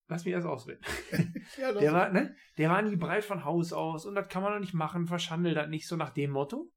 Lass 0.09 0.25
mich 0.27 0.33
erst 0.35 0.47
ausreden. 0.47 0.81
Ja, 1.59 1.73
das 1.73 1.81
Der 1.83 1.93
war, 1.93 2.11
ne? 2.11 2.35
der 2.59 2.71
war 2.71 2.83
nie 2.83 2.97
breit 2.97 3.25
von 3.25 3.45
Haus 3.45 3.73
aus 3.73 4.07
und 4.07 4.15
das 4.15 4.29
kann 4.29 4.43
man 4.43 4.53
doch 4.53 4.61
nicht 4.61 4.75
machen, 4.75 5.07
verschandelt 5.07 5.57
das 5.57 5.69
nicht 5.69 5.87
so 5.89 5.97
nach 5.97 6.11
dem 6.11 6.31
Motto. 6.31 6.71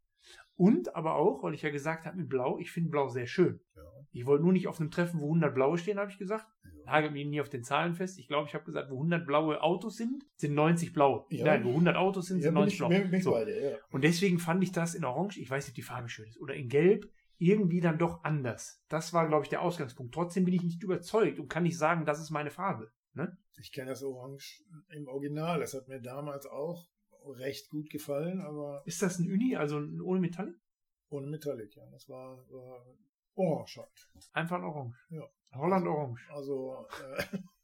Und 0.55 0.95
aber 0.95 1.15
auch, 1.15 1.43
weil 1.43 1.53
ich 1.53 1.62
ja 1.62 1.69
gesagt 1.69 2.05
habe 2.05 2.17
mit 2.17 2.29
Blau, 2.29 2.57
ich 2.59 2.71
finde 2.71 2.89
Blau 2.89 3.09
sehr 3.09 3.27
schön. 3.27 3.59
Ja. 3.75 3.81
Ich 4.12 4.25
wollte 4.25 4.43
nur 4.43 4.53
nicht 4.53 4.67
auf 4.67 4.79
einem 4.79 4.91
Treffen, 4.91 5.19
wo 5.19 5.25
100 5.25 5.53
Blaue 5.53 5.77
stehen, 5.77 6.00
habe 6.00 6.09
ich 6.09 6.17
gesagt. 6.17 6.47
Ja. 6.63 6.69
Nagel 6.85 7.12
mich 7.12 7.25
nie 7.25 7.41
auf 7.41 7.50
den 7.50 7.63
Zahlen 7.63 7.93
fest. 7.93 8.17
Ich 8.19 8.27
glaube, 8.27 8.47
ich 8.47 8.53
habe 8.53 8.63
gesagt, 8.63 8.89
wo 8.89 8.95
100 8.95 9.25
blaue 9.25 9.62
Autos 9.62 9.97
sind, 9.97 10.24
sind 10.35 10.53
90 10.53 10.93
blau. 10.93 11.27
Ja. 11.29 11.45
Nein, 11.45 11.65
wo 11.65 11.69
100 11.69 11.95
Autos 11.97 12.27
sind, 12.27 12.41
sind 12.41 12.53
bin 12.53 12.62
90 12.62 12.74
ich, 12.74 12.79
blau. 12.79 12.89
bin, 12.89 13.09
bin 13.09 13.19
ich 13.19 13.24
So. 13.24 13.31
bei 13.31 13.45
dir, 13.45 13.71
ja. 13.71 13.77
Und 13.89 14.03
deswegen 14.03 14.39
fand 14.39 14.63
ich 14.63 14.71
das 14.71 14.95
in 14.95 15.03
Orange, 15.03 15.39
ich 15.39 15.50
weiß 15.50 15.65
nicht, 15.65 15.71
ob 15.71 15.75
die 15.75 15.81
Farbe 15.81 16.07
schön 16.07 16.27
ist, 16.27 16.39
oder 16.39 16.53
in 16.53 16.69
Gelb, 16.69 17.09
irgendwie 17.38 17.81
dann 17.81 17.97
doch 17.97 18.24
anders. 18.24 18.81
Das 18.88 19.12
war, 19.13 19.27
glaube 19.27 19.43
ich, 19.43 19.50
der 19.50 19.62
Ausgangspunkt. 19.62 20.13
Trotzdem 20.13 20.45
bin 20.45 20.53
ich 20.53 20.63
nicht 20.63 20.81
überzeugt 20.81 21.39
und 21.39 21.50
kann 21.50 21.63
nicht 21.63 21.77
sagen, 21.77 22.05
das 22.05 22.21
ist 22.21 22.29
meine 22.29 22.51
Farbe. 22.51 22.91
Ne? 23.13 23.38
Ich 23.59 23.74
kenne 23.74 23.89
das 23.89 24.03
Orange 24.03 24.63
im 24.93 25.07
Original. 25.07 25.59
Das 25.59 25.74
hat 25.74 25.88
mir 25.88 26.01
damals 26.01 26.45
auch 26.45 26.88
recht 27.32 27.70
gut 27.70 27.89
gefallen, 27.89 28.41
aber 28.41 28.84
Ist 28.86 29.01
das 29.01 29.20
ein 29.20 29.32
Uni, 29.32 29.55
also 29.55 29.77
ein 29.79 30.01
ohne 30.01 30.20
Metallic? 30.20 30.55
ohne 31.10 31.27
Metallic, 31.27 31.75
ja. 31.75 31.86
Das 31.91 32.10
war, 32.10 32.38
war 32.50 32.86
Orange 33.36 33.77
halt. 33.77 34.10
Einfach 34.34 34.58
ein 34.58 34.63
Orange. 34.63 34.98
Ja. 35.10 35.29
Holland 35.53 35.88
Orange. 35.88 36.22
Also 36.32 36.88
äh, 37.17 37.38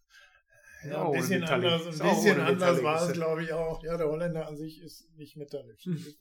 Ja, 0.83 1.05
ein 1.05 1.11
bisschen 1.11 1.43
anders, 1.43 1.85
ein 1.85 2.09
bisschen 2.09 2.39
anders 2.39 2.83
war 2.83 3.07
es, 3.07 3.13
glaube 3.13 3.43
ich, 3.43 3.53
auch. 3.53 3.83
Ja, 3.83 3.97
der 3.97 4.07
Holländer 4.07 4.47
an 4.47 4.57
sich 4.57 4.81
ist 4.81 5.09
nicht 5.15 5.37
Metallic. 5.37 5.79
Hm. 5.81 5.95
Ist. 5.95 6.19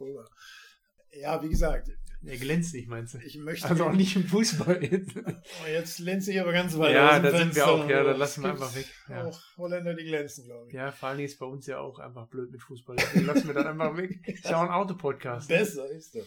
Ja, 1.13 1.43
wie 1.43 1.49
gesagt, 1.49 1.91
Der 2.23 2.37
glänzt 2.37 2.75
nicht, 2.75 2.89
meinst 2.89 3.15
du? 3.15 3.19
ich 3.19 3.37
möchte. 3.39 3.69
Also 3.69 3.87
auch 3.87 3.93
nicht 3.93 4.15
im 4.17 4.25
Fußball 4.25 4.83
jetzt. 4.85 5.17
Oh, 5.17 5.67
jetzt 5.71 5.97
glänze 5.97 6.33
ich 6.33 6.41
aber 6.41 6.53
ganz 6.53 6.77
weit 6.79 6.95
Ja, 6.95 7.19
da 7.19 7.37
sind 7.37 7.55
wir 7.55 7.67
auch, 7.67 7.89
ja, 7.89 8.03
da 8.05 8.13
lassen 8.13 8.43
wir 8.43 8.51
einfach 8.51 8.75
weg. 8.75 8.87
Ja. 9.09 9.25
Auch 9.25 9.41
Holländer, 9.57 9.95
die 9.95 10.05
glänzen, 10.05 10.45
glaube 10.45 10.69
ich. 10.69 10.75
Ja, 10.75 10.93
vor 10.93 11.09
allen 11.09 11.19
Dingen 11.19 11.29
ist 11.29 11.39
bei 11.39 11.47
uns 11.47 11.67
ja 11.67 11.81
auch 11.81 11.99
einfach 11.99 12.29
blöd 12.29 12.51
mit 12.51 12.63
Fußball. 12.63 12.97
Deswegen 12.97 13.27
lassen 13.27 13.47
wir 13.47 13.55
das 13.55 13.67
einfach 13.67 13.97
weg. 13.97 14.21
Ist 14.27 14.45
ja 14.45 14.59
auch 14.59 14.63
ein 14.63 14.71
Autopodcast. 14.71 15.49
Besser 15.49 15.91
ist 15.91 16.15
das. 16.15 16.27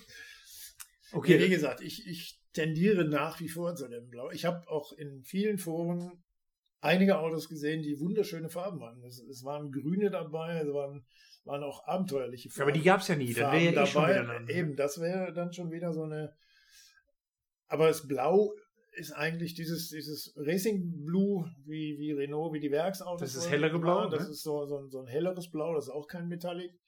Okay, 1.12 1.40
Wie 1.40 1.50
gesagt, 1.50 1.82
ich, 1.82 2.08
ich 2.08 2.40
tendiere 2.54 3.06
nach 3.06 3.40
wie 3.40 3.50
vor 3.50 3.76
zu 3.76 3.88
dem 3.88 4.10
Blau. 4.10 4.32
Ich 4.32 4.46
habe 4.46 4.68
auch 4.68 4.94
in 4.94 5.24
vielen 5.24 5.58
Foren 5.60 6.24
einige 6.82 7.20
Autos 7.20 7.48
gesehen, 7.50 7.82
die 7.82 8.00
wunderschöne 8.00 8.50
Farben 8.50 8.84
hatten. 8.84 9.04
Es, 9.04 9.20
es 9.20 9.44
waren 9.44 9.72
grüne 9.72 10.10
dabei, 10.10 10.60
es 10.60 10.74
waren, 10.74 11.06
waren 11.46 11.64
auch 11.64 11.86
abenteuerliche 11.86 12.50
Farben. 12.50 12.70
aber 12.70 12.78
die 12.78 12.84
gab 12.84 13.02
es 13.02 13.08
ja 13.08 13.16
nie. 13.16 13.34
Das 13.34 13.52
wäre 13.52 13.60
ja 13.60 13.84
eh 13.84 13.86
schon 13.86 14.08
wieder 14.08 14.30
ein 14.30 14.48
Eben, 14.50 14.76
das 14.76 15.00
wäre 15.00 15.34
dann 15.34 15.54
schon 15.54 15.72
wieder 15.72 15.94
so 15.94 16.04
eine. 16.04 16.36
Aber 17.68 17.88
das 17.88 18.08
Blau 18.08 18.54
ist 18.92 19.12
eigentlich 19.12 19.56
dieses, 19.56 19.90
dieses 19.90 20.34
Racing 20.38 21.04
Blue, 21.06 21.50
wie, 21.66 21.98
wie 21.98 22.12
Renault, 22.12 22.54
wie 22.54 22.60
die 22.60 22.72
Werksautos. 22.72 23.22
Das 23.22 23.36
ist 23.36 23.50
hellere 23.50 23.80
Blau, 23.80 24.10
Das 24.10 24.24
ne? 24.24 24.30
ist 24.30 24.44
so, 24.44 24.66
so, 24.66 24.78
ein, 24.78 24.90
so 24.90 25.02
ein 25.02 25.08
helleres 25.08 25.50
Blau, 25.50 25.74
das 25.74 25.86
ist 25.86 25.90
auch 25.92 26.08
kein 26.08 26.28
Metallic. 26.28 26.80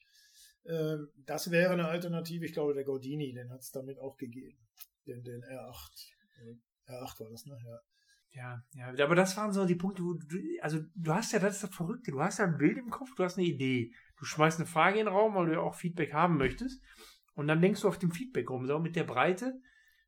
Ähm, 0.64 1.08
das 1.16 1.50
wäre 1.50 1.72
eine 1.72 1.88
Alternative. 1.88 2.44
Ich 2.44 2.52
glaube, 2.52 2.74
der 2.74 2.84
Gordini, 2.84 3.32
den 3.32 3.50
hat 3.50 3.60
es 3.60 3.70
damit 3.70 3.98
auch 3.98 4.16
gegeben. 4.16 4.58
Den, 5.06 5.22
den 5.22 5.42
R8. 5.42 6.12
R8 6.88 7.20
war 7.20 7.30
das, 7.30 7.46
ne? 7.46 7.58
Ja. 7.64 7.80
Ja, 8.32 8.62
ja, 8.74 9.04
aber 9.04 9.14
das 9.14 9.36
waren 9.36 9.52
so 9.52 9.64
die 9.64 9.74
Punkte, 9.74 10.02
wo 10.02 10.12
du, 10.12 10.36
also 10.60 10.80
du 10.94 11.14
hast 11.14 11.32
ja, 11.32 11.38
das 11.38 11.54
ist 11.54 11.62
das 11.64 11.74
Verrückte, 11.74 12.10
du 12.10 12.20
hast 12.20 12.38
ja 12.38 12.44
ein 12.44 12.58
Bild 12.58 12.76
im 12.76 12.90
Kopf, 12.90 13.14
du 13.16 13.24
hast 13.24 13.38
eine 13.38 13.46
Idee. 13.46 13.92
Du 14.18 14.24
schmeißt 14.24 14.58
eine 14.58 14.66
Frage 14.66 14.98
in 14.98 15.06
den 15.06 15.14
Raum, 15.14 15.34
weil 15.34 15.46
du 15.46 15.52
ja 15.52 15.60
auch 15.60 15.74
Feedback 15.74 16.12
haben 16.12 16.36
möchtest. 16.36 16.82
Und 17.34 17.48
dann 17.48 17.60
denkst 17.60 17.80
du 17.80 17.88
auf 17.88 17.98
dem 17.98 18.10
Feedback 18.10 18.50
rum. 18.50 18.66
So 18.66 18.78
mit 18.78 18.94
der 18.96 19.04
Breite, 19.04 19.58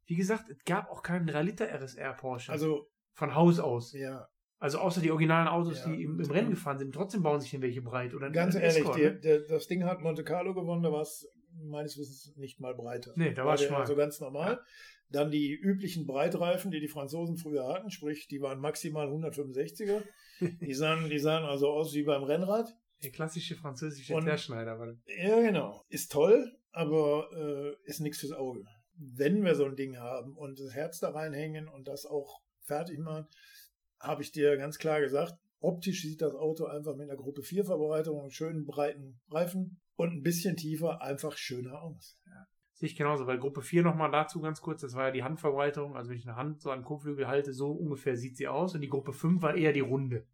wie 0.06 0.16
gesagt, 0.16 0.48
es 0.50 0.62
gab 0.64 0.90
auch 0.90 1.02
keinen 1.02 1.26
3 1.26 1.42
Liter 1.42 1.66
RSR 1.66 2.14
Porsche. 2.14 2.52
Also, 2.52 2.90
von 3.14 3.34
Haus 3.34 3.58
aus. 3.58 3.92
ja. 3.92 4.28
Also 4.60 4.78
außer 4.78 5.00
die 5.00 5.12
originalen 5.12 5.46
Autos, 5.46 5.84
Ja, 5.84 5.92
die 5.92 6.02
im, 6.02 6.18
im 6.18 6.30
Rennen 6.30 6.50
gefahren 6.50 6.78
sind, 6.78 6.92
trotzdem 6.92 7.22
bauen 7.22 7.40
sich 7.40 7.52
denn 7.52 7.62
welche 7.62 7.80
breit. 7.80 8.12
Oder 8.12 8.30
Ganz 8.30 8.56
ehrlich, 8.56 8.78
Escort, 8.78 8.96
die, 8.96 9.02
ne? 9.02 9.20
der, 9.20 9.40
das 9.40 9.68
Ding 9.68 9.84
hat 9.84 10.00
Monte 10.00 10.24
Carlo 10.24 10.52
gewonnen, 10.52 10.82
da 10.82 10.90
war 10.90 11.02
es 11.02 11.30
meines 11.54 11.98
Wissens 11.98 12.34
nicht 12.36 12.60
mal 12.60 12.74
breiter. 12.74 13.12
Nee, 13.16 13.32
da 13.34 13.44
war 13.44 13.54
es 13.54 13.60
der 13.60 13.68
schmal. 13.68 13.80
Also 13.82 13.96
ganz 13.96 14.20
normal. 14.20 14.60
Dann 15.10 15.30
die 15.30 15.52
üblichen 15.54 16.06
Breitreifen, 16.06 16.70
die 16.70 16.80
die 16.80 16.88
Franzosen 16.88 17.36
früher 17.38 17.66
hatten, 17.66 17.90
sprich, 17.90 18.28
die 18.28 18.40
waren 18.42 18.60
maximal 18.60 19.08
165er. 19.08 20.02
Die 20.60 20.72
sahen, 20.74 21.10
die 21.10 21.18
sahen 21.18 21.42
also 21.44 21.68
aus 21.68 21.94
wie 21.94 22.04
beim 22.04 22.22
Rennrad. 22.22 22.72
Der 23.02 23.10
klassische 23.10 23.56
französische 23.56 24.14
Und- 24.14 24.22
Querschneider. 24.22 24.78
war. 24.78 24.94
Ja, 25.20 25.40
genau. 25.40 25.84
Ist 25.88 26.12
toll, 26.12 26.56
aber 26.70 27.28
äh, 27.34 27.88
ist 27.88 27.98
nichts 28.00 28.18
fürs 28.20 28.30
Auge. 28.32 28.64
Wenn 28.94 29.42
wir 29.44 29.56
so 29.56 29.64
ein 29.64 29.74
Ding 29.74 29.96
haben 29.98 30.36
und 30.36 30.60
das 30.60 30.74
Herz 30.74 31.00
da 31.00 31.10
reinhängen 31.10 31.66
und 31.66 31.88
das 31.88 32.06
auch 32.06 32.40
fertig 32.62 33.00
machen, 33.00 33.26
habe 33.98 34.22
ich 34.22 34.30
dir 34.30 34.56
ganz 34.56 34.78
klar 34.78 35.00
gesagt, 35.00 35.34
optisch 35.60 36.02
sieht 36.02 36.22
das 36.22 36.34
Auto 36.36 36.66
einfach 36.66 36.94
mit 36.94 37.08
einer 37.10 37.18
Gruppe 37.18 37.42
4 37.42 37.64
Verbreitung 37.64 38.20
und 38.20 38.32
schönen 38.32 38.64
breiten 38.64 39.18
Reifen 39.30 39.80
und 39.98 40.12
ein 40.12 40.22
bisschen 40.22 40.56
tiefer 40.56 41.02
einfach 41.02 41.36
schöner 41.36 41.82
aus. 41.82 42.16
Sehe 42.72 42.88
ich 42.88 42.94
genauso, 42.94 43.26
weil 43.26 43.38
Gruppe 43.38 43.62
4 43.62 43.82
nochmal 43.82 44.12
dazu 44.12 44.40
ganz 44.40 44.60
kurz, 44.60 44.80
das 44.80 44.94
war 44.94 45.06
ja 45.06 45.10
die 45.10 45.24
Handverbreiterung. 45.24 45.96
Also 45.96 46.10
wenn 46.10 46.16
ich 46.16 46.28
eine 46.28 46.36
Hand 46.36 46.62
so 46.62 46.70
an 46.70 46.78
den 46.78 46.84
Kotflügel 46.84 47.26
halte, 47.26 47.52
so 47.52 47.72
ungefähr 47.72 48.16
sieht 48.16 48.36
sie 48.36 48.46
aus. 48.46 48.76
Und 48.76 48.80
die 48.80 48.88
Gruppe 48.88 49.12
5 49.12 49.42
war 49.42 49.56
eher 49.56 49.72
die 49.72 49.80
Runde. 49.80 50.24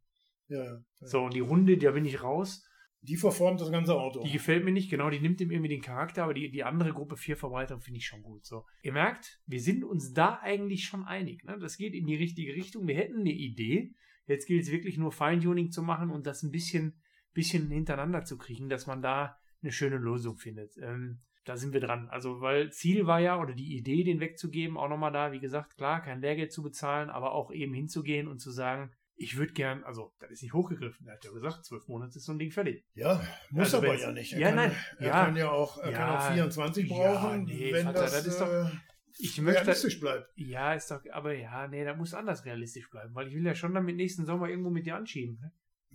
Ja, 0.49 0.62
ja. 0.62 0.83
So, 1.00 1.23
und 1.23 1.33
die 1.33 1.40
Runde, 1.40 1.78
da 1.78 1.92
bin 1.92 2.04
ich 2.04 2.23
raus. 2.23 2.68
Die 3.00 3.16
verformt 3.16 3.62
das 3.62 3.73
ganze 3.73 3.94
Auto. 3.94 4.23
Die 4.23 4.33
gefällt 4.33 4.66
mir 4.66 4.73
nicht, 4.73 4.90
genau, 4.90 5.09
die 5.09 5.21
nimmt 5.21 5.40
ihm 5.40 5.50
irgendwie 5.50 5.71
den 5.71 5.80
Charakter, 5.80 6.25
aber 6.25 6.35
die, 6.35 6.50
die 6.50 6.64
andere 6.64 6.92
Gruppe 6.92 7.16
4 7.16 7.38
Verbreitung 7.38 7.80
finde 7.80 7.99
ich 7.99 8.06
schon 8.06 8.23
gut. 8.23 8.44
So. 8.44 8.66
Ihr 8.83 8.92
merkt, 8.92 9.40
wir 9.47 9.61
sind 9.61 9.83
uns 9.83 10.12
da 10.12 10.40
eigentlich 10.42 10.85
schon 10.85 11.04
einig. 11.04 11.42
Ne? 11.44 11.59
Das 11.59 11.78
geht 11.78 11.94
in 11.94 12.06
die 12.06 12.16
richtige 12.16 12.52
Richtung. 12.52 12.87
Wir 12.87 12.97
hätten 12.97 13.21
eine 13.21 13.33
Idee. 13.33 13.94
Jetzt 14.26 14.47
gilt 14.47 14.64
es 14.64 14.71
wirklich 14.71 14.99
nur 14.99 15.12
Feintuning 15.12 15.71
zu 15.71 15.83
machen 15.83 16.11
und 16.11 16.26
das 16.26 16.42
ein 16.42 16.50
bisschen, 16.50 17.00
bisschen 17.33 17.71
hintereinander 17.71 18.25
zu 18.25 18.37
kriegen, 18.37 18.68
dass 18.68 18.87
man 18.87 19.00
da 19.00 19.38
eine 19.64 19.73
schöne 19.73 19.97
Lösung 19.97 20.37
findet. 20.37 20.76
Ähm, 20.78 21.21
da 21.44 21.56
sind 21.56 21.73
wir 21.73 21.80
dran. 21.80 22.09
Also, 22.09 22.40
weil 22.40 22.71
Ziel 22.73 23.06
war 23.06 23.18
ja, 23.21 23.38
oder 23.40 23.52
die 23.54 23.76
Idee, 23.76 24.04
den 24.04 24.21
wegzugeben, 24.21 24.76
auch 24.78 24.88
nochmal 24.88 25.12
da, 25.12 25.33
wie 25.33 25.40
gesagt, 25.40 25.76
klar, 25.76 26.00
kein 26.02 26.21
Lehrgeld 26.21 26.52
zu 26.52 26.62
bezahlen, 26.62 27.11
aber 27.11 27.33
auch 27.33 27.50
eben 27.52 27.75
hinzugehen 27.75 28.28
und 28.28 28.38
zu 28.38 28.50
sagen, 28.50 28.92
ich 29.16 29.37
würde 29.37 29.52
gern, 29.52 29.85
also, 29.85 30.12
das 30.18 30.30
ist 30.33 30.42
nicht 30.42 30.54
hochgegriffen. 30.54 31.06
Er 31.06 31.14
hat 31.14 31.25
ja 31.25 31.30
gesagt, 31.30 31.64
zwölf 31.64 31.87
Monate 31.87 32.16
ist 32.18 32.25
so 32.25 32.33
ein 32.33 32.38
Ding 32.38 32.50
fertig. 32.50 32.85
ja, 32.94 33.21
muss 33.50 33.73
Also 33.75 33.78
aber 33.78 33.94
ja 33.97 34.11
nicht. 34.11 34.33
Ja, 34.33 34.49
kann, 34.49 34.56
nein, 34.56 34.73
Er 34.99 35.06
ja. 35.06 35.25
kann 35.25 35.37
ja 35.37 35.50
auch, 35.50 35.78
er 35.78 35.90
Ja. 35.92 35.97
kann 35.99 36.16
auch 36.16 36.33
24 36.33 36.88
Ja, 36.90 36.97
brauchen, 36.97 37.44
nee, 37.44 37.73
wenn 37.73 37.85
Vater, 37.85 38.00
das, 38.00 38.12
das 38.12 38.26
ist 38.26 38.40
doch- 38.40 38.49
äh, 38.49 38.71
Ich 39.18 39.40
möchte, 39.40 39.61
realistisch 39.62 40.00
bleibt. 40.00 40.26
Ja, 40.35 40.75
ist 40.75 40.90
doch, 40.90 41.00
aber 41.12 41.33
ja, 41.35 41.68
nee, 41.68 41.85
da 41.85 41.94
muss 41.94 42.12
anders 42.14 42.44
realistisch 42.44 42.90
bleiben, 42.90 43.14
weil 43.14 43.28
ich 43.28 43.35
will 43.35 43.44
ja 43.47 43.54
schon 43.54 43.73
dann 43.73 43.85
mit 43.85 43.94
nächsten 43.97 44.26
Sommer 44.26 44.49
irgendwo 44.49 44.71
mit 44.71 44.87
dir 44.87 44.97
anschieben. 44.97 45.38
Ne? 45.40 45.52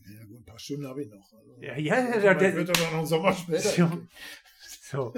Ja 0.08 0.24
gut, 0.26 0.40
ein 0.42 0.46
paar 0.46 0.60
Stunden 0.60 0.88
habe 0.88 1.04
ich 1.04 1.10
noch. 1.10 1.32
Also, 1.34 1.56
Ja, 1.62 1.78
ja, 1.78 2.20
ja, 2.20 2.34
der- 2.34 2.56
wird 2.56 2.70
aber 2.70 2.98
noch 2.98 3.06
Sommer 3.06 3.34
später. 3.34 3.62
So. 3.62 4.08
So. 4.82 5.14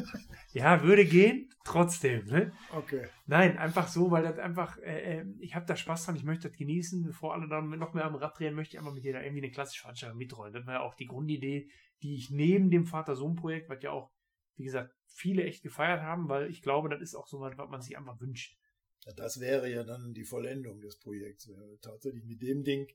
Ja, 0.54 0.84
würde 0.84 1.06
gehen, 1.06 1.50
trotzdem, 1.64 2.26
ne? 2.26 2.52
Okay. 2.74 3.08
Nein, 3.26 3.58
einfach 3.58 3.88
so, 3.88 4.12
weil 4.12 4.24
das 4.24 4.38
einfach, 4.40 4.78
äh, 4.80 5.20
äh, 5.20 5.26
ich 5.40 5.56
habe 5.56 5.66
da 5.66 5.76
Spaß 5.76 6.06
dran, 6.06 6.16
ich 6.16 6.24
möchte 6.24 6.50
das 6.50 6.58
genießen, 6.58 7.04
bevor 7.04 7.34
alle 7.34 7.48
dann 7.48 7.70
noch 7.80 7.94
mehr 7.94 8.06
am 8.06 8.16
Rad 8.16 8.38
drehen, 8.38 8.54
möchte 8.54 8.76
ich 8.76 8.80
einfach 8.80 8.94
mit 8.94 9.04
dir 9.06 9.14
da 9.14 9.22
irgendwie 9.22 9.44
eine 9.44 9.52
klassische 9.52 9.82
Veranstaltung 9.82 10.18
mitrollen. 10.18 10.54
Das 10.54 10.66
war 10.66 10.74
ja 10.76 10.82
auch 10.82 10.96
die 10.96 11.06
Grundidee, 11.06 11.70
die 12.02 12.16
ich 12.16 12.30
neben 12.30 12.70
dem 12.70 12.86
Vater-Sohn-Projekt, 12.86 13.70
was 13.70 13.82
ja 13.82 13.92
auch, 13.92 14.12
wie 14.58 14.64
gesagt, 14.66 14.94
viele 15.08 15.44
echt 15.44 15.64
gefeiert 15.64 16.02
haben, 16.02 16.28
weil 16.30 16.50
ich 16.50 16.62
glaube, 16.62 16.90
das 16.90 17.02
ist 17.02 17.16
auch 17.16 17.28
so 17.28 17.40
was, 17.40 17.58
was 17.58 17.70
man 17.70 17.82
sich 17.82 17.98
einfach 17.98 18.20
wünscht. 18.20 18.58
Ja, 19.06 19.14
Das 19.14 19.40
wäre 19.40 19.70
ja 19.72 19.84
dann 19.84 20.14
die 20.14 20.26
Vollendung 20.26 20.82
des 20.82 20.98
Projekts, 21.00 21.48
wir 21.48 21.80
tatsächlich 21.82 22.26
mit 22.26 22.42
dem 22.42 22.64
Ding 22.64 22.88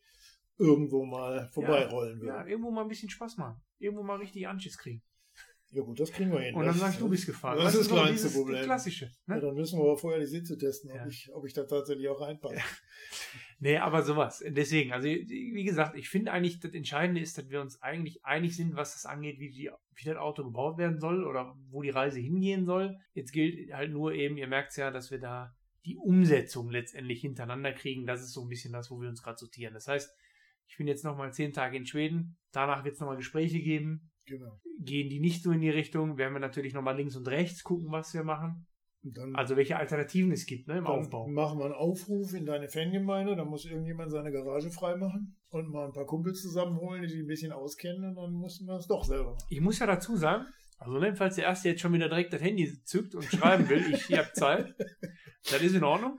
irgendwo 0.59 1.05
mal 1.05 1.49
vorbeirollen 1.53 2.21
Ja, 2.21 2.35
würden. 2.39 2.49
irgendwo 2.49 2.71
mal 2.71 2.83
ein 2.83 2.89
bisschen 2.89 3.11
Spaß 3.11 3.37
machen. 3.37 3.61
Irgendwo 3.79 4.03
mal 4.03 4.17
richtig 4.17 4.47
Anschiss 4.49 4.79
kriegen. 4.79 5.03
Ja. 5.73 5.83
gut, 5.83 5.99
das 5.99 6.13
kriegen 6.13 6.31
wir 6.33 6.39
hin. 6.41 6.55
Und 6.55 6.61
dann 6.65 6.73
Das- 6.73 6.81
sagst 6.81 7.01
du, 7.01 7.09
bist 7.09 7.27
gefahren. 7.27 7.59
Das 7.59 7.75
ist 7.75 7.91
das 7.91 7.99
kleinste 7.99 8.31
Problem. 8.31 8.63
Klassische. 8.65 9.11
Ja, 9.27 9.35
Ne? 9.35 9.41
dann 9.41 9.55
müssen 9.55 9.79
wir 9.79 9.85
aber 9.85 9.99
vorher 9.99 10.21
die 10.21 10.27
Sitze 10.27 10.57
testen, 10.57 10.91
ob, 10.93 10.97
Ja. 10.97 11.07
ich, 11.07 11.29
ob 11.35 11.45
ich 11.45 11.53
da 11.53 11.65
tatsächlich 11.65 12.09
auch 12.09 12.21
reinpasse. 12.21 12.57
Nee, 13.59 13.77
aber 13.79 14.03
sowas. 14.03 14.43
Deswegen, 14.47 14.93
also 14.93 15.07
wie 15.09 15.65
gesagt, 15.65 15.97
ich 15.97 16.09
finde 16.09 16.31
eigentlich, 16.33 16.61
das 16.61 16.73
Entscheidende 16.73 17.21
ist, 17.21 17.37
dass 17.37 17.49
wir 17.51 17.61
uns 17.61 17.83
eigentlich 17.83 18.25
einig 18.25 18.55
sind, 18.57 18.77
was 18.77 18.93
das 18.93 19.07
angeht, 19.07 19.39
wie, 19.41 19.51
die, 19.51 19.71
wie 19.95 20.05
das 20.05 20.17
Auto 20.17 20.45
gebaut 20.45 20.79
werden 20.79 21.01
soll 21.01 21.25
oder 21.27 21.55
wo 21.71 21.83
die 21.83 21.91
Reise 21.91 22.21
hingehen 22.21 22.65
soll. 22.65 22.97
Jetzt 23.15 23.33
gilt 23.33 23.73
halt 23.73 23.91
nur 23.93 24.13
eben, 24.13 24.37
ihr 24.37 24.47
merkt 24.49 24.71
es 24.71 24.77
ja, 24.77 24.91
dass 24.91 25.11
wir 25.11 25.19
da 25.19 25.55
die 25.85 25.97
Umsetzung 25.97 26.71
letztendlich 26.71 27.21
hintereinander 27.21 27.73
kriegen. 27.73 28.07
Das 28.07 28.21
ist 28.23 28.33
so 28.33 28.43
ein 28.43 28.49
bisschen 28.49 28.73
das, 28.73 28.91
wo 28.91 29.01
wir 29.01 29.09
uns 29.09 29.23
gerade 29.23 29.39
sortieren. 29.39 29.75
Das 29.75 29.89
heißt, 29.89 30.15
ich 30.69 30.77
bin 30.77 30.87
jetzt 30.87 31.05
nochmal 31.05 31.33
zehn 31.33 31.53
Tage 31.53 31.77
in 31.77 31.87
Schweden. 31.87 32.37
Danach 32.53 32.85
wird 32.85 32.95
es 32.95 33.01
nochmal 33.01 33.17
Gespräche 33.17 33.61
geben. 33.61 34.11
Genau. 34.27 34.61
Gehen 34.81 35.09
die 35.09 35.21
nicht 35.21 35.43
so 35.43 35.53
in 35.53 35.61
die 35.61 35.71
Richtung, 35.71 36.19
werden 36.19 36.33
wir 36.33 36.41
natürlich 36.41 36.75
nochmal 36.75 36.97
links 36.97 37.17
und 37.17 37.29
rechts 37.29 37.63
gucken, 37.63 37.91
was 37.91 38.13
wir 38.13 38.25
machen. 38.25 38.67
Dann, 39.03 39.37
Also 39.37 39.57
welche 39.57 39.77
Alternativen 39.77 40.33
es 40.33 40.47
gibt 40.47 40.67
ne, 40.67 40.79
im 40.79 40.85
dann 40.85 40.93
Aufbau. 40.95 41.29
machen 41.29 41.61
wir 41.61 41.67
einen 41.67 41.75
Aufruf 41.75 42.35
in 42.35 42.45
deine 42.45 42.69
Fangemeinde, 42.69 43.37
da 43.37 43.45
muss 43.45 43.65
irgendjemand 43.65 44.11
seine 44.11 44.33
Garage 44.33 44.71
freimachen 44.71 45.37
und 45.51 45.71
mal 45.71 45.87
ein 45.87 45.93
paar 45.93 46.07
Kumpels 46.07 46.43
zusammenholen, 46.43 47.03
die 47.03 47.09
sich 47.09 47.21
ein 47.21 47.27
bisschen 47.29 47.53
auskennen 47.53 48.05
und 48.05 48.17
dann 48.17 48.33
müssen 48.41 48.67
wir 48.67 48.75
es 48.77 48.89
doch 48.89 49.05
selber 49.05 49.35
machen. 49.35 49.47
Ich 49.49 49.61
muss 49.61 49.79
ja 49.79 49.87
dazu 49.87 50.17
sagen, 50.17 50.47
also 50.79 50.99
ne, 50.99 51.15
falls 51.15 51.37
der 51.37 51.45
Erste 51.45 51.69
jetzt 51.69 51.81
schon 51.83 51.93
wieder 51.93 52.09
direkt 52.09 52.33
das 52.33 52.43
Handy 52.43 52.83
zückt 52.83 53.15
und 53.15 53.23
schreiben 53.25 53.69
will, 53.69 53.85
ich 53.95 54.19
habt 54.19 54.35
Zeit, 54.35 54.75
das 55.51 55.63
ist 55.63 55.75
in 55.77 55.85
Ordnung. 55.85 56.19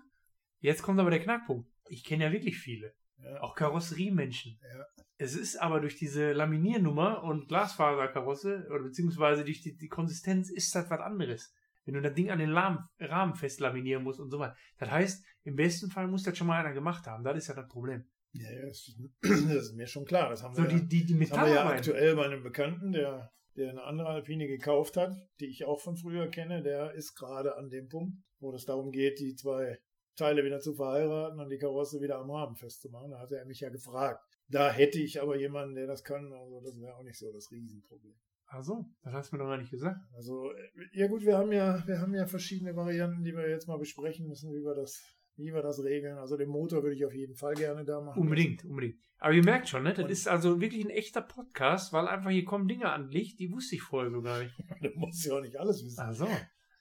Jetzt 0.60 0.82
kommt 0.82 1.00
aber 1.00 1.10
der 1.10 1.20
Knackpunkt. 1.20 1.70
Ich 1.90 2.06
kenne 2.06 2.24
ja 2.24 2.32
wirklich 2.32 2.58
viele, 2.58 2.94
Ja. 3.24 3.42
auch 3.42 3.56
Karosseriemenschen. 3.56 4.60
Ja. 4.62 4.86
Es 5.18 5.36
ist 5.36 5.58
aber 5.58 5.80
durch 5.80 5.98
diese 5.98 6.32
Laminiernummer 6.34 7.24
und 7.24 7.48
Glasfaserkarosse 7.48 8.68
oder 8.70 8.84
beziehungsweise 8.84 9.44
durch 9.44 9.62
die, 9.62 9.76
die 9.76 9.88
Konsistenz 9.88 10.52
ist 10.52 10.74
das 10.76 10.90
was 10.90 11.00
anderes. 11.00 11.54
Wenn 11.86 11.96
du 11.96 12.02
das 12.02 12.14
Ding 12.14 12.30
an 12.30 12.40
den 12.40 12.52
Rahmen, 12.52 12.80
Rahmen 13.00 13.36
festlaminieren 13.36 14.04
musst 14.04 14.20
und 14.20 14.30
so 14.30 14.40
weiter. 14.40 14.56
Das 14.78 14.92
heißt, 14.92 15.26
im 15.44 15.56
besten 15.56 15.90
Fall 15.90 16.08
muss 16.08 16.24
das 16.24 16.38
schon 16.38 16.48
mal 16.48 16.60
einer 16.60 16.74
gemacht 16.74 17.08
haben. 17.08 17.24
Das 17.24 17.38
ist 17.38 17.48
ja 17.48 17.56
das 17.56 17.68
Problem. 17.68 18.06
Ja, 18.34 18.52
ja, 18.52 18.66
das 18.68 18.94
ist, 19.24 19.74
mir 19.76 19.88
schon 19.88 20.06
klar. 20.06 20.30
Das 20.30 20.44
haben 20.44 20.54
So 20.54 20.64
wir, 20.64 20.70
ja, 20.70 20.78
die, 20.78 20.88
die, 20.88 21.06
die 21.06 21.32
haben 21.32 21.48
wir 21.48 21.54
ja 21.54 21.70
aktuell 21.70 22.16
bei 22.16 22.26
einem 22.26 22.44
Bekannten, 22.44 22.92
der, 22.92 23.32
der 23.56 23.70
eine 23.72 23.84
andere 23.84 24.10
Alpine 24.10 24.48
gekauft 24.48 24.98
hat, 24.98 25.16
die 25.40 25.48
ich 25.48 25.66
auch 25.66 25.80
von 25.80 25.96
früher 25.96 26.28
kenne, 26.28 26.62
der 26.62 26.94
ist 26.94 27.16
gerade 27.16 27.56
an 27.56 27.70
dem 27.70 27.88
Punkt, 27.88 28.18
wo 28.40 28.54
es 28.54 28.66
darum 28.66 28.92
geht, 28.92 29.20
die 29.20 29.36
zwei 29.36 29.80
Teile 30.18 30.44
wieder 30.44 30.60
zu 30.60 30.74
verheiraten 30.74 31.40
und 31.40 31.50
die 31.50 31.58
Karosse 31.58 32.02
wieder 32.02 32.18
am 32.20 32.30
Rahmen 32.30 32.56
festzumachen. 32.56 33.12
Da 33.12 33.20
hatte 33.20 33.38
er 33.38 33.46
mich 33.46 33.62
ja 33.62 33.70
gefragt. 33.70 34.22
Da 34.50 34.72
hätte 34.72 35.00
ich 35.00 35.22
aber 35.22 35.38
jemanden, 35.38 35.76
der 35.76 35.88
das 35.88 36.04
kann, 36.04 36.34
also 36.34 36.60
das 36.62 36.80
wäre 36.80 36.96
auch 36.96 37.04
nicht 37.04 37.18
so 37.18 37.32
das 37.32 37.52
Riesenproblem. 37.52 38.16
Ach 38.50 38.64
so, 38.64 38.86
das 39.04 39.14
hast 39.14 39.32
du 39.32 39.36
mir 39.36 39.44
doch 39.44 39.50
gar 39.50 39.58
nicht 39.58 39.72
gesagt. 39.72 40.00
Also, 40.16 40.52
äh, 40.54 40.58
ja 40.94 41.08
gut, 41.08 41.22
wir 41.26 41.38
haben 41.38 41.52
ja, 41.52 41.84
wir 41.86 42.00
haben 42.00 42.14
ja 42.14 42.26
verschiedene 42.26 42.76
Varianten, 42.76 43.24
die 43.24 43.34
wir 43.36 43.50
jetzt 43.50 43.68
mal 43.68 43.78
besprechen 43.78 44.26
müssen, 44.28 44.54
wie 44.54 44.64
wir 44.64 44.74
das, 44.74 45.04
wie 45.36 45.54
wir 45.54 45.62
das 45.62 45.84
regeln. 45.84 46.18
Also 46.18 46.38
den 46.38 46.48
Motor 46.50 46.82
würde 46.82 46.96
ich 46.96 47.06
auf 47.06 47.14
jeden 47.14 47.36
Fall 47.36 47.56
gerne 47.56 47.84
da 47.84 48.00
machen. 48.00 48.22
Unbedingt, 48.22 48.64
unbedingt. 48.64 48.96
Aber 49.20 49.34
ihr 49.34 49.44
merkt 49.44 49.68
schon, 49.68 49.84
ne? 49.84 49.94
Das 49.94 50.06
Und- 50.06 50.12
ist 50.12 50.28
also 50.30 50.62
wirklich 50.62 50.86
ein 50.86 50.90
echter 50.92 51.22
Podcast, 51.22 51.92
weil 51.92 52.08
einfach 52.08 52.30
hier 52.30 52.46
kommen 52.46 52.70
Dinge 52.70 52.90
an 52.90 53.10
Licht, 53.12 53.38
die 53.40 53.52
wusste 53.52 53.76
ich 53.76 53.82
vorher 53.82 54.12
so 54.12 54.22
gar 54.22 54.40
nicht. 54.42 54.56
Du 54.82 54.92
musst 54.96 55.26
ja 55.26 55.34
auch 55.36 55.42
nicht 55.42 55.60
alles 55.60 55.84
wissen. 55.84 56.00
Ach 56.00 56.14
so. 56.14 56.28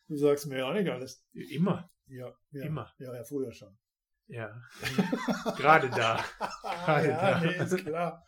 Du 0.08 0.14
sagst 0.16 0.46
mir 0.46 0.58
ja 0.58 0.70
auch 0.70 0.74
nicht 0.74 0.88
alles. 0.88 1.26
Immer. 1.32 1.90
Ja, 2.08 2.32
ja. 2.52 2.64
Immer. 2.64 2.92
Ja, 2.98 3.14
ja, 3.14 3.24
früher 3.24 3.52
schon. 3.52 3.76
Ja. 4.28 4.60
Gerade 5.56 5.88
da. 5.90 6.24
Ah, 6.62 7.00
ja, 7.00 7.40
da. 7.40 7.40
nee, 7.40 7.56
ist 7.56 7.76
klar. 7.84 8.24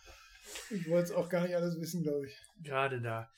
Ich 0.71 0.88
wollte 0.88 1.11
es 1.11 1.12
auch 1.12 1.29
gar 1.29 1.43
nicht 1.43 1.55
alles 1.55 1.79
wissen, 1.81 2.03
glaube 2.03 2.27
ich. 2.27 2.38
Gerade 2.62 3.01
da. 3.01 3.31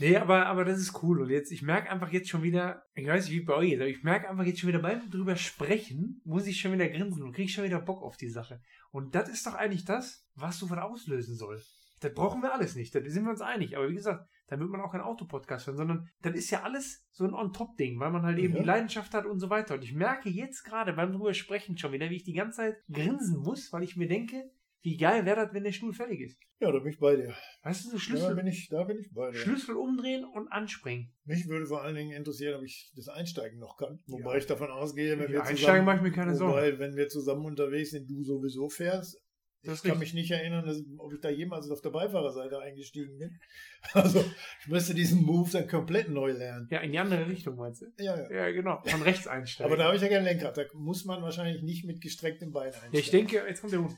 Nee, 0.00 0.16
aber, 0.16 0.46
aber 0.46 0.64
das 0.64 0.78
ist 0.78 1.02
cool. 1.02 1.20
Und 1.20 1.30
jetzt, 1.30 1.50
ich 1.50 1.62
merke 1.62 1.90
einfach 1.90 2.12
jetzt 2.12 2.28
schon 2.28 2.42
wieder, 2.42 2.84
ich 2.94 3.06
weiß 3.06 3.24
nicht, 3.24 3.34
wie 3.34 3.44
bei 3.44 3.54
euch 3.54 3.72
ist, 3.72 3.80
aber 3.80 3.88
ich 3.88 4.02
merke 4.04 4.28
einfach 4.28 4.44
jetzt 4.44 4.60
schon 4.60 4.68
wieder 4.68 4.78
beim 4.78 5.10
drüber 5.10 5.34
sprechen, 5.36 6.20
muss 6.24 6.46
ich 6.46 6.60
schon 6.60 6.72
wieder 6.72 6.88
grinsen 6.88 7.22
und 7.22 7.32
kriege 7.32 7.50
schon 7.50 7.64
wieder 7.64 7.80
Bock 7.80 8.02
auf 8.02 8.16
die 8.16 8.28
Sache. 8.28 8.60
Und 8.90 9.14
das 9.14 9.28
ist 9.28 9.46
doch 9.46 9.54
eigentlich 9.54 9.84
das, 9.84 10.24
was 10.34 10.58
so 10.58 10.70
was 10.70 10.78
auslösen 10.78 11.34
soll. 11.36 11.60
Das 12.00 12.14
brauchen 12.14 12.42
wir 12.42 12.52
alles 12.52 12.74
nicht, 12.76 12.94
da 12.94 13.00
sind 13.04 13.24
wir 13.24 13.30
uns 13.30 13.40
einig. 13.40 13.76
Aber 13.76 13.88
wie 13.88 13.94
gesagt, 13.94 14.28
da 14.46 14.58
wird 14.58 14.70
man 14.70 14.80
auch 14.80 14.92
kein 14.92 15.00
Autopodcast 15.00 15.66
hören, 15.66 15.76
sondern 15.76 16.08
das 16.22 16.34
ist 16.34 16.50
ja 16.50 16.62
alles 16.62 17.04
so 17.10 17.24
ein 17.24 17.34
On-Top-Ding, 17.34 17.98
weil 17.98 18.10
man 18.10 18.22
halt 18.22 18.38
eben 18.38 18.54
Ja. 18.54 18.60
die 18.60 18.66
Leidenschaft 18.66 19.12
hat 19.14 19.26
und 19.26 19.40
so 19.40 19.50
weiter. 19.50 19.74
Und 19.74 19.82
ich 19.84 19.94
merke 19.94 20.28
jetzt 20.30 20.62
gerade 20.64 20.92
beim 20.92 21.12
drüber 21.12 21.34
sprechen 21.34 21.76
schon 21.76 21.92
wieder, 21.92 22.08
wie 22.10 22.16
ich 22.16 22.24
die 22.24 22.32
ganze 22.34 22.58
Zeit 22.58 22.76
grinsen 22.90 23.40
muss, 23.40 23.72
weil 23.72 23.82
ich 23.82 23.96
mir 23.96 24.08
denke, 24.08 24.50
wie 24.82 24.96
geil 24.96 25.26
wäre 25.26 25.44
das, 25.44 25.52
wenn 25.52 25.64
der 25.64 25.72
Stuhl 25.72 25.92
fertig 25.92 26.20
ist. 26.20 26.38
Ja, 26.60 26.70
da 26.72 26.78
bin 26.78 26.92
ich 26.92 26.98
bei 27.00 27.16
dir. 27.16 27.34
Weißt 27.62 27.84
du, 27.84 27.88
so 27.90 27.94
Da 27.96 28.00
Schlüssel, 28.00 28.34
bin 28.36 28.46
ich, 28.46 28.68
da 28.68 28.84
bin 28.84 28.98
ich 28.98 29.10
bei 29.12 29.30
dir. 29.32 29.36
Schlüssel 29.36 29.74
umdrehen 29.76 30.24
und 30.24 30.48
anspringen. 30.48 31.12
Mich 31.24 31.48
würde 31.48 31.66
vor 31.66 31.82
allen 31.82 31.96
Dingen 31.96 32.12
interessieren, 32.16 32.54
ob 32.58 32.62
ich 32.64 32.92
das 32.94 33.08
Einsteigen 33.08 33.58
noch 33.58 33.76
kann. 33.76 33.98
Wobei 34.06 34.32
Ja. 34.32 34.38
ich 34.38 34.46
davon 34.46 34.70
ausgehe, 34.70 35.18
wenn 35.18 35.24
Ja, 35.24 35.30
wir 35.30 35.38
Einsteigen 35.40 35.58
zusammen, 35.58 35.84
mache 35.84 35.96
ich 35.96 36.02
mir 36.02 36.12
keine 36.12 36.34
Sorgen. 36.34 36.52
wobei, 36.54 36.78
wenn 36.78 36.94
wir 36.96 37.08
zusammen 37.08 37.44
unterwegs 37.44 37.90
sind, 37.90 38.08
du 38.08 38.22
sowieso 38.22 38.68
fährst. 38.68 39.20
Das 39.64 39.78
Ich 39.78 39.82
kann 39.90 39.98
richtig. 39.98 40.14
mich 40.14 40.22
nicht 40.22 40.30
erinnern, 40.30 40.64
dass, 40.64 40.78
ob 40.98 41.12
ich 41.12 41.20
da 41.20 41.28
jemals 41.30 41.68
auf 41.70 41.80
der 41.80 41.90
Beifahrerseite 41.90 42.60
eingestiegen 42.60 43.18
bin. 43.18 43.38
Also, 43.92 44.24
ich 44.60 44.66
müsste 44.68 44.94
diesen 44.94 45.22
Move 45.22 45.50
dann 45.50 45.66
komplett 45.68 46.08
neu 46.08 46.32
lernen. 46.32 46.68
Ja, 46.70 46.80
in 46.80 46.92
die 46.92 46.98
andere 46.98 47.26
Richtung 47.28 47.56
meinst 47.56 47.82
du? 47.82 47.86
Ja, 47.98 48.16
ja. 48.16 48.30
Ja, 48.30 48.50
genau. 48.50 48.82
Von 48.86 49.02
rechts 49.02 49.26
einsteigen. 49.26 49.70
Aber 49.72 49.76
da 49.76 49.86
habe 49.86 49.96
ich 49.96 50.02
ja 50.02 50.08
kein 50.08 50.24
Lenkrad. 50.24 50.56
Da 50.56 50.62
muss 50.74 51.04
man 51.04 51.22
wahrscheinlich 51.22 51.62
nicht 51.62 51.84
mit 51.84 52.00
gestrecktem 52.00 52.52
Bein 52.52 52.66
einsteigen. 52.68 52.92
ja, 52.94 53.00
ich 53.00 53.10
denke, 53.10 53.44
jetzt 53.48 53.60
kommt 53.60 53.72
der 53.72 53.80
Hund. 53.80 53.96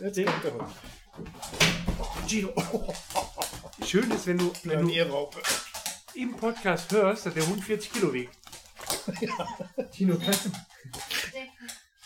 Jetzt 0.00 0.16
Den- 0.16 0.26
kommt 0.26 0.44
er 0.44 0.52
raus. 0.52 0.72
Gino. 2.26 2.52
Schön 3.84 4.10
ist, 4.10 4.26
wenn 4.26 4.38
du, 4.38 4.52
wenn 4.64 4.86
du 4.86 5.30
im 6.14 6.36
Podcast 6.36 6.90
hörst, 6.92 7.26
dass 7.26 7.34
der 7.34 7.46
Hund 7.46 7.62
40 7.62 7.92
Kilo 7.92 8.12
wiegt. 8.12 8.36
Gino, 9.92 10.16
kannst 10.22 10.46
du. 10.46 10.50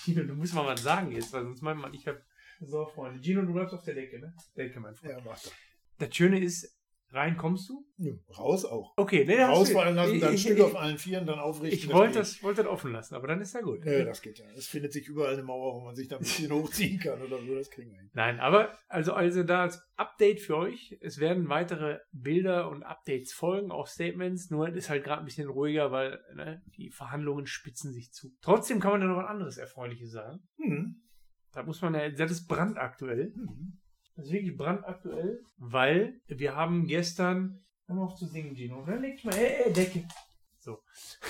Gino, 0.05 0.23
du 0.25 0.35
musst 0.35 0.55
mal 0.55 0.67
was 0.67 0.83
sagen 0.83 1.13
jetzt, 1.13 1.33
weil 1.33 1.43
sonst 1.45 1.63
meint 1.63 1.81
man, 1.81 1.93
ich 1.95 2.07
hab. 2.07 2.17
So, 2.61 2.87
Freunde. 2.87 3.21
Gino, 3.23 3.43
du 3.43 3.53
bleibst 3.53 3.75
auf 3.75 3.85
der 3.85 3.95
Decke, 3.95 4.19
ne? 4.21 4.35
Decke, 4.57 4.81
mein 4.81 4.95
Freund. 4.95 5.13
Ja, 5.13 5.19
mach 5.25 5.33
das. 5.35 5.53
Das 5.99 6.15
Schöne 6.15 6.41
ist, 6.41 6.75
rein 7.11 7.37
kommst 7.37 7.69
du? 7.71 7.87
Ja, 7.99 8.13
raus 8.39 8.65
auch. 8.65 8.93
Okay, 8.97 9.25
ne, 9.25 9.37
da 9.37 9.49
hast 9.49 9.55
du- 9.55 9.59
Rausfallen 9.75 9.95
lassen, 9.95 10.21
dann 10.21 10.29
ein 10.31 10.35
ich, 10.35 10.43
Stück 10.43 10.59
ich, 10.59 10.63
auf 10.63 10.77
allen 10.77 10.99
Vieren, 10.99 11.25
dann 11.27 11.39
aufrichten. 11.39 11.79
ich 11.79 11.93
wollte 11.95 12.19
das, 12.19 12.43
wollte 12.43 12.63
das 12.65 12.71
offen 12.71 12.93
lassen, 12.93 13.15
aber 13.15 13.29
dann 13.29 13.41
ist 13.41 13.55
ja 13.55 13.61
gut. 13.63 13.85
Ja, 13.85 14.05
das 14.05 14.21
geht 14.21 14.39
ja. 14.39 14.45
Es 14.55 14.67
findet 14.67 14.93
sich 14.93 15.07
überall 15.09 15.33
eine 15.35 15.43
Mauer, 15.43 15.75
wo 15.77 15.85
man 15.85 15.95
sich 15.95 16.09
da 16.09 16.17
ein 16.17 16.23
bisschen 16.23 16.51
hochziehen 16.53 16.99
kann 16.99 17.23
oder 17.23 17.39
so. 17.39 17.55
Das 17.55 17.71
kriegen 17.71 17.91
wir 17.93 17.99
hin. 17.99 18.11
Nein, 18.13 18.41
aber 18.41 18.77
also, 18.89 19.13
also 19.15 19.43
da 19.43 19.63
als 19.63 19.81
Update 19.97 20.41
für 20.41 20.57
euch, 20.57 20.97
es 21.01 21.19
werden 21.19 21.49
weitere 21.49 22.01
Bilder 22.13 22.69
und 22.69 22.83
Updates 22.83 23.33
folgen, 23.33 23.71
auch 23.71 23.87
Statements, 23.87 24.51
nur 24.51 24.69
es 24.69 24.77
ist 24.77 24.91
halt 24.91 25.05
gerade 25.05 25.21
ein 25.23 25.27
bisschen 25.27 25.49
ruhiger, 25.49 25.93
weil 25.93 26.21
ne, 26.35 26.63
die 26.77 26.91
Verhandlungen 26.91 27.47
spitzen 27.47 27.93
sich 27.93 28.13
zu. 28.13 28.33
Trotzdem 28.43 28.81
kann 28.81 28.93
man 28.93 29.01
da 29.01 29.07
noch 29.07 29.17
was 29.23 29.31
anderes 29.31 29.57
Erfreuliches 29.57 30.11
sagen. 30.13 30.41
Hm. 30.59 31.03
Da 31.57 31.63
muss 31.63 31.81
man 31.81 31.95
ja, 31.95 32.11
das 32.11 32.31
ist 32.31 32.47
brandaktuell. 32.49 33.33
Hm. 33.35 33.79
Das 34.15 34.27
ist 34.27 34.33
wirklich 34.33 34.55
brandaktuell, 34.59 35.43
weil 35.57 36.21
wir 36.27 36.55
haben 36.55 36.87
gestern, 36.87 37.65
hör 37.87 37.97
mal 37.97 38.05
auf 38.05 38.15
zu 38.15 38.27
singen, 38.27 38.55
Gino, 38.55 38.85
dann 38.85 39.01
leg 39.01 39.17
dich 39.17 39.25
mal, 39.25 39.35
äh, 39.35 39.73
Decke. 39.73 40.07
So. 40.59 40.81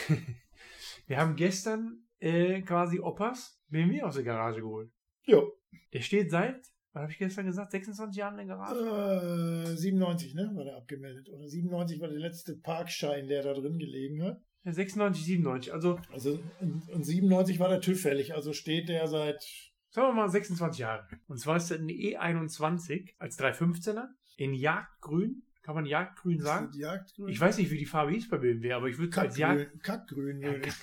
wir 1.06 1.18
haben 1.18 1.36
gestern 1.36 2.08
äh, 2.18 2.60
quasi 2.62 2.98
Oppas 2.98 3.62
BMW 3.68 4.02
aus 4.02 4.16
der 4.16 4.24
Garage 4.24 4.62
geholt. 4.62 4.90
Jo. 5.26 5.52
Der 5.92 6.00
steht 6.00 6.32
seit, 6.32 6.56
was 6.92 7.02
habe 7.02 7.12
ich 7.12 7.18
gestern 7.18 7.46
gesagt, 7.46 7.70
26 7.70 8.16
Jahren 8.16 8.36
in 8.40 8.48
der 8.48 8.56
Garage. 8.56 9.70
Äh, 9.70 9.76
97, 9.76 10.34
ne? 10.34 10.50
War 10.56 10.64
der 10.64 10.76
abgemeldet. 10.76 11.28
Oder 11.28 11.46
97 11.46 12.00
war 12.00 12.08
der 12.08 12.18
letzte 12.18 12.56
Parkschein, 12.56 13.28
der 13.28 13.44
da 13.44 13.52
drin 13.52 13.78
gelegen 13.78 14.24
hat. 14.24 14.42
Ja, 14.64 14.72
96, 14.72 15.24
97, 15.24 15.72
also 15.72 16.00
Also, 16.12 16.40
und, 16.60 16.88
und 16.88 17.04
97 17.04 17.60
war 17.60 17.68
der 17.68 17.80
TÜV 17.80 18.00
fällig. 18.00 18.34
Also 18.34 18.52
steht 18.52 18.88
der 18.88 19.06
seit. 19.06 19.72
Sagen 19.96 20.08
wir 20.08 20.22
mal 20.22 20.28
26 20.28 20.80
Jahre. 20.80 21.08
Und 21.26 21.38
zwar 21.38 21.56
ist 21.56 21.70
das 21.70 21.78
ein 21.78 21.88
E21 21.88 23.14
als 23.18 23.38
315er 23.38 24.08
in 24.36 24.52
Jagdgrün. 24.52 25.42
Kann 25.62 25.74
man 25.74 25.86
Jagdgrün 25.86 26.38
sagen? 26.38 26.70
Jagdgrün. 26.74 27.28
Ich 27.28 27.40
weiß 27.40 27.56
nicht, 27.56 27.70
wie 27.70 27.78
die 27.78 27.86
Farbe 27.86 28.12
hieß 28.12 28.28
bei 28.28 28.36
BMW, 28.36 28.74
aber 28.74 28.88
ich 28.88 28.98
würde 28.98 29.10
es 29.10 29.18
als 29.18 29.38
Jagd 29.38 29.82
Kackgrün, 29.82 30.42
würde 30.42 30.68
ich. 30.68 30.74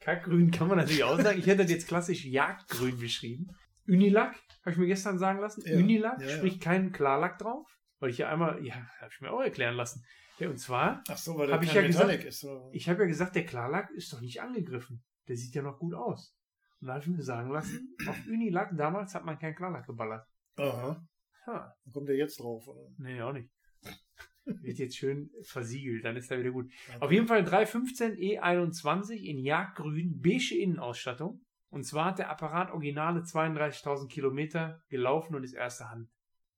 Kackgrün 0.00 0.50
kann 0.50 0.66
man 0.66 0.78
natürlich 0.78 1.04
auch 1.04 1.18
sagen. 1.20 1.38
Ich 1.38 1.46
hätte 1.46 1.62
das 1.62 1.70
jetzt 1.70 1.86
klassisch 1.86 2.24
Jagdgrün 2.24 2.98
beschrieben. 2.98 3.46
Unilack, 3.86 4.34
habe 4.62 4.72
ich 4.72 4.76
mir 4.76 4.88
gestern 4.88 5.18
sagen 5.18 5.38
lassen. 5.38 5.62
Ja, 5.64 5.76
Unilack, 5.76 6.20
ja, 6.20 6.26
ja. 6.26 6.36
sprich 6.36 6.58
kein 6.58 6.90
Klarlack 6.90 7.38
drauf. 7.38 7.68
Weil 8.00 8.10
ich 8.10 8.18
ja 8.18 8.28
einmal, 8.28 8.62
ja, 8.62 8.74
habe 9.00 9.10
ich 9.14 9.20
mir 9.20 9.30
auch 9.30 9.40
erklären 9.40 9.76
lassen. 9.76 10.04
Ja, 10.38 10.50
und 10.50 10.58
zwar, 10.58 11.02
so, 11.14 11.38
weil 11.38 11.46
der 11.46 11.56
Hab 11.56 11.62
ich 11.62 11.72
ja 11.72 11.86
gesagt. 11.86 12.06
Metallic 12.08 12.26
ist. 12.26 12.40
So. 12.40 12.70
ich 12.72 12.88
habe 12.88 13.02
ja 13.02 13.06
gesagt, 13.06 13.36
der 13.36 13.46
Klarlack 13.46 13.90
ist 13.92 14.12
doch 14.12 14.20
nicht 14.20 14.42
angegriffen. 14.42 15.04
Der 15.28 15.36
sieht 15.36 15.54
ja 15.54 15.62
noch 15.62 15.78
gut 15.78 15.94
aus. 15.94 16.35
Und 16.80 16.88
da 16.88 16.94
habe 16.94 17.02
ich 17.04 17.08
mir 17.10 17.22
sagen 17.22 17.50
lassen, 17.50 17.96
auf 18.06 18.16
Unilack 18.26 18.76
damals 18.76 19.14
hat 19.14 19.24
man 19.24 19.38
keinen 19.38 19.54
Klarlack 19.54 19.86
geballert. 19.86 20.26
Aha. 20.56 21.06
Ha, 21.46 21.74
Dann 21.84 21.92
kommt 21.92 22.08
der 22.08 22.16
jetzt 22.16 22.40
drauf, 22.40 22.66
oder? 22.66 22.88
nee, 22.98 23.20
auch 23.22 23.32
nicht. 23.32 23.48
Wird 24.44 24.78
jetzt 24.78 24.96
schön 24.96 25.30
versiegelt, 25.42 26.04
dann 26.04 26.16
ist 26.16 26.30
er 26.30 26.38
wieder 26.38 26.52
gut. 26.52 26.70
Auf 27.00 27.10
jeden 27.10 27.26
Fall 27.26 27.42
315 27.44 28.14
E21 28.14 29.14
in 29.16 29.38
Jagdgrün, 29.38 30.20
beige 30.20 30.56
Innenausstattung. 30.56 31.42
Und 31.68 31.84
zwar 31.84 32.06
hat 32.06 32.18
der 32.20 32.30
Apparat 32.30 32.70
originale 32.70 33.20
32.000 33.22 34.08
Kilometer 34.08 34.80
gelaufen 34.88 35.34
und 35.34 35.42
ist 35.42 35.54
erste 35.54 35.90
Hand. 35.90 36.08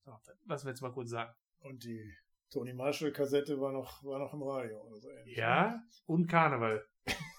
So, 0.05 0.13
lassen 0.47 0.67
wir 0.67 0.71
jetzt 0.73 0.83
mal 0.83 0.93
kurz 0.93 1.11
sagen. 1.11 1.33
Und 1.61 1.83
die 1.85 2.15
Tony 2.51 2.73
Marshall-Kassette 2.75 3.59
war 3.61 3.73
noch, 3.73 4.03
war 4.05 4.19
noch 4.19 4.33
im 4.35 4.43
Radio 4.43 4.81
oder 4.83 4.97
so 5.01 5.11
ähnlich. 5.11 5.37
Ja, 5.37 5.83
und 6.07 6.27
Karneval. 6.29 6.85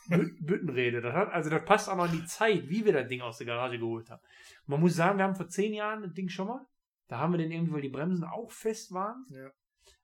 Bü- 0.10 0.36
Büttenrede. 0.46 1.02
Das 1.02 1.14
hat, 1.14 1.32
also 1.32 1.50
das 1.50 1.64
passt 1.66 1.90
auch 1.90 1.96
noch 1.96 2.12
in 2.12 2.20
die 2.20 2.26
Zeit, 2.26 2.68
wie 2.70 2.84
wir 2.86 2.94
das 2.94 3.08
Ding 3.08 3.22
aus 3.22 3.38
der 3.38 3.48
Garage 3.48 3.78
geholt 3.80 4.10
haben. 4.10 4.22
Man 4.66 4.80
muss 4.80 4.96
sagen, 4.96 5.18
wir 5.18 5.26
haben 5.26 5.36
vor 5.36 5.48
zehn 5.48 5.74
Jahren 5.74 6.02
das 6.04 6.14
Ding 6.14 6.30
schon 6.30 6.48
mal. 6.48 6.66
Da 7.08 7.20
haben 7.20 7.34
wir 7.34 7.38
den 7.38 7.52
irgendwie, 7.52 7.74
weil 7.74 7.82
die 7.82 7.90
Bremsen 7.90 8.24
auch 8.24 8.52
fest 8.52 8.92
waren, 8.92 9.26
Ja. 9.30 9.50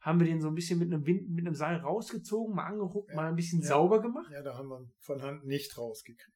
haben 0.02 0.20
wir 0.20 0.28
den 0.28 0.42
so 0.42 0.48
ein 0.50 0.56
bisschen 0.56 0.80
mit 0.80 0.92
einem 0.94 1.06
Wind, 1.06 1.30
mit 1.30 1.46
einem 1.46 1.56
Seil 1.56 1.78
rausgezogen, 1.78 2.56
mal 2.56 2.66
angeguckt, 2.66 3.10
Ja. 3.10 3.16
mal 3.16 3.28
ein 3.30 3.36
bisschen 3.36 3.62
Ja. 3.62 3.68
sauber 3.68 4.02
gemacht. 4.02 4.30
Ja, 4.32 4.42
da 4.44 4.58
haben 4.58 4.70
wir 4.70 4.88
von 5.00 5.22
Hand 5.22 5.46
nicht 5.46 5.78
rausgekriegt. 5.78 6.32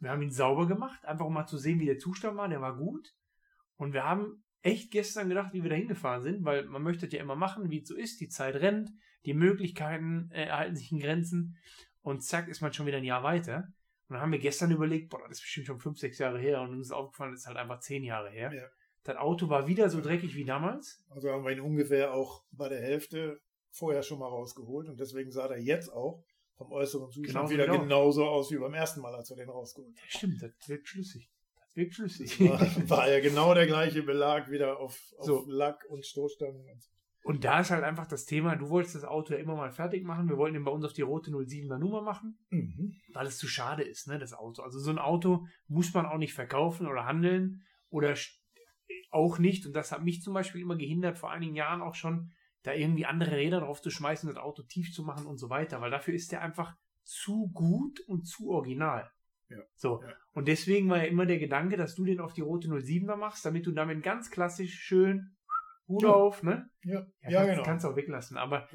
Wir 0.00 0.10
haben 0.10 0.22
ihn 0.22 0.30
sauber 0.30 0.66
gemacht, 0.66 1.04
einfach 1.04 1.24
um 1.26 1.32
mal 1.34 1.46
zu 1.46 1.56
sehen, 1.56 1.78
wie 1.80 1.86
der 1.86 1.98
Zustand 1.98 2.36
war. 2.36 2.48
Der 2.48 2.60
war 2.60 2.76
gut. 2.76 3.08
Und 3.76 3.92
wir 3.94 4.04
haben 4.04 4.44
echt 4.62 4.90
gestern 4.90 5.28
gedacht, 5.28 5.52
wie 5.52 5.62
wir 5.62 5.70
da 5.70 5.76
hingefahren 5.76 6.22
sind, 6.22 6.44
weil 6.44 6.64
man 6.66 6.82
möchte 6.82 7.06
das 7.06 7.14
ja 7.14 7.20
immer 7.22 7.36
machen, 7.36 7.70
wie 7.70 7.80
es 7.82 7.88
so 7.88 7.94
ist. 7.96 8.20
Die 8.20 8.28
Zeit 8.28 8.54
rennt, 8.56 8.90
die 9.24 9.34
Möglichkeiten 9.34 10.30
äh, 10.30 10.44
erhalten 10.46 10.76
sich 10.76 10.90
in 10.92 10.98
Grenzen. 11.00 11.56
Und 12.04 12.22
zack, 12.22 12.48
ist 12.48 12.60
man 12.60 12.72
schon 12.72 12.86
wieder 12.86 12.98
ein 12.98 13.04
Jahr 13.04 13.22
weiter. 13.22 13.64
Und 14.08 14.14
dann 14.14 14.20
haben 14.20 14.32
wir 14.32 14.38
gestern 14.38 14.70
überlegt, 14.70 15.08
boah, 15.08 15.20
das 15.26 15.38
ist 15.38 15.40
bestimmt 15.40 15.66
schon 15.66 15.80
fünf, 15.80 15.98
sechs 15.98 16.18
Jahre 16.18 16.38
her. 16.38 16.60
Und 16.60 16.74
uns 16.74 16.88
ist 16.88 16.92
aufgefallen, 16.92 17.32
das 17.32 17.40
ist 17.40 17.46
halt 17.46 17.56
einfach 17.56 17.80
zehn 17.80 18.04
Jahre 18.04 18.28
her. 18.30 18.52
Ja. 18.52 18.66
Das 19.04 19.16
Auto 19.16 19.48
war 19.48 19.66
wieder 19.66 19.88
so 19.88 20.02
dreckig 20.02 20.34
wie 20.34 20.44
damals. 20.44 21.02
Also 21.08 21.30
haben 21.30 21.44
wir 21.44 21.52
ihn 21.52 21.60
ungefähr 21.60 22.12
auch 22.12 22.44
bei 22.52 22.68
der 22.68 22.80
Hälfte 22.80 23.40
vorher 23.70 24.02
schon 24.02 24.18
mal 24.18 24.28
rausgeholt 24.28 24.88
und 24.88 25.00
deswegen 25.00 25.30
sah 25.30 25.48
der 25.48 25.60
jetzt 25.60 25.90
auch 25.90 26.22
vom 26.56 26.70
äußeren 26.72 27.10
Zustand 27.10 27.26
Genauso 27.26 27.52
wieder 27.52 27.66
genau. 27.66 27.80
genauso 27.80 28.24
aus 28.26 28.50
wie 28.52 28.58
beim 28.58 28.74
ersten 28.74 29.00
Mal, 29.00 29.14
als 29.14 29.30
wir 29.30 29.36
den 29.36 29.48
rausgeholt 29.48 29.96
Ja, 29.96 30.04
stimmt, 30.06 30.42
das 30.42 30.52
wirkt 30.68 30.88
schlüssig. 30.88 31.30
Das 31.60 31.76
wirkt 31.76 31.94
schlüssig. 31.94 32.38
haben. 32.40 32.88
War, 32.88 32.98
war 32.98 33.10
ja 33.10 33.20
genau 33.20 33.54
der 33.54 33.66
gleiche 33.66 34.02
Belag 34.02 34.50
wieder 34.50 34.78
auf, 34.78 34.98
auf 35.16 35.26
So. 35.26 35.44
Lack 35.48 35.84
und 35.88 36.06
Stoßstangen. 36.06 36.68
Und 36.70 36.84
Und 37.24 37.44
da 37.44 37.60
ist 37.60 37.70
halt 37.70 37.84
einfach 37.84 38.06
das 38.06 38.26
Thema, 38.26 38.54
du 38.54 38.68
wolltest 38.68 38.96
das 38.96 39.04
Auto 39.04 39.32
ja 39.32 39.40
immer 39.40 39.56
mal 39.56 39.70
fertig 39.70 40.04
machen. 40.04 40.28
Wir 40.28 40.36
wollten 40.36 40.56
ihn 40.56 40.64
bei 40.64 40.70
uns 40.70 40.84
auf 40.84 40.92
die 40.92 41.00
rote 41.00 41.30
07er 41.30 41.78
Nummer 41.78 42.02
machen. 42.02 42.38
mhm. 42.50 42.96
weil 43.14 43.26
es 43.26 43.38
zu 43.38 43.48
schade 43.48 43.82
ist, 43.82 44.06
ne, 44.06 44.18
das 44.18 44.34
Auto. 44.34 44.62
Also 44.62 44.78
so 44.78 44.90
ein 44.90 44.98
Auto 44.98 45.46
muss 45.66 45.94
man 45.94 46.04
auch 46.04 46.18
nicht 46.18 46.34
verkaufen 46.34 46.86
oder 46.86 47.06
handeln 47.06 47.62
oder 47.88 48.14
auch 49.10 49.38
nicht. 49.38 49.64
Und 49.64 49.74
das 49.74 49.90
hat 49.90 50.04
mich 50.04 50.20
zum 50.20 50.34
Beispiel 50.34 50.60
immer 50.60 50.76
gehindert, 50.76 51.16
vor 51.16 51.30
einigen 51.30 51.56
Jahren 51.56 51.80
auch 51.80 51.94
schon, 51.94 52.30
da 52.62 52.74
irgendwie 52.74 53.06
andere 53.06 53.36
Räder 53.36 53.60
drauf 53.60 53.80
zu 53.80 53.90
schmeißen, 53.90 54.28
das 54.28 54.36
Auto 54.36 54.62
tief 54.62 54.92
zu 54.92 55.02
machen 55.02 55.26
und 55.26 55.38
so 55.38 55.48
weiter, 55.48 55.80
weil 55.80 55.90
dafür 55.90 56.12
ist 56.12 56.30
der 56.30 56.42
einfach 56.42 56.76
zu 57.04 57.50
gut 57.54 58.00
und 58.06 58.26
zu 58.26 58.50
original. 58.50 59.10
Ja. 59.48 59.58
So. 59.76 60.02
Ja. 60.02 60.12
Und 60.32 60.46
deswegen 60.48 60.90
war 60.90 60.98
ja 60.98 61.04
immer 61.04 61.24
der 61.24 61.38
Gedanke, 61.38 61.78
dass 61.78 61.94
du 61.94 62.04
den 62.04 62.20
auf 62.20 62.34
die 62.34 62.42
rote 62.42 62.68
07er 62.68 63.16
machst, 63.16 63.46
damit 63.46 63.66
du 63.66 63.72
damit 63.72 64.02
ganz 64.02 64.30
klassisch 64.30 64.74
schön 64.74 65.30
Hut 65.88 66.02
Ja. 66.02 66.10
auf, 66.10 66.42
ne? 66.42 66.68
Ja, 66.82 67.06
Ja, 67.22 67.30
ja, 67.30 67.38
kannst, 67.40 67.50
genau. 67.54 67.62
kannst 67.62 67.86
auch 67.86 67.96
weglassen, 67.96 68.36
aber, 68.36 68.68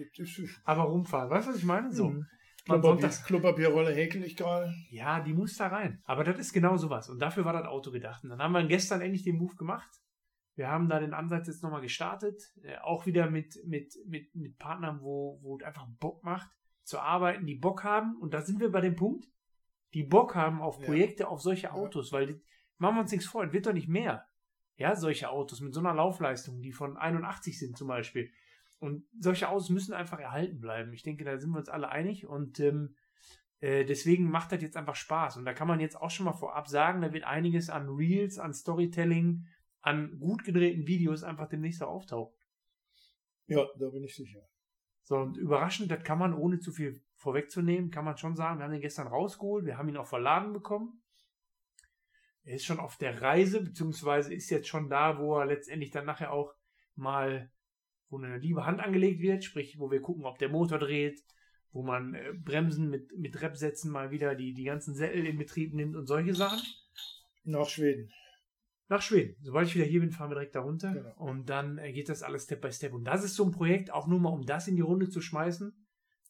aber 0.64 0.84
rumfahren. 0.84 1.30
Weißt 1.30 1.48
du, 1.48 1.52
was 1.52 1.58
ich 1.60 1.66
meine? 1.66 1.92
So. 1.92 2.10
Mhm. 2.10 2.26
Man 2.68 2.82
Klopapier, 2.82 3.10
Klopapierrolle 3.26 3.92
häkel 3.94 4.24
ich 4.24 4.36
gerade. 4.36 4.72
Ja, 4.90 5.22
die 5.22 5.34
muss 5.34 5.56
da 5.58 5.68
rein. 5.68 6.02
Aber 6.06 6.24
das 6.24 6.38
ist 6.38 6.54
genau 6.54 6.78
sowas. 6.78 7.10
Und 7.10 7.20
dafür 7.20 7.44
war 7.46 7.54
das 7.54 7.66
Auto 7.66 7.90
gedacht. 7.90 8.24
Und 8.24 8.30
dann 8.30 8.40
haben 8.42 8.52
wir 8.52 8.64
gestern 8.66 9.02
endlich 9.02 9.24
den 9.24 9.38
Move 9.38 9.56
gemacht. 9.56 9.90
Wir 10.56 10.68
haben 10.70 10.88
da 10.90 11.00
den 11.00 11.14
Ansatz 11.14 11.48
jetzt 11.48 11.64
nochmal 11.64 11.82
gestartet. 11.82 12.40
Äh, 12.62 12.78
auch 12.80 13.06
wieder 13.08 13.30
mit, 13.32 13.56
mit, 13.66 13.96
mit, 14.06 14.36
mit 14.36 14.58
Partnern, 14.60 15.00
wo, 15.02 15.40
wo 15.42 15.58
es 15.58 15.64
einfach 15.64 15.88
Bock 16.00 16.24
macht, 16.24 16.52
zu 16.84 17.00
arbeiten, 17.00 17.46
die 17.48 17.56
Bock 17.56 17.84
haben. 17.84 18.18
Und 18.22 18.34
da 18.34 18.42
sind 18.42 18.60
wir 18.60 18.72
bei 18.72 18.82
dem 18.82 18.96
Punkt, 18.96 19.26
die 19.94 20.04
Bock 20.04 20.36
haben 20.36 20.62
auf 20.62 20.80
Ja. 20.80 20.86
Projekte, 20.86 21.28
auf 21.28 21.42
solche 21.42 21.72
Autos. 21.74 22.12
Weil, 22.12 22.28
die, 22.28 22.42
machen 22.78 22.96
wir 22.98 23.02
uns 23.02 23.12
nichts 23.12 23.26
vor, 23.26 23.44
es 23.46 23.54
wird 23.54 23.66
doch 23.66 23.74
nicht 23.74 23.88
mehr. 23.88 24.28
Ja, 24.80 24.96
solche 24.96 25.30
Autos 25.30 25.60
mit 25.60 25.74
so 25.74 25.82
einer 25.82 25.94
Laufleistung, 25.94 26.62
die 26.62 26.72
von 26.72 26.96
81 26.96 27.60
sind 27.60 27.78
zum 27.78 27.90
Beispiel. 27.90 28.32
Und 28.80 29.04
solche 29.20 29.50
Autos 29.50 29.70
müssen 29.70 29.94
einfach 29.94 30.20
erhalten 30.20 30.62
bleiben. 30.62 30.94
Ich 30.94 31.04
denke, 31.04 31.26
da 31.26 31.38
sind 31.38 31.52
wir 31.52 31.60
uns 31.60 31.68
alle 31.68 31.90
einig. 31.90 32.26
Und 32.26 32.62
ähm, 32.62 32.96
äh, 33.60 33.84
deswegen 33.84 34.32
macht 34.32 34.54
das 34.54 34.62
jetzt 34.62 34.78
einfach 34.78 34.96
Spaß. 34.96 35.36
Und 35.36 35.44
da 35.44 35.54
kann 35.54 35.68
man 35.68 35.82
jetzt 35.82 36.00
auch 36.00 36.10
schon 36.10 36.26
mal 36.26 36.32
vorab 36.32 36.70
sagen, 36.70 37.02
da 37.02 37.12
wird 37.12 37.26
einiges 37.26 37.70
an 37.70 37.90
Reels, 37.90 38.40
an 38.40 38.54
Storytelling, 38.54 39.48
an 39.82 40.18
gut 40.18 40.46
gedrehten 40.46 40.88
Videos 40.88 41.24
einfach 41.24 41.50
demnächst 41.50 41.84
auch 41.84 41.90
auftauchen. 41.90 42.34
Ja, 43.48 43.68
da 43.78 43.90
bin 43.90 44.06
ich 44.06 44.16
sicher. 44.16 44.48
So, 45.04 45.18
und 45.18 45.36
überraschend, 45.36 45.92
das 45.92 46.04
kann 46.06 46.20
man, 46.20 46.34
ohne 46.34 46.60
zu 46.60 46.72
viel 46.72 47.02
vorwegzunehmen, 47.16 47.92
kann 47.92 48.06
man 48.06 48.16
schon 48.16 48.38
sagen, 48.38 48.60
wir 48.60 48.64
haben 48.64 48.72
den 48.72 48.80
gestern 48.80 49.08
rausgeholt, 49.08 49.66
wir 49.66 49.78
haben 49.78 49.90
ihn 49.90 49.98
auch 49.98 50.08
verladen 50.08 50.54
bekommen. 50.54 51.02
Er 52.50 52.56
ist 52.56 52.66
schon 52.66 52.80
auf 52.80 52.98
der 52.98 53.22
Reise, 53.22 53.62
beziehungsweise 53.62 54.34
ist 54.34 54.50
jetzt 54.50 54.68
schon 54.68 54.90
da, 54.90 55.20
wo 55.20 55.38
er 55.38 55.46
letztendlich 55.46 55.92
dann 55.92 56.08
nachher 56.08 56.34
auch 56.34 56.56
mal, 56.96 57.52
wo 58.10 58.18
eine 58.18 58.40
liebe 58.40 58.66
Hand 58.66 58.80
angelegt 58.80 59.22
wird, 59.22 59.44
sprich, 59.44 59.78
wo 59.78 59.92
wir 59.92 60.02
gucken, 60.02 60.26
ob 60.26 60.40
der 60.40 60.50
Motor 60.50 60.80
dreht, 60.80 61.24
wo 61.72 61.84
man 61.84 62.16
äh, 62.16 62.34
Bremsen 62.34 62.90
mit, 62.90 63.16
mit 63.16 63.40
Repsätzen 63.40 63.92
mal 63.92 64.10
wieder 64.10 64.34
die, 64.34 64.56
die 64.56 64.64
ganzen 64.64 64.96
Sättel 64.96 65.28
in 65.28 65.38
Betrieb 65.38 65.76
nimmt 65.76 65.96
und 65.96 66.08
solche 66.08 66.34
Sachen. 66.34 66.60
Nach 67.44 67.70
Schweden. 67.70 68.12
Nach 68.88 69.04
Schweden. 69.04 69.36
Sobald 69.44 69.68
ich 69.68 69.76
wieder 69.76 69.86
hier 69.86 70.00
bin, 70.00 70.10
fahren 70.12 70.32
wir 70.32 70.36
direkt 70.36 70.56
da 70.56 70.62
runter. 70.62 70.92
Genau. 70.92 71.14
Und 71.18 71.52
dann 71.52 71.78
äh, 71.78 71.94
geht 71.94 72.10
das 72.10 72.24
alles 72.24 72.46
Step 72.46 72.62
by 72.62 72.72
Step. 72.72 72.94
Und 72.94 73.04
das 73.04 73.24
ist 73.24 73.36
so 73.36 73.46
ein 73.46 73.52
Projekt, 73.52 73.92
auch 73.92 74.08
nur 74.08 74.20
mal 74.20 74.30
um 74.30 74.48
das 74.48 74.68
in 74.68 74.76
die 74.76 74.82
Runde 74.82 75.08
zu 75.08 75.22
schmeißen. 75.22 75.72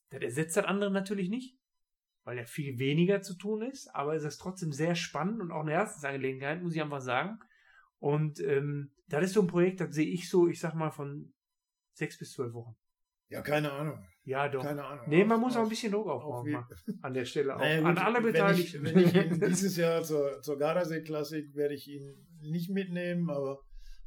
Das 0.09 0.21
ersetzt 0.21 0.57
das 0.57 0.65
andere 0.65 0.91
natürlich 0.91 1.29
nicht, 1.29 1.57
weil 2.23 2.37
ja 2.37 2.45
viel 2.45 2.77
weniger 2.79 3.21
zu 3.21 3.35
tun 3.35 3.61
ist. 3.63 3.87
Aber 3.95 4.15
es 4.15 4.23
ist 4.23 4.37
trotzdem 4.37 4.71
sehr 4.71 4.95
spannend 4.95 5.41
und 5.41 5.51
auch 5.51 5.61
eine 5.61 5.71
Herzensangelegenheit, 5.71 6.61
muss 6.61 6.75
ich 6.75 6.81
einfach 6.81 7.01
sagen. 7.01 7.39
Und 7.99 8.39
ähm, 8.39 8.91
das 9.07 9.23
ist 9.25 9.33
so 9.33 9.41
ein 9.41 9.47
Projekt, 9.47 9.81
das 9.81 9.93
sehe 9.93 10.07
ich 10.07 10.29
so, 10.29 10.47
ich 10.47 10.59
sag 10.59 10.73
mal, 10.75 10.91
von 10.91 11.33
sechs 11.93 12.17
bis 12.17 12.31
zwölf 12.33 12.53
Wochen. 12.53 12.75
Ja, 13.29 13.41
keine 13.41 13.71
Ahnung. 13.71 14.03
Ja, 14.23 14.47
doch. 14.49 14.63
Keine 14.63 14.83
Ahnung. 14.85 15.05
Nee, 15.07 15.21
Auf- 15.23 15.27
man 15.27 15.39
muss 15.39 15.55
auch 15.55 15.59
auf- 15.59 15.65
ein 15.65 15.69
bisschen 15.69 15.91
Druck 15.91 16.07
auf 16.07 16.23
aufbauen 16.23 16.51
mal 16.51 16.67
an 17.01 17.13
der 17.13 17.25
Stelle. 17.25 17.55
Auch. 17.55 17.59
Naja, 17.59 17.83
an 17.85 17.95
gut, 17.95 18.03
alle 18.03 18.15
wenn 18.23 18.23
Beteiligten. 18.33 18.85
Ich, 18.85 18.95
wenn 19.13 19.29
ich 19.33 19.39
dieses 19.49 19.77
Jahr 19.77 20.03
zur, 20.03 20.41
zur 20.41 20.57
Gardasee-Klassik 20.57 21.53
werde 21.55 21.73
ich 21.75 21.87
ihn 21.87 22.27
nicht 22.41 22.69
mitnehmen, 22.71 23.29
aber 23.29 23.59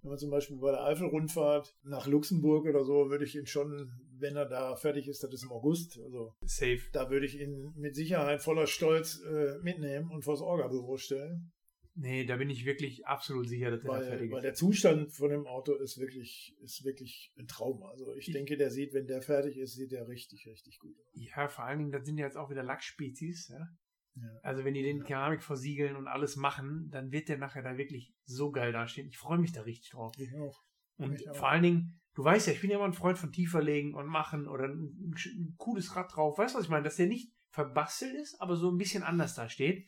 wenn 0.03 0.11
man 0.11 0.19
zum 0.19 0.31
Beispiel 0.31 0.57
bei 0.57 0.73
der 0.73 0.85
Eifel-Rundfahrt 0.85 1.77
nach 1.85 2.07
Luxemburg 2.07 2.67
oder 2.67 2.85
so, 2.85 3.11
würde 3.11 3.25
ich 3.25 3.37
ihn 3.37 3.47
schon, 3.47 3.93
wenn 4.19 4.37
er 4.37 4.47
da 4.47 4.77
fertig 4.77 5.09
ist, 5.09 5.23
das 5.23 5.33
ist 5.33 5.45
im 5.45 5.53
August, 5.53 5.99
also 6.03 6.35
Safe. 6.45 6.81
da 6.93 7.11
würde 7.11 7.27
ich 7.27 7.41
ihn 7.41 7.73
mit 7.77 7.95
Sicherheit 7.95 8.43
voller 8.43 8.67
Stolz 8.67 9.23
äh, 9.23 9.59
mitnehmen 9.63 10.11
und 10.11 10.25
vors 10.25 10.41
Orga-Büro 10.41 10.97
stellen, 10.97 11.53
Nee, 11.95 12.25
da 12.25 12.37
bin 12.37 12.49
ich 12.49 12.65
wirklich 12.65 13.07
absolut 13.07 13.49
sicher, 13.49 13.71
dass 13.71 13.83
der 13.83 13.91
da 13.91 13.97
weil, 13.99 14.07
fertig 14.07 14.31
weil 14.31 14.39
ist. 14.39 14.45
der 14.45 14.55
Zustand 14.55 15.13
von 15.13 15.29
dem 15.29 15.47
Auto 15.47 15.75
ist 15.75 15.99
wirklich, 15.99 16.57
ist 16.63 16.85
wirklich 16.85 17.33
ein 17.37 17.47
Traum. 17.47 17.83
Also 17.83 18.15
ich 18.15 18.33
denke, 18.33 18.57
der 18.57 18.71
sieht, 18.71 18.95
wenn 18.95 19.07
der 19.07 19.21
fertig 19.21 19.59
ist, 19.59 19.75
sieht 19.75 19.93
der 19.93 20.09
richtig, 20.09 20.47
richtig 20.47 20.79
gut 20.79 20.97
aus. 20.99 21.07
Ja, 21.13 21.49
vor 21.49 21.65
allen 21.65 21.81
Dingen, 21.81 21.93
das 21.93 22.07
sind 22.07 22.17
ja 22.17 22.25
jetzt 22.25 22.39
auch 22.39 22.49
wieder 22.49 22.63
Lackspezies. 22.63 23.49
Ja? 23.49 23.69
Ja. 24.15 24.23
Also 24.43 24.65
wenn 24.65 24.75
die 24.75 24.83
den 24.83 25.05
Keramik 25.05 25.43
versiegeln 25.43 25.97
und 25.97 26.07
alles 26.07 26.37
machen, 26.37 26.89
dann 26.91 27.11
wird 27.13 27.29
der 27.29 27.39
nachher 27.39 27.63
da 27.63 27.77
wirklich 27.79 28.13
so 28.25 28.51
geil 28.51 28.73
dastehen. 28.73 29.09
Ich 29.09 29.19
freue 29.19 29.39
mich 29.39 29.53
da 29.53 29.63
richtig 29.63 29.91
drauf. 29.91 30.13
Ich 30.19 30.35
auch. 30.35 30.63
Und 30.99 31.15
Ich 31.15 31.29
auch. 31.31 31.37
vor 31.37 31.49
allen 31.49 31.63
Dingen, 31.63 32.01
du 32.15 32.23
weißt 32.23 32.47
ja, 32.47 32.53
ich 32.53 32.61
bin 32.61 32.71
ja 32.71 32.77
immer 32.77 32.85
ein 32.87 32.93
Freund 32.93 33.17
von 33.19 33.33
tieferlegen 33.33 33.95
und 33.95 34.07
machen 34.07 34.49
oder 34.49 34.65
ein, 34.69 35.15
ein, 35.15 35.55
cooles 35.57 35.97
Rad 35.97 36.15
drauf. 36.15 36.37
Weißt 36.39 36.55
du, 36.55 36.59
was 36.59 36.65
ich 36.67 36.71
meine? 36.71 36.85
Dass 36.85 36.97
der 36.97 37.07
nicht 37.07 37.33
verbastelt 37.51 38.15
ist, 38.15 38.41
aber 38.41 38.57
so 38.57 38.71
ein 38.71 38.77
bisschen 38.77 39.03
anders 39.03 39.35
da 39.35 39.49
steht. 39.49 39.87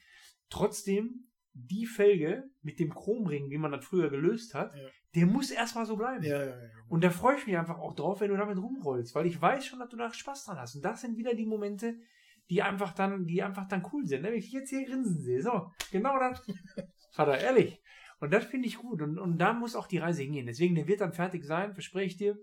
Trotzdem, 0.51 1.29
die 1.53 1.87
Felge 1.87 2.45
mit 2.63 2.81
dem 2.81 2.93
Chromring, 2.95 3.51
wie 3.51 3.59
man 3.59 3.73
das 3.73 3.85
früher 3.85 4.11
gelöst 4.11 4.55
hat, 4.55 4.75
Ja. 4.75 4.89
der 5.15 5.27
muss 5.27 5.51
erstmal 5.51 5.87
so 5.87 5.97
bleiben. 5.97 6.25
Ja, 6.25 6.39
ja, 6.45 6.47
ja. 6.63 6.69
Und 6.89 7.05
da 7.05 7.11
freue 7.11 7.37
ich 7.37 7.47
mich 7.47 7.57
einfach 7.57 7.79
auch 7.79 7.95
drauf, 7.95 8.21
wenn 8.21 8.31
du 8.31 8.37
damit 8.37 8.59
rumrollst, 8.59 9.15
weil 9.15 9.27
ich 9.27 9.41
weiß 9.41 9.65
schon, 9.67 9.79
dass 9.79 9.89
du 9.91 9.97
da 9.97 10.13
Spaß 10.13 10.45
dran 10.47 10.59
hast. 10.59 10.75
Und 10.77 10.85
das 10.85 11.01
sind 11.01 11.17
wieder 11.17 11.35
die 11.35 11.47
Momente, 11.47 11.97
die 12.51 12.63
einfach 12.63 12.93
dann, 12.93 13.27
die 13.27 13.43
einfach 13.43 13.67
dann 13.69 13.87
cool 13.93 14.07
sind. 14.07 14.23
ne? 14.23 14.29
Wenn 14.29 14.39
ich 14.39 14.53
jetzt 14.53 14.71
hier 14.71 14.85
grinsen 14.85 15.21
sehe, 15.21 15.43
so, 15.43 15.71
genau 15.91 16.19
das. 16.19 16.43
Vater, 17.13 17.39
ehrlich. 17.39 17.81
Und 18.21 18.33
das 18.33 18.45
finde 18.45 18.69
ich 18.69 18.79
gut. 18.79 19.03
Und, 19.03 19.19
und 19.19 19.39
da 19.39 19.53
muss 19.53 19.77
auch 19.77 19.87
die 19.87 19.99
Reise 19.99 20.23
hingehen. 20.23 20.47
Deswegen, 20.47 20.75
der 20.75 20.87
wird 20.87 21.01
dann 21.01 21.13
fertig 21.13 21.45
sein, 21.45 21.75
verspreche 21.75 22.07
ich 22.07 22.17
dir. 22.17 22.39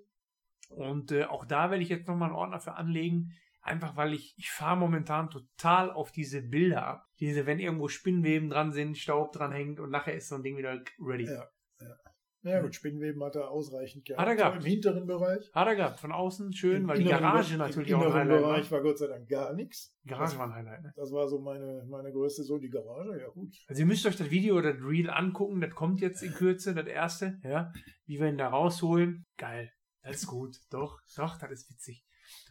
Und 0.69 1.11
äh, 1.11 1.25
auch 1.25 1.45
da 1.45 1.69
werde 1.69 1.83
ich 1.83 1.89
jetzt 1.89 2.07
nochmal 2.07 2.29
einen 2.29 2.37
Ordner 2.37 2.59
für 2.59 2.73
anlegen. 2.73 3.31
Einfach 3.61 3.95
weil 3.95 4.13
ich, 4.13 4.33
ich 4.37 4.49
fahre 4.49 4.77
momentan 4.77 5.29
total 5.29 5.91
auf 5.91 6.11
diese 6.11 6.41
Bilder 6.41 6.85
ab. 6.85 7.07
Diese, 7.19 7.45
wenn 7.45 7.59
irgendwo 7.59 7.87
Spinnweben 7.87 8.49
dran 8.49 8.71
sind, 8.71 8.97
Staub 8.97 9.33
dran 9.33 9.51
hängt 9.51 9.79
und 9.79 9.91
nachher 9.91 10.15
ist 10.15 10.29
so 10.29 10.35
ein 10.35 10.43
Ding 10.43 10.57
wieder 10.57 10.81
ready. 10.99 11.25
Ja. 11.25 11.47
Ja 11.79 12.10
gut, 12.43 12.73
Spinnweben 12.75 13.23
hat 13.23 13.35
er 13.35 13.51
ausreichend 13.51 14.05
gehabt. 14.05 14.19
Hat 14.21 14.27
er 14.27 14.35
gehabt. 14.35 14.57
Im 14.57 14.63
hinteren 14.63 15.05
Bereich. 15.05 15.51
Hat 15.53 15.67
er 15.67 15.75
gehabt. 15.75 15.99
Von 15.99 16.11
außen 16.11 16.51
schön, 16.53 16.83
Im 16.83 16.87
weil 16.87 16.97
die 16.97 17.05
Garage 17.09 17.53
Be- 17.53 17.57
natürlich 17.59 17.89
Im 17.91 17.99
auch 17.99 18.05
ein 18.07 18.13
Highlight 18.13 18.41
Bereich 18.41 18.71
war. 18.71 18.77
war 18.79 18.83
Gott 18.83 18.97
sei 18.97 19.07
Dank 19.07 19.27
gar 19.29 19.53
nichts. 19.53 19.95
Garage 20.05 20.37
war 20.37 20.47
ein 20.47 20.53
Highlight, 20.55 20.81
ne? 20.81 20.93
Das 20.95 21.11
war 21.11 21.27
so 21.27 21.39
meine, 21.39 21.85
meine 21.87 22.11
größte, 22.11 22.43
so 22.43 22.57
die 22.57 22.69
Garage, 22.69 23.19
ja 23.19 23.27
gut. 23.29 23.55
Also 23.67 23.81
ihr 23.81 23.85
müsst 23.85 24.05
euch 24.05 24.15
das 24.17 24.31
Video 24.31 24.57
oder 24.57 24.73
das 24.73 24.83
Reel 24.83 25.09
angucken, 25.09 25.61
das 25.61 25.71
kommt 25.75 26.01
jetzt 26.01 26.23
in 26.23 26.33
Kürze, 26.33 26.73
das 26.73 26.87
erste, 26.87 27.39
ja, 27.43 27.71
wie 28.05 28.19
wir 28.19 28.27
ihn 28.27 28.37
da 28.37 28.47
rausholen. 28.47 29.25
Geil, 29.37 29.71
das 30.01 30.17
ist 30.17 30.27
gut, 30.27 30.57
doch, 30.71 30.99
doch, 31.15 31.37
das 31.37 31.51
ist 31.51 31.69
witzig. 31.69 32.03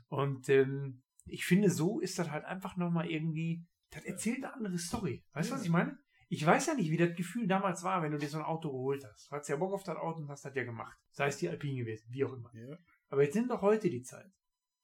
Und 0.08 0.48
ähm, 0.48 1.02
ich 1.26 1.44
finde, 1.44 1.70
so 1.70 2.00
ist 2.00 2.18
das 2.18 2.30
halt 2.30 2.44
einfach 2.44 2.76
nochmal 2.76 3.10
irgendwie, 3.10 3.64
das 3.90 4.04
erzählt 4.04 4.44
eine 4.44 4.54
andere 4.54 4.78
Story. 4.78 5.24
Weißt 5.32 5.50
du, 5.50 5.54
was 5.54 5.64
ich 5.64 5.70
meine? 5.70 5.98
Ich 6.32 6.46
weiß 6.46 6.66
ja 6.66 6.74
nicht, 6.74 6.92
wie 6.92 6.96
das 6.96 7.16
Gefühl 7.16 7.48
damals 7.48 7.82
war, 7.82 8.02
wenn 8.02 8.12
du 8.12 8.18
dir 8.18 8.28
so 8.28 8.38
ein 8.38 8.44
Auto 8.44 8.70
geholt 8.70 9.04
hast. 9.04 9.26
Du 9.26 9.32
hattest 9.32 9.50
ja 9.50 9.56
Bock 9.56 9.72
auf 9.72 9.82
das 9.82 9.96
Auto 9.96 10.20
und 10.20 10.28
hast 10.28 10.44
das 10.44 10.54
ja 10.54 10.62
gemacht. 10.62 10.96
Sei 11.10 11.26
es 11.26 11.38
die 11.38 11.48
Alpine 11.48 11.80
gewesen, 11.80 12.06
wie 12.08 12.24
auch 12.24 12.32
immer. 12.32 12.52
Ja, 12.54 12.78
Aber 13.08 13.24
jetzt 13.24 13.32
sind 13.32 13.50
doch 13.50 13.62
heute 13.62 13.90
die 13.90 14.02
Zeit. 14.02 14.30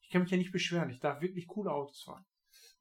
Ich 0.01 0.09
kann 0.09 0.23
mich 0.23 0.31
ja 0.31 0.35
nicht 0.35 0.51
beschweren, 0.51 0.89
ich 0.89 0.99
darf 0.99 1.21
wirklich 1.21 1.47
coole 1.47 1.71
Autos 1.71 2.03
fahren. 2.03 2.25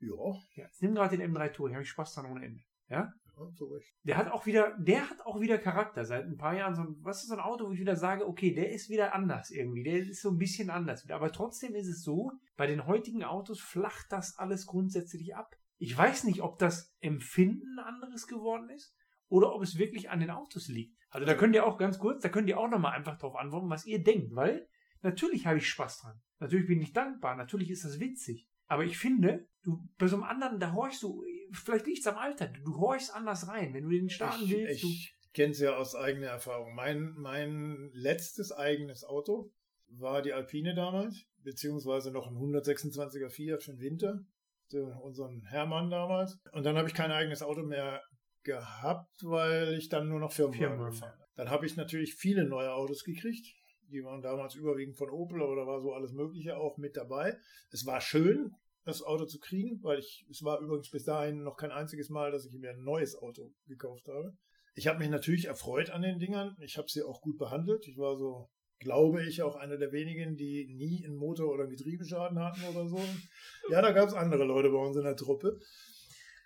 ja, 0.00 0.08
Ja, 0.56 0.64
jetzt 0.64 0.82
nimm 0.82 0.96
gerade 0.96 1.16
den 1.16 1.32
M3 1.32 1.52
Tour, 1.52 1.68
ich 1.68 1.76
habe 1.76 1.84
Spaß 1.84 2.14
dran 2.14 2.26
ohne 2.26 2.44
Ende. 2.44 2.64
Ja? 2.88 3.12
ja 3.36 3.50
so 3.52 3.66
recht. 3.66 3.94
Der 4.02 4.16
hat 4.16 4.32
auch 4.32 4.46
wieder, 4.46 4.76
der 4.80 5.10
hat 5.10 5.24
auch 5.24 5.40
wieder 5.40 5.58
Charakter 5.58 6.04
seit 6.04 6.24
ein 6.24 6.36
paar 6.36 6.56
Jahren. 6.56 6.74
So 6.74 6.82
ein, 6.82 6.96
was 7.02 7.22
ist 7.22 7.28
so 7.28 7.34
ein 7.34 7.40
Auto, 7.40 7.68
wo 7.68 7.72
ich 7.72 7.78
wieder 7.78 7.94
sage, 7.94 8.26
okay, 8.26 8.52
der 8.52 8.72
ist 8.72 8.90
wieder 8.90 9.14
anders 9.14 9.52
irgendwie. 9.52 9.84
Der 9.84 9.98
ist 9.98 10.22
so 10.22 10.30
ein 10.30 10.38
bisschen 10.38 10.70
anders 10.70 11.04
wieder. 11.04 11.14
Aber 11.14 11.30
trotzdem 11.30 11.76
ist 11.76 11.86
es 11.86 12.02
so, 12.02 12.32
bei 12.56 12.66
den 12.66 12.88
heutigen 12.88 13.22
Autos 13.22 13.60
flacht 13.60 14.06
das 14.10 14.36
alles 14.38 14.66
grundsätzlich 14.66 15.36
ab. 15.36 15.56
Ich 15.78 15.96
weiß 15.96 16.24
nicht, 16.24 16.42
ob 16.42 16.58
das 16.58 16.94
Empfinden 17.00 17.78
anderes 17.78 18.26
geworden 18.26 18.70
ist 18.70 18.96
oder 19.28 19.54
ob 19.54 19.62
es 19.62 19.78
wirklich 19.78 20.10
an 20.10 20.20
den 20.20 20.30
Autos 20.30 20.68
liegt. 20.68 20.96
Also 21.10 21.26
da 21.26 21.34
könnt 21.34 21.54
ihr 21.54 21.66
auch 21.66 21.78
ganz 21.78 21.98
kurz, 21.98 22.22
da 22.22 22.28
könnt 22.28 22.48
ihr 22.48 22.58
auch 22.58 22.68
nochmal 22.68 22.96
einfach 22.96 23.18
drauf 23.18 23.36
antworten, 23.36 23.70
was 23.70 23.86
ihr 23.86 24.02
denkt, 24.02 24.34
weil 24.34 24.68
natürlich 25.02 25.46
habe 25.46 25.58
ich 25.58 25.68
Spaß 25.68 26.00
dran. 26.00 26.20
Natürlich 26.38 26.66
bin 26.66 26.80
ich 26.80 26.92
dankbar, 26.92 27.36
natürlich 27.36 27.70
ist 27.70 27.84
das 27.84 28.00
witzig. 28.00 28.48
Aber 28.66 28.84
ich 28.84 28.98
finde, 28.98 29.48
du, 29.62 29.88
bei 29.96 30.08
so 30.08 30.16
einem 30.16 30.24
anderen, 30.24 30.58
da 30.58 30.72
horchst 30.72 31.02
du, 31.02 31.24
vielleicht 31.52 31.86
liegt 31.86 32.00
es 32.00 32.06
am 32.06 32.16
Alter, 32.16 32.48
du, 32.48 32.62
du 32.62 32.76
horchst 32.78 33.14
anders 33.14 33.48
rein. 33.48 33.72
Wenn 33.74 33.84
du 33.84 33.90
den 33.90 34.10
starten 34.10 34.44
Ich, 34.44 34.50
willst, 34.50 34.82
du, 34.82 34.86
ich 34.88 35.14
kenne 35.32 35.52
es 35.52 35.60
ja 35.60 35.76
aus 35.76 35.94
eigener 35.94 36.28
Erfahrung. 36.28 36.74
Mein, 36.74 37.14
mein 37.16 37.90
letztes 37.92 38.52
eigenes 38.52 39.04
Auto 39.04 39.52
war 39.88 40.22
die 40.22 40.32
Alpine 40.32 40.74
damals, 40.74 41.24
beziehungsweise 41.42 42.10
noch 42.10 42.26
ein 42.26 42.36
126er 42.36 43.30
Fiat 43.30 43.62
für 43.62 43.72
den 43.72 43.80
Winter, 43.80 44.24
unseren 44.74 45.42
Hermann 45.42 45.90
damals. 45.90 46.38
Und 46.52 46.64
dann 46.64 46.76
habe 46.76 46.88
ich 46.88 46.94
kein 46.94 47.12
eigenes 47.12 47.42
Auto 47.42 47.62
mehr 47.62 48.02
gehabt, 48.42 49.24
weil 49.24 49.74
ich 49.74 49.88
dann 49.88 50.08
nur 50.08 50.20
noch 50.20 50.32
Firmenwagen 50.32 50.86
gefahren 50.86 51.12
habe. 51.12 51.30
Dann 51.36 51.50
habe 51.50 51.66
ich 51.66 51.76
natürlich 51.76 52.14
viele 52.14 52.44
neue 52.44 52.72
Autos 52.72 53.04
gekriegt. 53.04 53.46
Die 53.90 54.02
waren 54.02 54.22
damals 54.22 54.54
überwiegend 54.54 54.96
von 54.96 55.10
Opel, 55.10 55.42
aber 55.42 55.56
da 55.56 55.66
war 55.66 55.80
so 55.80 55.92
alles 55.92 56.12
Mögliche 56.12 56.56
auch 56.56 56.76
mit 56.78 56.96
dabei. 56.96 57.36
Es 57.70 57.86
war 57.86 58.00
schön, 58.00 58.52
das 58.84 59.02
Auto 59.02 59.26
zu 59.26 59.38
kriegen, 59.38 59.82
weil 59.82 59.98
ich, 59.98 60.26
es 60.30 60.42
war 60.42 60.60
übrigens 60.60 60.90
bis 60.90 61.04
dahin 61.04 61.42
noch 61.42 61.56
kein 61.56 61.72
einziges 61.72 62.08
Mal, 62.08 62.30
dass 62.30 62.46
ich 62.46 62.58
mir 62.58 62.70
ein 62.70 62.82
neues 62.82 63.16
Auto 63.16 63.52
gekauft 63.66 64.06
habe. 64.08 64.36
Ich 64.74 64.86
habe 64.86 64.98
mich 64.98 65.08
natürlich 65.08 65.46
erfreut 65.46 65.90
an 65.90 66.02
den 66.02 66.18
Dingern. 66.18 66.56
Ich 66.60 66.76
habe 66.78 66.88
sie 66.88 67.02
auch 67.02 67.20
gut 67.20 67.38
behandelt. 67.38 67.86
Ich 67.88 67.96
war 67.98 68.16
so, 68.16 68.48
glaube 68.78 69.24
ich, 69.24 69.42
auch 69.42 69.56
einer 69.56 69.76
der 69.76 69.92
wenigen, 69.92 70.36
die 70.36 70.66
nie 70.74 71.04
einen 71.04 71.16
Motor- 71.16 71.52
oder 71.52 71.64
einen 71.64 71.76
Getriebeschaden 71.76 72.38
hatten 72.38 72.62
oder 72.64 72.86
so. 72.88 73.00
Ja, 73.70 73.82
da 73.82 73.92
gab 73.92 74.08
es 74.08 74.14
andere 74.14 74.44
Leute 74.44 74.70
bei 74.70 74.78
uns 74.78 74.96
in 74.96 75.04
der 75.04 75.16
Truppe. 75.16 75.58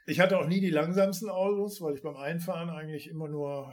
Ich 0.06 0.20
hatte 0.20 0.38
auch 0.38 0.46
nie 0.46 0.60
die 0.60 0.70
langsamsten 0.70 1.28
Autos, 1.28 1.80
weil 1.80 1.94
ich 1.94 2.02
beim 2.02 2.16
Einfahren 2.16 2.70
eigentlich 2.70 3.08
immer 3.08 3.28
nur 3.28 3.72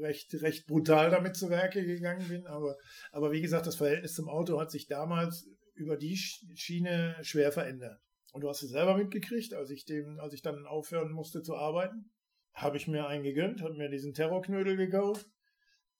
recht, 0.00 0.34
recht 0.42 0.66
brutal 0.66 1.10
damit 1.10 1.36
zu 1.36 1.50
Werke 1.50 1.84
gegangen 1.84 2.26
bin. 2.28 2.46
Aber, 2.46 2.76
aber 3.12 3.32
wie 3.32 3.40
gesagt, 3.42 3.66
das 3.66 3.76
Verhältnis 3.76 4.14
zum 4.14 4.28
Auto 4.28 4.60
hat 4.60 4.70
sich 4.70 4.86
damals 4.86 5.46
über 5.74 5.96
die 5.96 6.16
Sch- 6.16 6.44
Schiene 6.54 7.16
schwer 7.22 7.52
verändert. 7.52 8.00
Und 8.32 8.42
du 8.42 8.48
hast 8.48 8.62
es 8.62 8.70
selber 8.70 8.96
mitgekriegt, 8.96 9.54
als 9.54 9.70
ich, 9.70 9.84
dem, 9.84 10.18
als 10.20 10.34
ich 10.34 10.42
dann 10.42 10.66
aufhören 10.66 11.12
musste 11.12 11.42
zu 11.42 11.54
arbeiten, 11.54 12.10
habe 12.54 12.76
ich 12.76 12.88
mir 12.88 13.06
einen 13.06 13.22
gegönnt, 13.22 13.62
habe 13.62 13.74
mir 13.74 13.88
diesen 13.90 14.14
Terrorknödel 14.14 14.76
gekauft. 14.76 15.26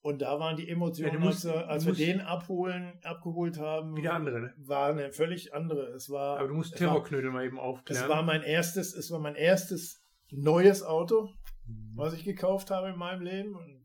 Und 0.07 0.23
da 0.23 0.39
waren 0.39 0.57
die 0.57 0.69
Emotionen, 0.69 1.15
Ja, 1.15 1.19
musst- 1.19 1.45
als, 1.47 1.55
wir, 1.57 1.69
als 1.69 1.87
wir 1.87 1.93
den 1.95 2.21
abholen, 2.21 2.99
abgeholt 3.03 3.59
haben, 3.59 3.97
wieder 3.97 4.13
andere, 4.15 4.41
ne? 4.41 4.55
war 4.59 4.91
eine 4.91 5.11
völlig 5.13 5.53
andere. 5.53 5.89
Es 5.95 6.09
war, 6.11 6.39
Aber 6.39 6.47
du 6.49 6.55
musst 6.55 6.77
Terrorknödel 6.77 7.31
mal 7.33 7.45
eben 7.45 7.59
aufklären. 7.59 8.05
es 8.05 8.09
war 8.09 8.23
mein 8.23 8.43
erstes, 8.43 8.95
es 8.95 9.11
war 9.11 9.19
mein 9.19 9.35
erstes 9.35 10.03
neues 10.31 10.83
Auto, 10.85 11.29
Mhm. 11.67 11.93
was 11.97 12.15
ich 12.15 12.23
gekauft 12.25 12.71
habe 12.71 12.89
in 12.91 12.97
meinem 12.97 13.23
Leben. 13.23 13.57
Und 13.57 13.85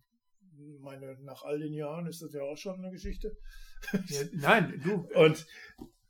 meine, 0.81 1.17
nach 1.23 1.43
all 1.43 1.57
den 1.59 1.73
Jahren 1.73 2.05
ist 2.05 2.21
das 2.21 2.33
ja 2.33 2.41
auch 2.43 2.57
schon 2.57 2.75
eine 2.79 2.91
Geschichte. 2.91 3.35
ja, 4.07 4.21
nein, 4.33 4.79
du, 4.83 5.07
Und, 5.19 5.47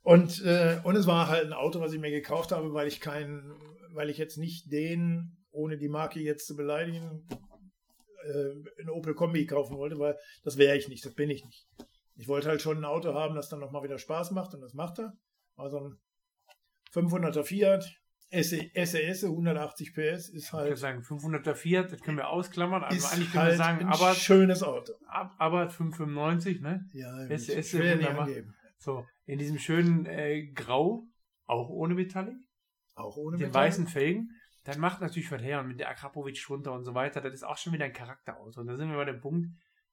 und, 0.02 0.44
äh, 0.44 0.78
und 0.84 0.96
es 0.96 1.06
war 1.06 1.28
halt 1.28 1.46
ein 1.46 1.52
Auto, 1.54 1.80
was 1.80 1.92
ich 1.94 2.00
mir 2.00 2.10
gekauft 2.10 2.52
habe, 2.52 2.74
weil 2.74 2.86
ich 2.86 3.00
keinen, 3.00 3.54
weil 3.94 4.10
ich 4.10 4.18
jetzt 4.18 4.36
nicht 4.36 4.70
den, 4.70 5.38
ohne 5.52 5.78
die 5.78 5.88
Marke 5.88 6.20
jetzt 6.20 6.46
zu 6.46 6.54
beleidigen, 6.54 7.26
äh, 8.24 8.80
einen 8.80 8.90
Opel 8.90 9.14
Kombi 9.14 9.46
kaufen 9.46 9.76
wollte, 9.76 9.98
weil 9.98 10.16
das 10.44 10.56
wäre 10.56 10.76
ich 10.76 10.88
nicht, 10.88 11.04
das 11.04 11.14
bin 11.14 11.30
ich 11.30 11.44
nicht. 11.44 11.66
Ich 12.16 12.28
wollte 12.28 12.48
halt 12.48 12.60
schon 12.62 12.78
ein 12.78 12.84
Auto 12.84 13.14
haben, 13.14 13.34
das 13.34 13.48
dann 13.48 13.60
nochmal 13.60 13.82
wieder 13.82 13.98
Spaß 13.98 14.30
macht 14.32 14.54
und 14.54 14.60
das 14.60 14.74
macht 14.74 14.98
er. 14.98 15.12
Also 15.56 15.78
ein 15.78 15.96
500er 16.94 17.42
Fiat, 17.42 17.84
SES, 18.30 19.24
180 19.24 19.94
PS, 19.94 20.28
ist 20.28 20.44
ich 20.44 20.50
kann 20.50 20.60
halt, 20.60 20.78
sagen, 20.78 21.02
500er 21.02 21.54
Fiat, 21.54 21.92
das 21.92 22.00
können 22.00 22.16
wir 22.16 22.28
ausklammern. 22.28 22.82
Also 22.82 22.96
ist 22.96 23.12
eigentlich 23.12 23.30
können 23.30 23.42
halt 23.42 23.52
wir 23.52 23.56
sagen, 23.58 23.78
ein 23.80 23.88
aber 23.92 24.14
schönes 24.14 24.62
Auto. 24.62 24.92
Ab- 25.06 25.34
Abarth 25.38 25.72
595, 25.72 26.60
ne? 26.60 26.86
Ja, 26.92 27.26
SES 27.28 27.74
ich 27.74 28.08
angeben. 28.08 28.54
So, 28.78 29.06
in 29.26 29.38
diesem 29.38 29.58
schönen 29.58 30.06
äh, 30.06 30.46
Grau, 30.52 31.04
auch 31.46 31.68
ohne 31.68 31.94
Metallic, 31.94 32.36
Auch 32.94 33.16
ohne 33.16 33.36
mit 33.36 33.46
den 33.46 33.54
weißen 33.54 33.86
Felgen. 33.86 34.30
Dann 34.64 34.78
macht 34.78 35.00
natürlich 35.00 35.30
was 35.32 35.42
her 35.42 35.60
und 35.60 35.68
mit 35.68 35.80
der 35.80 35.88
Akrapovic 35.88 36.40
drunter 36.44 36.72
und 36.72 36.84
so 36.84 36.94
weiter. 36.94 37.20
Das 37.20 37.32
ist 37.32 37.42
auch 37.42 37.56
schon 37.58 37.72
wieder 37.72 37.84
ein 37.84 37.92
Charakterauto. 37.92 38.60
Und 38.60 38.66
da 38.68 38.76
sind 38.76 38.90
wir 38.90 38.96
bei 38.96 39.04
dem 39.04 39.20
Punkt, 39.20 39.48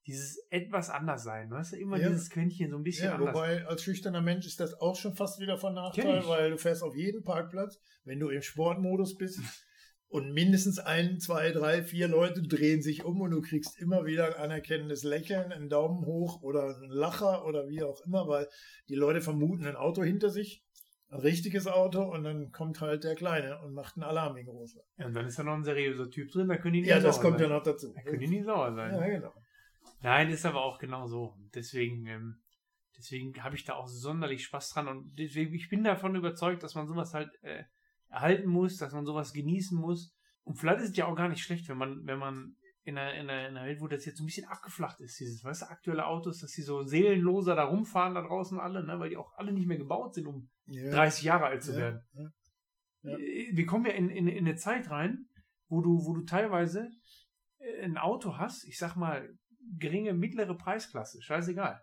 dieses 0.06 0.38
etwas 0.50 0.90
anders 0.90 1.24
sein. 1.24 1.50
Du, 1.50 1.56
immer 1.76 1.98
Ja. 1.98 2.10
dieses 2.10 2.30
Quäntchen 2.30 2.72
so 2.72 2.78
ein 2.78 2.84
bisschen 2.84 3.06
Ja, 3.06 3.16
anders. 3.16 3.34
wobei 3.34 3.66
als 3.66 3.84
schüchterner 3.84 4.22
Mensch 4.22 4.46
ist 4.46 4.60
das 4.60 4.74
auch 4.80 4.96
schon 4.96 5.16
fast 5.16 5.40
wieder 5.40 5.58
von 5.58 5.74
Nachteil, 5.74 6.28
weil 6.28 6.52
du 6.52 6.58
fährst 6.58 6.84
auf 6.84 6.96
jeden 6.96 7.24
Parkplatz, 7.24 7.80
wenn 8.04 8.20
du 8.20 8.30
im 8.30 8.42
Sportmodus 8.42 9.18
bist, 9.18 9.40
Und 10.12 10.34
mindestens 10.34 10.80
ein, 10.80 11.20
zwei, 11.20 11.52
drei, 11.52 11.84
vier 11.84 12.08
Leute 12.08 12.42
drehen 12.42 12.82
sich 12.82 13.06
um 13.06 13.22
und 13.22 13.30
du 13.30 13.42
kriegst 13.42 13.80
immer 13.80 14.06
wieder 14.08 14.26
ein 14.26 14.34
anerkennendes 14.34 15.04
Lächeln, 15.04 15.52
einen 15.52 15.70
Daumen 15.70 16.04
hoch 16.04 16.42
oder 16.42 16.76
einen 16.76 16.90
Lacher 16.90 17.46
oder 17.46 17.68
wie 17.70 17.84
auch 17.84 18.02
immer, 18.02 18.28
weil 18.28 18.48
die 18.90 18.96
Leute 18.96 19.22
vermuten 19.22 19.68
ein 19.68 19.76
Auto 19.76 20.02
hinter 20.02 20.32
sich, 20.32 20.64
ein 21.12 21.20
richtiges 21.20 21.68
Auto 21.68 22.04
und 22.04 22.24
dann 22.24 22.52
kommt 22.52 22.82
halt 22.82 23.04
der 23.04 23.16
Kleine 23.16 23.60
und 23.62 23.74
macht 23.74 23.96
einen 23.98 24.04
Alarm 24.04 24.38
in 24.38 24.46
groß. 24.46 24.80
Ja, 24.98 25.06
und 25.08 25.14
dann 25.14 25.26
ist 25.26 25.40
da 25.40 25.44
noch 25.44 25.56
ein 25.56 25.64
seriöser 25.64 26.10
Typ 26.10 26.32
drin, 26.32 26.48
da 26.48 26.58
können 26.58 26.74
die 26.74 26.82
nicht 26.82 26.90
Ja, 26.90 27.00
das 27.00 27.20
kommt 27.20 27.40
sein. 27.40 27.50
ja 27.50 27.56
noch 27.56 27.64
dazu. 27.64 27.92
Da 27.94 28.02
können 28.02 28.20
die 28.20 28.28
nicht 28.28 28.46
sauer 28.46 28.74
sein. 28.74 28.94
Ja, 28.94 29.08
genau. 29.08 29.34
Nein, 30.02 30.30
ist 30.30 30.46
aber 30.46 30.64
auch 30.64 30.78
genau 30.78 31.08
so. 31.08 31.36
Deswegen, 31.54 32.06
ähm, 32.06 32.42
deswegen 32.98 33.44
habe 33.44 33.56
ich 33.56 33.66
da 33.66 33.74
auch 33.74 33.88
sonderlich 33.88 34.44
Spaß 34.46 34.70
dran 34.70 34.88
und 34.88 35.18
deswegen, 35.18 35.54
ich 35.56 35.70
bin 35.70 35.84
davon 35.84 36.16
überzeugt, 36.16 36.64
dass 36.64 36.76
man 36.76 36.88
sowas 36.88 37.14
halt 37.14 37.32
äh, 37.42 37.64
erhalten 38.10 38.50
muss, 38.50 38.78
dass 38.78 38.94
man 38.94 39.06
sowas 39.06 39.34
genießen 39.34 39.78
muss. 39.78 40.14
Und 40.44 40.56
vielleicht 40.56 40.82
ist 40.82 40.92
es 40.92 40.98
ja 40.98 41.06
auch 41.06 41.16
gar 41.16 41.28
nicht 41.30 41.44
schlecht, 41.44 41.68
wenn 41.70 41.78
man, 41.78 42.06
wenn 42.06 42.20
man 42.20 42.56
in 42.84 42.98
einer, 42.98 43.14
in 43.14 43.30
einer, 43.30 43.50
in 43.50 43.58
einer 43.58 43.66
Welt, 43.68 43.82
wo 43.82 43.88
das 43.88 44.06
jetzt 44.06 44.18
so 44.18 44.24
ein 44.24 44.26
bisschen 44.28 44.48
abgeflacht 44.48 45.00
ist, 45.02 45.20
dieses, 45.20 45.44
weißt 45.44 45.64
du, 45.64 45.70
aktuelle 45.70 46.06
Autos, 46.08 46.40
dass 46.40 46.52
die 46.52 46.62
so 46.62 46.84
seelenloser 46.84 47.56
da 47.56 47.66
rumfahren 47.66 48.16
da 48.16 48.22
draußen 48.22 48.60
alle, 48.60 48.84
ne, 48.86 49.00
weil 49.00 49.10
die 49.10 49.18
auch 49.18 49.34
alle 49.38 49.52
nicht 49.52 49.68
mehr 49.68 49.78
gebaut 49.78 50.14
sind, 50.16 50.28
um 50.28 50.50
Ja. 50.66 50.90
30 50.92 51.24
Jahre 51.24 51.46
alt 51.46 51.64
zu 51.64 51.74
Ja, 51.74 51.78
werden. 51.78 52.02
ja. 52.14 52.32
Ja. 53.04 53.18
Äh, 53.18 53.50
Wir 53.54 53.66
kommen 53.66 53.86
ja 53.86 53.92
in, 53.94 54.10
in, 54.10 54.28
in 54.28 54.46
eine 54.48 54.56
Zeit 54.56 54.90
rein, 54.90 55.26
wo 55.68 55.82
du, 55.82 56.06
wo 56.06 56.14
du 56.14 56.24
teilweise 56.24 56.90
äh, 57.60 57.84
ein 57.84 57.98
Auto 57.98 58.38
hast, 58.38 58.64
ich 58.66 58.78
sag 58.78 58.96
mal, 58.96 59.30
geringe, 59.78 60.14
mittlere 60.14 60.56
Preisklasse, 60.56 61.22
scheißegal. 61.22 61.82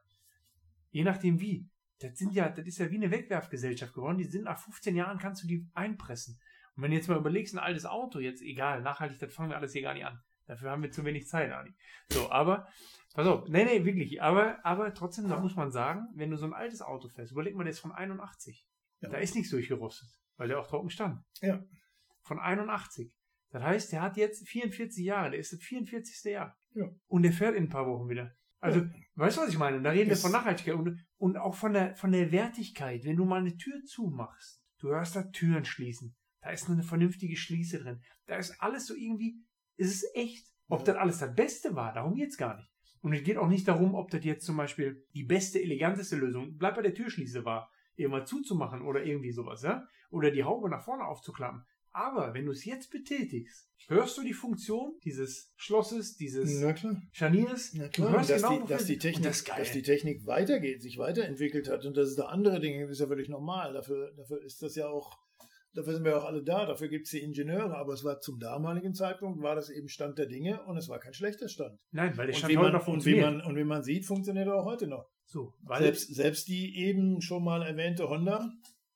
Je 0.91 1.05
nachdem 1.05 1.41
wie. 1.41 1.69
Das 2.01 2.17
sind 2.19 2.33
ja, 2.35 2.49
das 2.51 2.67
ist 2.67 2.79
ja 2.79 2.91
wie 2.91 2.97
eine 2.97 3.11
Wegwerfgesellschaft 3.11 3.95
geworden. 3.95 4.19
Die 4.19 4.25
sind 4.25 4.45
nach 4.45 4.59
15 4.59 4.97
Jahren 4.97 5.19
kannst 5.19 5.43
du 5.43 5.47
die 5.47 5.67
einpressen. 5.73 6.39
Und 6.75 6.83
wenn 6.83 6.91
du 6.91 6.97
jetzt 6.97 7.09
mal 7.09 7.17
überlegst, 7.17 7.55
ein 7.55 7.59
altes 7.59 7.87
Auto, 7.87 8.19
jetzt 8.19 8.43
egal, 8.43 8.83
nachhaltig, 8.83 9.19
das 9.19 9.33
fangen 9.33 9.51
wir 9.51 9.57
alles 9.57 9.73
hier 9.73 9.81
gar 9.83 9.95
nicht 9.95 10.05
an. 10.05 10.19
Dafür 10.47 10.71
haben 10.71 10.83
wir 10.83 10.91
zu 10.91 11.05
wenig 11.05 11.27
Zeit, 11.27 11.53
Ani. 11.53 11.75
So, 12.09 12.31
aber, 12.31 12.69
pass 13.15 13.27
auf, 13.27 13.49
nee, 13.49 13.65
nee, 13.65 13.85
wirklich, 13.85 14.23
aber, 14.23 14.65
aber 14.65 14.95
trotzdem, 14.95 15.29
da 15.29 15.41
muss 15.41 15.57
man 15.57 15.71
sagen, 15.73 16.07
wenn 16.15 16.31
du 16.31 16.37
so 16.37 16.47
ein 16.47 16.53
altes 16.55 16.83
Auto 16.83 17.09
fährst, 17.09 17.33
überleg 17.33 17.55
mal, 17.57 17.65
der 17.65 17.73
ist 17.73 17.81
von 17.81 17.93
81. 17.93 18.65
Ja. 19.01 19.11
Da 19.11 19.19
ist 19.19 19.35
nichts 19.35 19.51
durchgerostet, 19.51 20.09
weil 20.37 20.49
der 20.49 20.61
auch 20.61 20.67
trocken 20.69 20.91
stand. 20.91 21.21
Ja. 21.41 21.63
Von 22.23 22.39
81. 22.39 23.13
Das 23.51 23.63
heißt, 23.63 23.93
der 23.93 24.03
hat 24.03 24.17
jetzt 24.17 24.49
44 24.49 25.05
Jahre, 25.05 25.31
der 25.31 25.41
ist 25.41 25.53
das 25.53 25.61
44. 25.61 26.33
Jahr. 26.33 26.57
Ja. 26.75 26.89
Und 27.07 27.23
der 27.23 27.33
fährt 27.33 27.55
in 27.57 27.65
ein 27.65 27.69
paar 27.69 27.87
Wochen 27.87 28.09
wieder. 28.09 28.33
Also, 28.61 28.81
Ja. 28.81 28.91
weißt 29.17 29.37
du, 29.37 29.41
was 29.43 29.49
ich 29.51 29.59
meine? 29.59 29.81
Da 29.83 29.91
reden 29.91 30.07
wir 30.07 30.15
Das- 30.15 30.23
von 30.23 30.33
Nachhaltigkeit 30.33 30.75
und, 30.75 30.99
und 31.19 31.37
auch 31.37 31.55
von 31.55 31.73
der, 31.73 31.95
von 31.97 32.13
der 32.13 32.33
Wertigkeit. 32.33 33.05
Wenn 33.05 33.17
du 33.17 33.25
mal 33.25 33.41
eine 33.41 33.57
Tür 33.57 33.83
zumachst, 33.85 34.63
du 34.79 34.89
hörst 34.89 35.15
da 35.17 35.23
Türen 35.25 35.65
schließen. 35.65 36.17
Da 36.43 36.51
ist 36.51 36.69
eine 36.69 36.83
vernünftige 36.83 37.37
Schließe 37.37 37.79
drin. 37.81 38.03
Da 38.27 38.37
ist 38.37 38.61
alles 38.61 38.87
so 38.87 38.95
irgendwie, 38.95 39.37
es 39.77 40.03
ist 40.03 40.15
echt. 40.15 40.47
Ob 40.69 40.85
das 40.85 40.97
alles 40.97 41.19
das 41.19 41.35
Beste 41.35 41.77
war, 41.77 41.93
darum 41.93 42.15
geht's 42.15 42.37
gar 42.37 42.57
nicht. 42.57 42.69
Und 43.01 43.13
es 43.13 43.23
geht 43.23 43.37
auch 43.37 43.47
nicht 43.47 43.69
darum, 43.69 43.95
ob 43.95 44.11
das 44.11 44.25
jetzt 44.25 44.45
zum 44.45 44.57
Beispiel 44.57 45.07
die 45.15 45.23
beste, 45.23 45.63
eleganteste 45.63 46.17
Lösung, 46.17 46.57
bleib 46.59 46.75
bei 46.75 46.83
der 46.83 46.95
Türschließe 46.95 47.45
war, 47.45 47.71
irgendwann 47.95 48.27
zuzumachen 48.27 48.83
oder 48.83 49.05
irgendwie 49.05 49.31
sowas, 49.31 49.63
ja? 49.63 49.87
Oder 50.11 50.33
die 50.33 50.43
Haube 50.43 50.69
nach 50.69 50.85
vorne 50.85 51.05
aufzuklappen. 51.05 51.65
Aber 51.93 52.35
wenn 52.35 52.45
du 52.45 52.53
es 52.53 52.65
jetzt 52.65 52.91
betätigst, 52.91 53.71
hörst 53.89 54.19
du 54.19 54.23
die 54.23 54.35
Funktion 54.35 54.99
dieses 55.05 55.53
Schlosses, 55.57 56.17
dieses 56.17 56.61
Na 56.61 56.75
klar. 56.75 57.01
Scharniers. 57.13 57.73
Na 57.75 57.85
Du 57.85 58.03
klar, 58.03 58.13
hörst 58.13 58.31
dass, 58.31 58.43
genau, 58.43 58.61
die, 58.61 58.69
dass, 58.69 58.85
die 58.85 58.99
Technik, 58.99 59.25
das 59.25 59.45
dass 59.45 59.73
die 59.73 59.83
Technik 59.83 60.27
weitergeht, 60.27 60.83
sich 60.83 60.99
weiterentwickelt 60.99 61.71
hat 61.71 61.87
und 61.87 61.97
dass 61.97 62.09
es 62.09 62.17
da 62.17 62.25
andere 62.27 62.61
Dinge 62.61 62.81
gibt, 62.81 62.91
ist 62.91 63.01
ja 63.01 63.07
völlig 63.07 63.31
normal. 63.31 63.73
Dafür, 63.73 64.13
dafür 64.15 64.43
ist 64.43 64.61
das 64.63 64.75
ja 64.75 64.89
auch, 64.89 65.19
dafür 65.77 65.95
sind 65.95 66.05
wir 66.05 66.17
auch 66.17 66.25
alle 66.25 66.43
da, 66.43 66.67
dafür 66.67 66.89
gibt 66.89 67.07
es 67.07 67.11
die 67.11 67.21
Ingenieure, 67.21 67.77
aber 67.77 67.93
es 67.93 68.05
war 68.05 68.21
zum 68.21 68.39
damaligen 68.39 68.95
Zeitpunkt, 68.95 69.43
war 69.43 69.55
das 69.55 69.71
eben 69.71 69.89
Stand 69.89 70.19
der 70.19 70.27
Dinge 70.27 70.63
und 70.65 70.77
es 70.77 70.89
war 70.89 70.99
kein 70.99 71.15
schlechter 71.15 71.49
Stand. 71.49 71.79
Nein, 71.93 72.17
weil 72.17 72.27
der 72.27 72.35
Und 72.35 72.39
Stand 72.39 72.53
wie, 72.53 72.59
heute 72.59 72.73
man, 72.73 72.81
noch 72.81 72.89
und, 72.89 73.05
wie 73.07 73.11
funktioniert. 73.13 73.45
man, 73.45 73.47
und 73.47 73.57
wie 73.57 73.65
man 73.65 73.83
sieht, 73.83 74.07
funktioniert 74.07 74.47
er 74.47 74.55
auch 74.57 74.65
heute 74.65 74.87
noch. 74.87 75.09
so, 75.27 75.53
Selbst, 75.79 76.15
selbst 76.15 76.49
die 76.49 76.77
eben 76.77 77.21
schon 77.21 77.45
mal 77.45 77.63
erwähnte 77.63 78.09
Honda, 78.09 78.51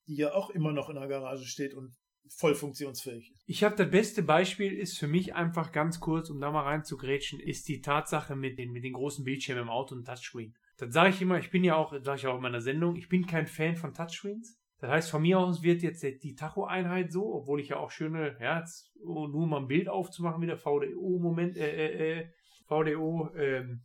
die 0.07 0.17
ja 0.17 0.33
auch 0.33 0.51
immer 0.51 0.73
noch 0.73 0.89
in 0.89 0.97
der 0.97 1.09
Garage 1.09 1.45
steht 1.45 1.75
und 1.75 1.95
voll 2.29 2.55
funktionsfähig 2.55 3.31
ist. 3.33 3.43
Ich 3.47 3.65
habe 3.65 3.77
das 3.77 3.91
beste 3.91 4.23
Beispiel, 4.23 4.73
ist 4.73 4.99
für 4.99 5.09
mich 5.09 5.35
einfach 5.35 5.73
ganz 5.73 6.01
kurz, 6.01 6.31
um 6.31 6.41
da 6.41 6.51
mal 6.51 6.63
reinzugrätschen, 6.63 7.41
ist 7.41 7.69
die 7.69 7.81
Tatsache 7.81 8.37
mit 8.37 8.59
den, 8.59 8.71
mit 8.71 8.85
den 8.85 8.93
großen 8.93 9.25
Bildschirmen 9.25 9.63
im 9.65 9.69
Auto 9.69 9.95
und 9.95 10.05
Touchscreen. 10.05 10.55
Das 10.77 10.95
sage 10.95 11.11
ich 11.11 11.21
immer, 11.21 11.39
ich 11.39 11.51
bin 11.51 11.65
ja 11.65 11.77
auch, 11.77 11.93
sage 12.03 12.19
ich 12.19 12.27
auch 12.27 12.37
in 12.37 12.43
meiner 12.43 12.61
Sendung, 12.61 12.97
ich 12.97 13.09
bin 13.09 13.27
kein 13.27 13.47
Fan 13.47 13.77
von 13.77 13.93
Touchscreens. 13.93 14.60
Das 14.81 14.91
heißt, 14.91 15.11
von 15.11 15.23
mir 15.23 15.39
aus 15.39 15.63
wird 15.63 15.83
jetzt 15.83 16.03
die 16.03 16.35
Tacho-Einheit 16.35 17.13
so, 17.13 17.35
obwohl 17.35 17.61
ich 17.61 17.69
ja 17.69 17.77
auch 17.77 17.91
schöne, 17.91 18.37
ja, 18.41 18.59
jetzt, 18.61 18.91
nur 19.05 19.47
mal 19.47 19.59
ein 19.59 19.69
Bild 19.69 19.89
aufzumachen, 19.89 20.41
wieder 20.41 20.57
VDO-Moment, 20.57 21.57
äh, 21.57 21.71
äh, 21.71 22.21
äh, 22.21 22.27
VDO, 22.67 23.31
ähm, 23.37 23.83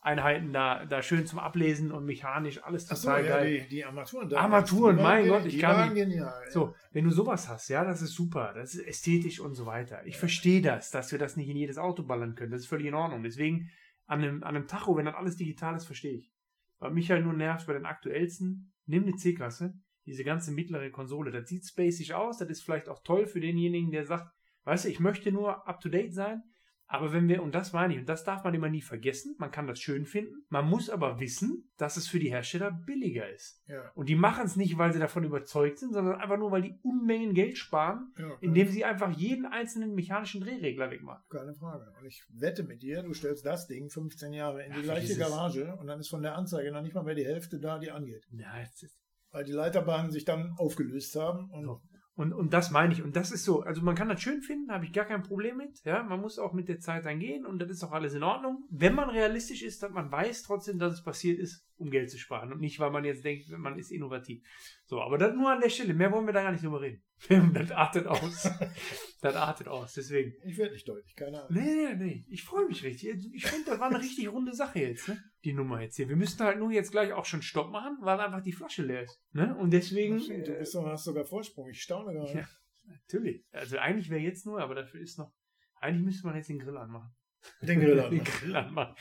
Einheiten 0.00 0.52
da, 0.52 0.84
da 0.84 1.02
schön 1.02 1.26
zum 1.26 1.40
Ablesen 1.40 1.90
und 1.90 2.04
mechanisch, 2.04 2.62
alles 2.62 2.86
total 2.86 3.24
ja, 3.24 3.38
geil. 3.38 3.60
die, 3.62 3.68
die 3.68 3.84
Armaturen. 3.84 4.32
Armaturen, 4.34 4.96
die 4.98 5.02
mein 5.02 5.26
Gott, 5.28 5.44
ich 5.44 5.54
die 5.54 5.60
kann 5.60 5.76
waren 5.76 5.92
nicht- 5.94 6.04
genial. 6.04 6.44
So, 6.48 6.76
wenn 6.92 7.04
du 7.04 7.10
sowas 7.10 7.48
hast, 7.48 7.68
ja, 7.68 7.84
das 7.84 8.02
ist 8.02 8.12
super, 8.14 8.52
das 8.54 8.76
ist 8.76 8.86
ästhetisch 8.86 9.40
und 9.40 9.54
so 9.56 9.66
weiter. 9.66 10.06
Ich 10.06 10.16
verstehe 10.16 10.62
das, 10.62 10.92
dass 10.92 11.10
wir 11.10 11.18
das 11.18 11.36
nicht 11.36 11.48
in 11.48 11.56
jedes 11.56 11.76
Auto 11.76 12.04
ballern 12.04 12.36
können. 12.36 12.52
Das 12.52 12.60
ist 12.60 12.68
völlig 12.68 12.86
in 12.86 12.94
Ordnung. 12.94 13.24
Deswegen 13.24 13.68
an 14.06 14.22
einem, 14.22 14.44
an 14.44 14.54
einem 14.54 14.68
Tacho, 14.68 14.96
wenn 14.96 15.06
dann 15.06 15.16
alles 15.16 15.36
digital 15.36 15.74
ist, 15.74 15.86
verstehe 15.86 16.14
ich. 16.14 16.30
Was 16.78 16.92
mich 16.92 17.10
halt 17.10 17.24
nur 17.24 17.32
nervt 17.32 17.66
bei 17.66 17.72
den 17.72 17.84
aktuellsten, 17.86 18.72
nimm 18.86 19.02
eine 19.02 19.16
C-Klasse, 19.16 19.74
diese 20.06 20.24
ganze 20.24 20.52
mittlere 20.52 20.90
Konsole, 20.90 21.30
das 21.30 21.48
sieht 21.48 21.66
spacig 21.66 22.14
aus, 22.14 22.38
das 22.38 22.48
ist 22.48 22.62
vielleicht 22.62 22.88
auch 22.88 23.02
toll 23.02 23.26
für 23.26 23.40
denjenigen, 23.40 23.90
der 23.90 24.06
sagt, 24.06 24.32
weißt 24.64 24.84
du, 24.84 24.88
ich 24.88 25.00
möchte 25.00 25.32
nur 25.32 25.66
up 25.68 25.80
to 25.80 25.88
date 25.88 26.14
sein, 26.14 26.42
aber 26.88 27.12
wenn 27.12 27.28
wir, 27.28 27.42
und 27.42 27.52
das 27.52 27.72
meine 27.72 27.94
ich, 27.94 27.98
und 27.98 28.08
das 28.08 28.22
darf 28.22 28.44
man 28.44 28.54
immer 28.54 28.68
nie 28.68 28.80
vergessen, 28.80 29.34
man 29.38 29.50
kann 29.50 29.66
das 29.66 29.80
schön 29.80 30.06
finden, 30.06 30.46
man 30.50 30.68
muss 30.68 30.88
aber 30.88 31.18
wissen, 31.18 31.68
dass 31.78 31.96
es 31.96 32.06
für 32.06 32.20
die 32.20 32.30
Hersteller 32.30 32.70
billiger 32.70 33.28
ist. 33.28 33.60
Ja, 33.66 33.90
Und 33.94 34.08
die 34.08 34.14
machen 34.14 34.46
es 34.46 34.54
nicht, 34.54 34.78
weil 34.78 34.92
sie 34.92 35.00
davon 35.00 35.24
überzeugt 35.24 35.80
sind, 35.80 35.92
sondern 35.92 36.20
einfach 36.20 36.38
nur, 36.38 36.52
weil 36.52 36.62
die 36.62 36.78
Unmengen 36.82 37.34
Geld 37.34 37.58
sparen, 37.58 38.12
ja, 38.16 38.36
indem 38.40 38.68
sie 38.68 38.84
einfach 38.84 39.10
jeden 39.16 39.46
einzelnen 39.46 39.94
mechanischen 39.94 40.40
Drehregler 40.40 40.90
wegmachen. 40.92 41.24
keine 41.28 41.54
Frage. 41.54 41.92
Und 41.98 42.06
ich 42.06 42.24
wette 42.28 42.62
mit 42.62 42.82
dir, 42.82 43.02
du 43.02 43.14
stellst 43.14 43.44
das 43.44 43.66
Ding 43.66 43.90
15 43.90 44.32
Jahre 44.32 44.64
in 44.64 44.72
die 44.72 44.82
gleiche 44.82 45.16
Garage 45.18 45.76
und 45.80 45.88
dann 45.88 45.98
ist 45.98 46.08
von 46.08 46.22
der 46.22 46.36
Anzeige 46.36 46.70
noch 46.70 46.82
nicht 46.82 46.94
mal 46.94 47.02
mehr 47.02 47.16
die 47.16 47.26
Hälfte 47.26 47.58
da, 47.58 47.80
die 47.80 47.90
angeht. 47.90 48.24
Ja, 48.30 48.60
jetzt 48.60 48.84
ist, 48.84 48.96
Weil 49.32 49.44
die 49.44 49.52
Leiterbahnen 49.52 50.10
sich 50.10 50.24
dann 50.24 50.54
aufgelöst 50.56 51.16
haben 51.16 51.50
und 51.50 51.64
So. 51.64 51.82
Und, 52.16 52.32
und 52.32 52.54
das 52.54 52.70
meine 52.70 52.94
ich. 52.94 53.02
Und 53.02 53.14
das 53.14 53.30
ist 53.30 53.44
so. 53.44 53.60
Also 53.60 53.82
man 53.82 53.94
kann 53.94 54.08
das 54.08 54.22
schön 54.22 54.40
finden, 54.40 54.72
habe 54.72 54.86
ich 54.86 54.92
gar 54.92 55.04
kein 55.04 55.22
Problem 55.22 55.58
mit. 55.58 55.84
Ja, 55.84 56.02
man 56.02 56.20
muss 56.20 56.38
auch 56.38 56.54
mit 56.54 56.66
der 56.68 56.80
Zeit 56.80 57.04
dann 57.04 57.18
gehen 57.20 57.44
und 57.44 57.58
das 57.58 57.70
ist 57.70 57.84
auch 57.84 57.92
alles 57.92 58.14
in 58.14 58.22
Ordnung. 58.22 58.64
Wenn 58.70 58.94
man 58.94 59.10
realistisch 59.10 59.62
ist, 59.62 59.82
dass 59.82 59.90
man 59.90 60.10
weiß 60.10 60.42
trotzdem, 60.42 60.78
dass 60.78 60.94
es 60.94 61.02
passiert 61.02 61.38
ist, 61.38 61.66
um 61.78 61.90
Geld 61.90 62.10
zu 62.10 62.18
sparen. 62.18 62.52
Und 62.52 62.60
nicht, 62.60 62.78
weil 62.78 62.90
man 62.90 63.04
jetzt 63.04 63.24
denkt, 63.24 63.48
man 63.50 63.78
ist 63.78 63.90
innovativ. 63.90 64.42
So, 64.84 65.00
aber 65.00 65.18
das 65.18 65.34
nur 65.34 65.50
an 65.50 65.60
der 65.60 65.68
Stelle. 65.68 65.94
Mehr 65.94 66.10
wollen 66.12 66.26
wir 66.26 66.32
da 66.32 66.42
gar 66.42 66.52
nicht 66.52 66.64
drüber 66.64 66.80
reden. 66.80 67.02
das 67.54 67.70
artet 67.70 68.06
aus. 68.06 68.48
das 69.20 69.34
artet 69.34 69.68
aus. 69.68 69.94
Deswegen. 69.94 70.34
ich 70.44 70.56
werde 70.58 70.72
nicht 70.72 70.88
deutlich, 70.88 71.14
keine 71.14 71.42
Ahnung. 71.42 71.54
Nee, 71.54 71.94
nee, 71.94 71.94
nee. 71.94 72.24
Ich 72.28 72.44
freue 72.44 72.66
mich 72.66 72.82
richtig. 72.82 73.28
Ich 73.32 73.46
finde, 73.46 73.70
das 73.70 73.80
war 73.80 73.88
eine 73.88 74.00
richtig 74.00 74.30
runde 74.30 74.54
Sache 74.54 74.80
jetzt, 74.80 75.08
ne? 75.08 75.22
Die 75.44 75.52
Nummer 75.52 75.80
jetzt 75.80 75.96
hier. 75.96 76.08
Wir 76.08 76.16
müssten 76.16 76.42
halt 76.42 76.58
nur 76.58 76.70
jetzt 76.70 76.90
gleich 76.90 77.12
auch 77.12 77.24
schon 77.24 77.42
Stopp 77.42 77.70
machen, 77.70 77.98
weil 78.00 78.18
einfach 78.20 78.42
die 78.42 78.52
Flasche 78.52 78.82
leer 78.82 79.02
ist. 79.02 79.20
Ne? 79.32 79.56
Und 79.56 79.70
deswegen. 79.72 80.20
Stimmt, 80.20 80.48
du 80.48 80.54
bist 80.54 80.74
doch, 80.74 80.86
hast 80.86 81.04
sogar 81.04 81.24
Vorsprung. 81.24 81.68
Ich 81.70 81.82
staune 81.82 82.12
gerade. 82.12 82.38
Ja. 82.38 82.48
Natürlich. 82.88 83.44
Also 83.52 83.78
eigentlich 83.78 84.10
wäre 84.10 84.20
jetzt 84.20 84.46
nur, 84.46 84.60
aber 84.60 84.74
dafür 84.74 85.00
ist 85.00 85.18
noch. 85.18 85.32
Eigentlich 85.80 86.04
müsste 86.04 86.26
man 86.26 86.36
jetzt 86.36 86.48
den 86.48 86.58
Grill 86.58 86.76
anmachen. 86.76 87.14
Den 87.62 87.80
Grill 87.80 88.00
an. 88.00 88.10
Den 88.10 88.24
Grill 88.24 88.56
anmachen. 88.56 88.96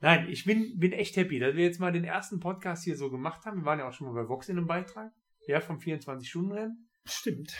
Nein, 0.00 0.28
ich 0.28 0.44
bin, 0.44 0.78
bin 0.78 0.92
echt 0.92 1.16
happy, 1.16 1.38
dass 1.38 1.54
wir 1.54 1.64
jetzt 1.64 1.80
mal 1.80 1.92
den 1.92 2.04
ersten 2.04 2.40
Podcast 2.40 2.84
hier 2.84 2.96
so 2.96 3.10
gemacht 3.10 3.44
haben. 3.44 3.60
Wir 3.60 3.64
waren 3.64 3.78
ja 3.78 3.88
auch 3.88 3.92
schon 3.92 4.06
mal 4.06 4.22
bei 4.22 4.28
Vox 4.28 4.48
in 4.48 4.58
einem 4.58 4.66
Beitrag. 4.66 5.12
Ja, 5.46 5.60
vom 5.60 5.78
24-Stunden-Rennen. 5.78 6.88
Stimmt. 7.04 7.54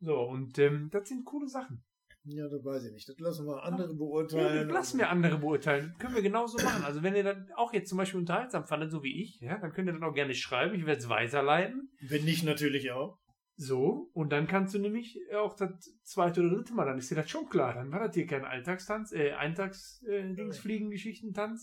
So, 0.00 0.20
und 0.20 0.58
ähm, 0.58 0.88
das 0.92 1.08
sind 1.08 1.24
coole 1.24 1.48
Sachen. 1.48 1.82
Ja, 2.24 2.46
das 2.48 2.62
weiß 2.64 2.84
ich 2.84 2.92
nicht. 2.92 3.08
Das 3.08 3.18
lassen 3.20 3.46
wir 3.46 3.62
andere 3.62 3.90
Ja, 3.90 3.96
beurteilen. 3.96 4.68
lassen 4.68 4.98
wir 4.98 5.08
andere 5.08 5.38
beurteilen. 5.38 5.94
Können 5.98 6.14
wir 6.14 6.22
genauso 6.22 6.62
machen. 6.62 6.84
Also 6.84 7.02
wenn 7.02 7.14
ihr 7.14 7.22
dann 7.24 7.48
auch 7.56 7.72
jetzt 7.72 7.88
zum 7.88 7.96
Beispiel 7.96 8.20
unterhaltsam 8.20 8.66
fandet, 8.66 8.90
so 8.90 9.02
wie 9.02 9.22
ich, 9.22 9.40
ja, 9.40 9.56
dann 9.58 9.72
könnt 9.72 9.88
ihr 9.88 9.92
dann 9.94 10.02
auch 10.04 10.12
gerne 10.14 10.34
schreiben. 10.34 10.74
Ich 10.74 10.84
werde 10.84 11.00
es 11.00 11.08
weiterleiten. 11.08 11.90
Wenn 12.00 12.24
nicht, 12.24 12.44
natürlich 12.44 12.90
auch. 12.92 13.18
So, 13.60 14.08
und 14.12 14.30
dann 14.30 14.46
kannst 14.46 14.72
du 14.74 14.78
nämlich 14.78 15.18
auch 15.34 15.56
das 15.56 15.70
zweite 16.04 16.40
oder 16.42 16.50
dritte 16.50 16.72
Mal, 16.74 16.84
dann 16.86 16.96
ist 16.96 17.10
dir 17.10 17.16
das 17.16 17.28
schon 17.28 17.48
klar. 17.48 17.74
Dann 17.74 17.90
war 17.90 18.06
das 18.06 18.14
hier 18.14 18.24
kein 18.24 18.44
Alltagstanz, 18.44 19.10
äh, 19.12 19.32
Eintags, 19.32 20.00
äh. 20.06 20.22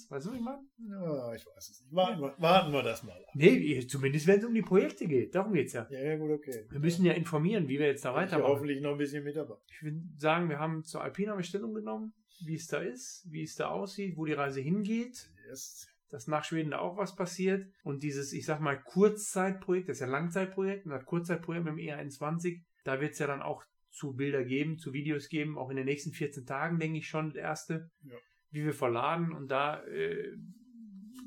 Weißt 0.10 0.26
du, 0.26 0.30
was 0.32 0.36
ich 0.36 0.41
meine? 0.43 0.62
Ja, 0.89 1.34
ich 1.34 1.46
weiß 1.46 1.70
es 1.70 1.82
nicht. 1.84 1.96
Warten 1.96 2.20
wir, 2.22 2.36
warten 2.38 2.74
wir 2.74 2.84
das 2.84 3.02
mal 3.04 3.14
ab. 3.14 3.32
Nee, 3.34 3.80
zumindest 3.88 4.28
wenn 4.28 4.39
es 4.39 4.46
um 4.46 4.54
die 4.54 4.62
Projekte 4.62 5.08
geht. 5.08 5.34
Darum 5.36 5.54
geht's 5.54 5.72
ja. 5.72 5.88
Ja, 5.89 6.02
ja, 6.02 6.18
gut, 6.18 6.32
okay. 6.32 6.66
Wir 6.70 6.82
müssen 6.82 7.06
ja 7.06 7.14
informieren, 7.14 7.70
wie 7.70 7.80
wir 7.80 7.88
jetzt 7.88 8.04
da 8.04 8.10
Ich 8.10 8.16
weitermachen. 8.18 8.52
hoffentlich 8.52 8.82
noch 8.82 8.91
ein 8.91 8.98
bisschen 8.98 9.24
mit 9.24 9.38
dabei. 9.38 9.56
Ich 9.72 9.82
würde 9.82 10.02
sagen, 10.18 10.50
wir 10.50 10.60
haben 10.60 10.84
zur 10.84 11.02
Alpina 11.02 11.32
eine 11.32 11.43
Stellung 11.43 11.74
genommen, 11.74 12.14
wie 12.43 12.56
es 12.56 12.68
da 12.68 12.80
ist, 12.80 13.26
wie 13.32 13.43
es 13.43 13.56
da 13.56 13.70
aussieht, 13.70 14.18
wo 14.18 14.26
die 14.26 14.34
Reise 14.34 14.60
hingeht. 14.60 15.30
Yes. 15.48 15.88
Dass 16.16 16.28
nach 16.28 16.45
Schweden 16.45 16.72
da 16.72 16.80
auch 16.80 16.95
was 16.95 17.13
passiert. 17.13 17.68
Und 17.84 18.01
dieses, 18.03 18.32
ich 18.32 18.45
sag 18.45 18.61
mal, 18.61 18.82
Kurzzeitprojekt, 18.82 19.89
das 19.89 19.97
ist 19.97 20.01
ja 20.01 20.07
Langzeitprojekt, 20.07 20.86
und 20.86 20.91
das 20.91 21.03
Kurzzeitprojekt 21.05 21.66
mit 21.66 21.74
dem 21.74 21.78
E21, 21.80 22.61
da 22.86 23.01
wird 23.01 23.11
es 23.13 23.20
ja 23.20 23.28
dann 23.28 23.41
auch 23.41 23.66
zu 23.91 24.13
Bilder 24.13 24.45
geben, 24.45 24.78
zu 24.78 24.93
Videos 24.93 25.28
geben, 25.28 25.57
auch 25.57 25.70
in 25.70 25.76
den 25.76 25.84
nächsten 25.86 26.13
14 26.13 26.45
Tagen, 26.45 26.80
denke 26.80 26.99
ich 26.99 27.09
schon, 27.09 27.34
der 27.34 27.43
erste, 27.43 27.89
Ja. 28.03 28.16
wie 28.51 28.63
wir 28.63 28.74
verladen 28.74 29.34
und 29.34 29.49
da 29.51 29.84
äh, 29.84 30.38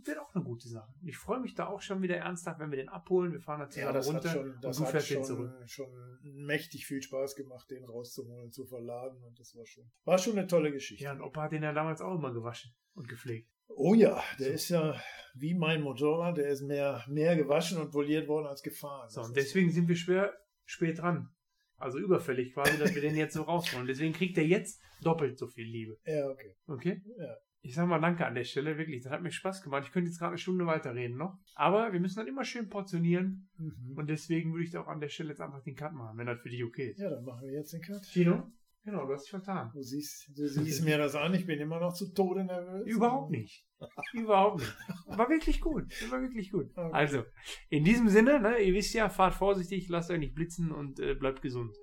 wird 0.05 0.19
auch 0.21 0.35
eine 0.35 0.43
gute 0.43 0.69
Sache. 0.69 0.91
Ich 1.03 1.19
freue 1.19 1.41
mich 1.41 1.55
da 1.55 1.67
auch 1.67 1.83
schon 1.83 2.01
wieder 2.01 2.17
ernsthaft, 2.17 2.59
wenn 2.61 2.71
wir 2.71 2.79
den 2.79 2.89
abholen. 2.89 3.33
Wir 3.33 3.41
fahren 3.41 3.61
da 3.61 3.69
zusammen 3.69 3.87
Ja, 3.89 3.93
das 3.93 4.07
runter 4.07 4.29
hat 4.31 4.37
schon, 4.39 4.55
das 4.63 4.79
und 4.79 4.83
du 4.83 4.87
hat 4.87 4.91
fährst 4.93 5.09
schon, 5.09 5.25
zurück. 5.25 5.53
schon 5.67 6.19
mächtig 6.23 6.87
viel 6.87 7.03
Spaß 7.03 7.37
gemacht, 7.37 7.71
den 7.71 7.85
rauszuholen, 7.85 8.51
zu 8.51 8.65
verladen 8.65 9.23
und 9.23 9.39
das 9.39 9.55
war 9.55 9.67
schon, 9.67 9.85
war 10.05 10.17
schon 10.17 10.39
eine 10.39 10.47
tolle 10.47 10.73
Geschichte. 10.73 11.05
Ja, 11.05 11.13
und 11.13 11.21
Opa 11.21 11.43
hat 11.43 11.53
den 11.53 11.63
ja 11.63 11.73
damals 11.75 12.01
auch 12.01 12.15
immer 12.15 12.33
gewaschen 12.33 12.75
und 12.95 13.07
gepflegt. 13.09 13.51
Oh 13.79 13.95
ja, 13.95 14.23
der 14.39 14.49
So. 14.49 14.53
ist 14.55 14.69
ja 14.71 15.01
wie 15.35 15.55
mein 15.55 15.83
Motorrad, 15.83 16.37
der 16.37 16.49
ist 16.49 16.63
mehr, 16.63 17.05
mehr 17.07 17.37
gewaschen 17.37 17.79
und 17.79 17.93
poliert 17.93 18.27
worden 18.29 18.47
als 18.47 18.63
gefahren. 18.63 19.09
So, 19.09 19.23
und 19.23 19.37
deswegen 19.37 19.71
sind 19.71 19.89
wir 19.89 19.95
schwer 19.97 20.35
spät 20.65 20.99
dran. 20.99 21.29
Also 21.77 21.99
überfällig 21.99 22.55
quasi, 22.55 22.77
dass 22.77 22.95
wir 22.95 23.03
den 23.03 23.15
jetzt 23.15 23.35
so 23.35 23.43
rausholen. 23.43 23.87
Deswegen 23.87 24.13
kriegt 24.13 24.37
er 24.37 24.45
jetzt 24.45 24.83
doppelt 25.01 25.39
so 25.39 25.47
viel 25.47 25.67
Liebe. 25.67 25.97
Ja, 26.05 26.29
okay. 26.29 26.57
Okay? 26.67 27.03
Ja. 27.19 27.37
Ich 27.61 27.75
sag 27.75 27.87
mal 27.87 28.01
danke 28.01 28.27
an 28.27 28.35
der 28.35 28.45
Stelle, 28.45 28.79
wirklich. 28.79 29.03
Das 29.03 29.13
hat 29.13 29.23
mir 29.23 29.31
Spaß 29.31 29.63
gemacht. 29.63 29.85
Ich 29.87 29.93
könnte 29.93 30.09
jetzt 30.09 30.19
gerade 30.19 30.31
eine 30.31 30.39
Stunde 30.39 30.67
weiterreden 30.67 31.17
noch. 31.17 31.39
Aber 31.55 31.93
wir 31.93 32.01
müssen 32.01 32.19
dann 32.19 32.27
immer 32.27 32.45
schön 32.45 32.69
portionieren. 32.69 33.49
Mhm. 33.59 33.95
Und 33.97 34.09
deswegen 34.09 34.53
würde 34.53 34.65
ich 34.65 34.71
da 34.73 34.81
auch 34.81 34.89
an 34.89 35.01
der 35.01 35.09
Stelle 35.09 35.31
jetzt 35.31 35.41
einfach 35.41 35.63
den 35.63 35.77
Cut 35.77 35.93
machen, 35.93 36.19
wenn 36.19 36.27
das 36.27 36.41
für 36.41 36.49
dich 36.49 36.65
okay 36.65 36.91
ist. 36.91 36.99
Ja, 36.99 37.11
dann 37.11 37.25
machen 37.25 37.47
wir 37.47 37.53
jetzt 37.53 37.73
den 37.73 37.83
Cut. 37.83 38.03
Gino? 38.05 38.51
Genau, 38.89 39.07
du 39.07 39.13
hast 39.13 39.25
dich 39.25 39.31
vertan. 39.31 39.71
Du 39.75 39.83
siehst, 39.83 40.31
du 40.35 40.49
siehst 40.49 40.83
mir 40.83 40.97
das 40.97 41.15
an, 41.15 41.35
ich 41.35 41.45
bin 41.45 41.61
immer 41.61 41.79
noch 41.79 41.93
zu 41.93 42.15
Tode 42.15 42.43
nervös. 42.43 42.87
Überhaupt 42.87 43.31
nicht. 43.31 43.67
Überhaupt 44.15 44.61
nicht. 44.61 44.75
War 45.09 45.29
wirklich 45.29 45.61
gut. 45.61 45.85
War 46.11 46.23
wirklich 46.23 46.51
gut. 46.51 46.71
Okay. 46.75 46.91
Also, 46.93 47.23
in 47.69 47.85
diesem 47.85 48.09
Sinne, 48.09 48.41
ne, 48.41 48.59
ihr 48.61 48.73
wisst 48.73 48.95
ja, 48.95 49.11
fahrt 49.11 49.35
vorsichtig, 49.35 49.91
lasst 49.91 50.11
euch 50.11 50.19
nicht 50.19 50.35
blitzen 50.35 50.73
und 50.73 51.01
äh, 51.01 51.15
bleibt 51.15 51.43
gesund. 51.43 51.77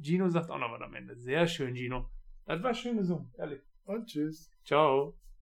Gino 0.00 0.28
sagt 0.28 0.50
auch 0.50 0.58
noch 0.58 0.70
was 0.70 0.82
am 0.82 0.94
Ende. 0.94 1.16
Sehr 1.16 1.48
schön, 1.48 1.74
Gino. 1.74 2.10
Das 2.44 2.62
war 2.62 2.72
schön 2.72 2.96
gesungen, 2.96 3.32
ehrlich. 3.36 3.62
Und 3.86 4.06
tschüss. 4.06 4.52
Ciao. 4.64 5.18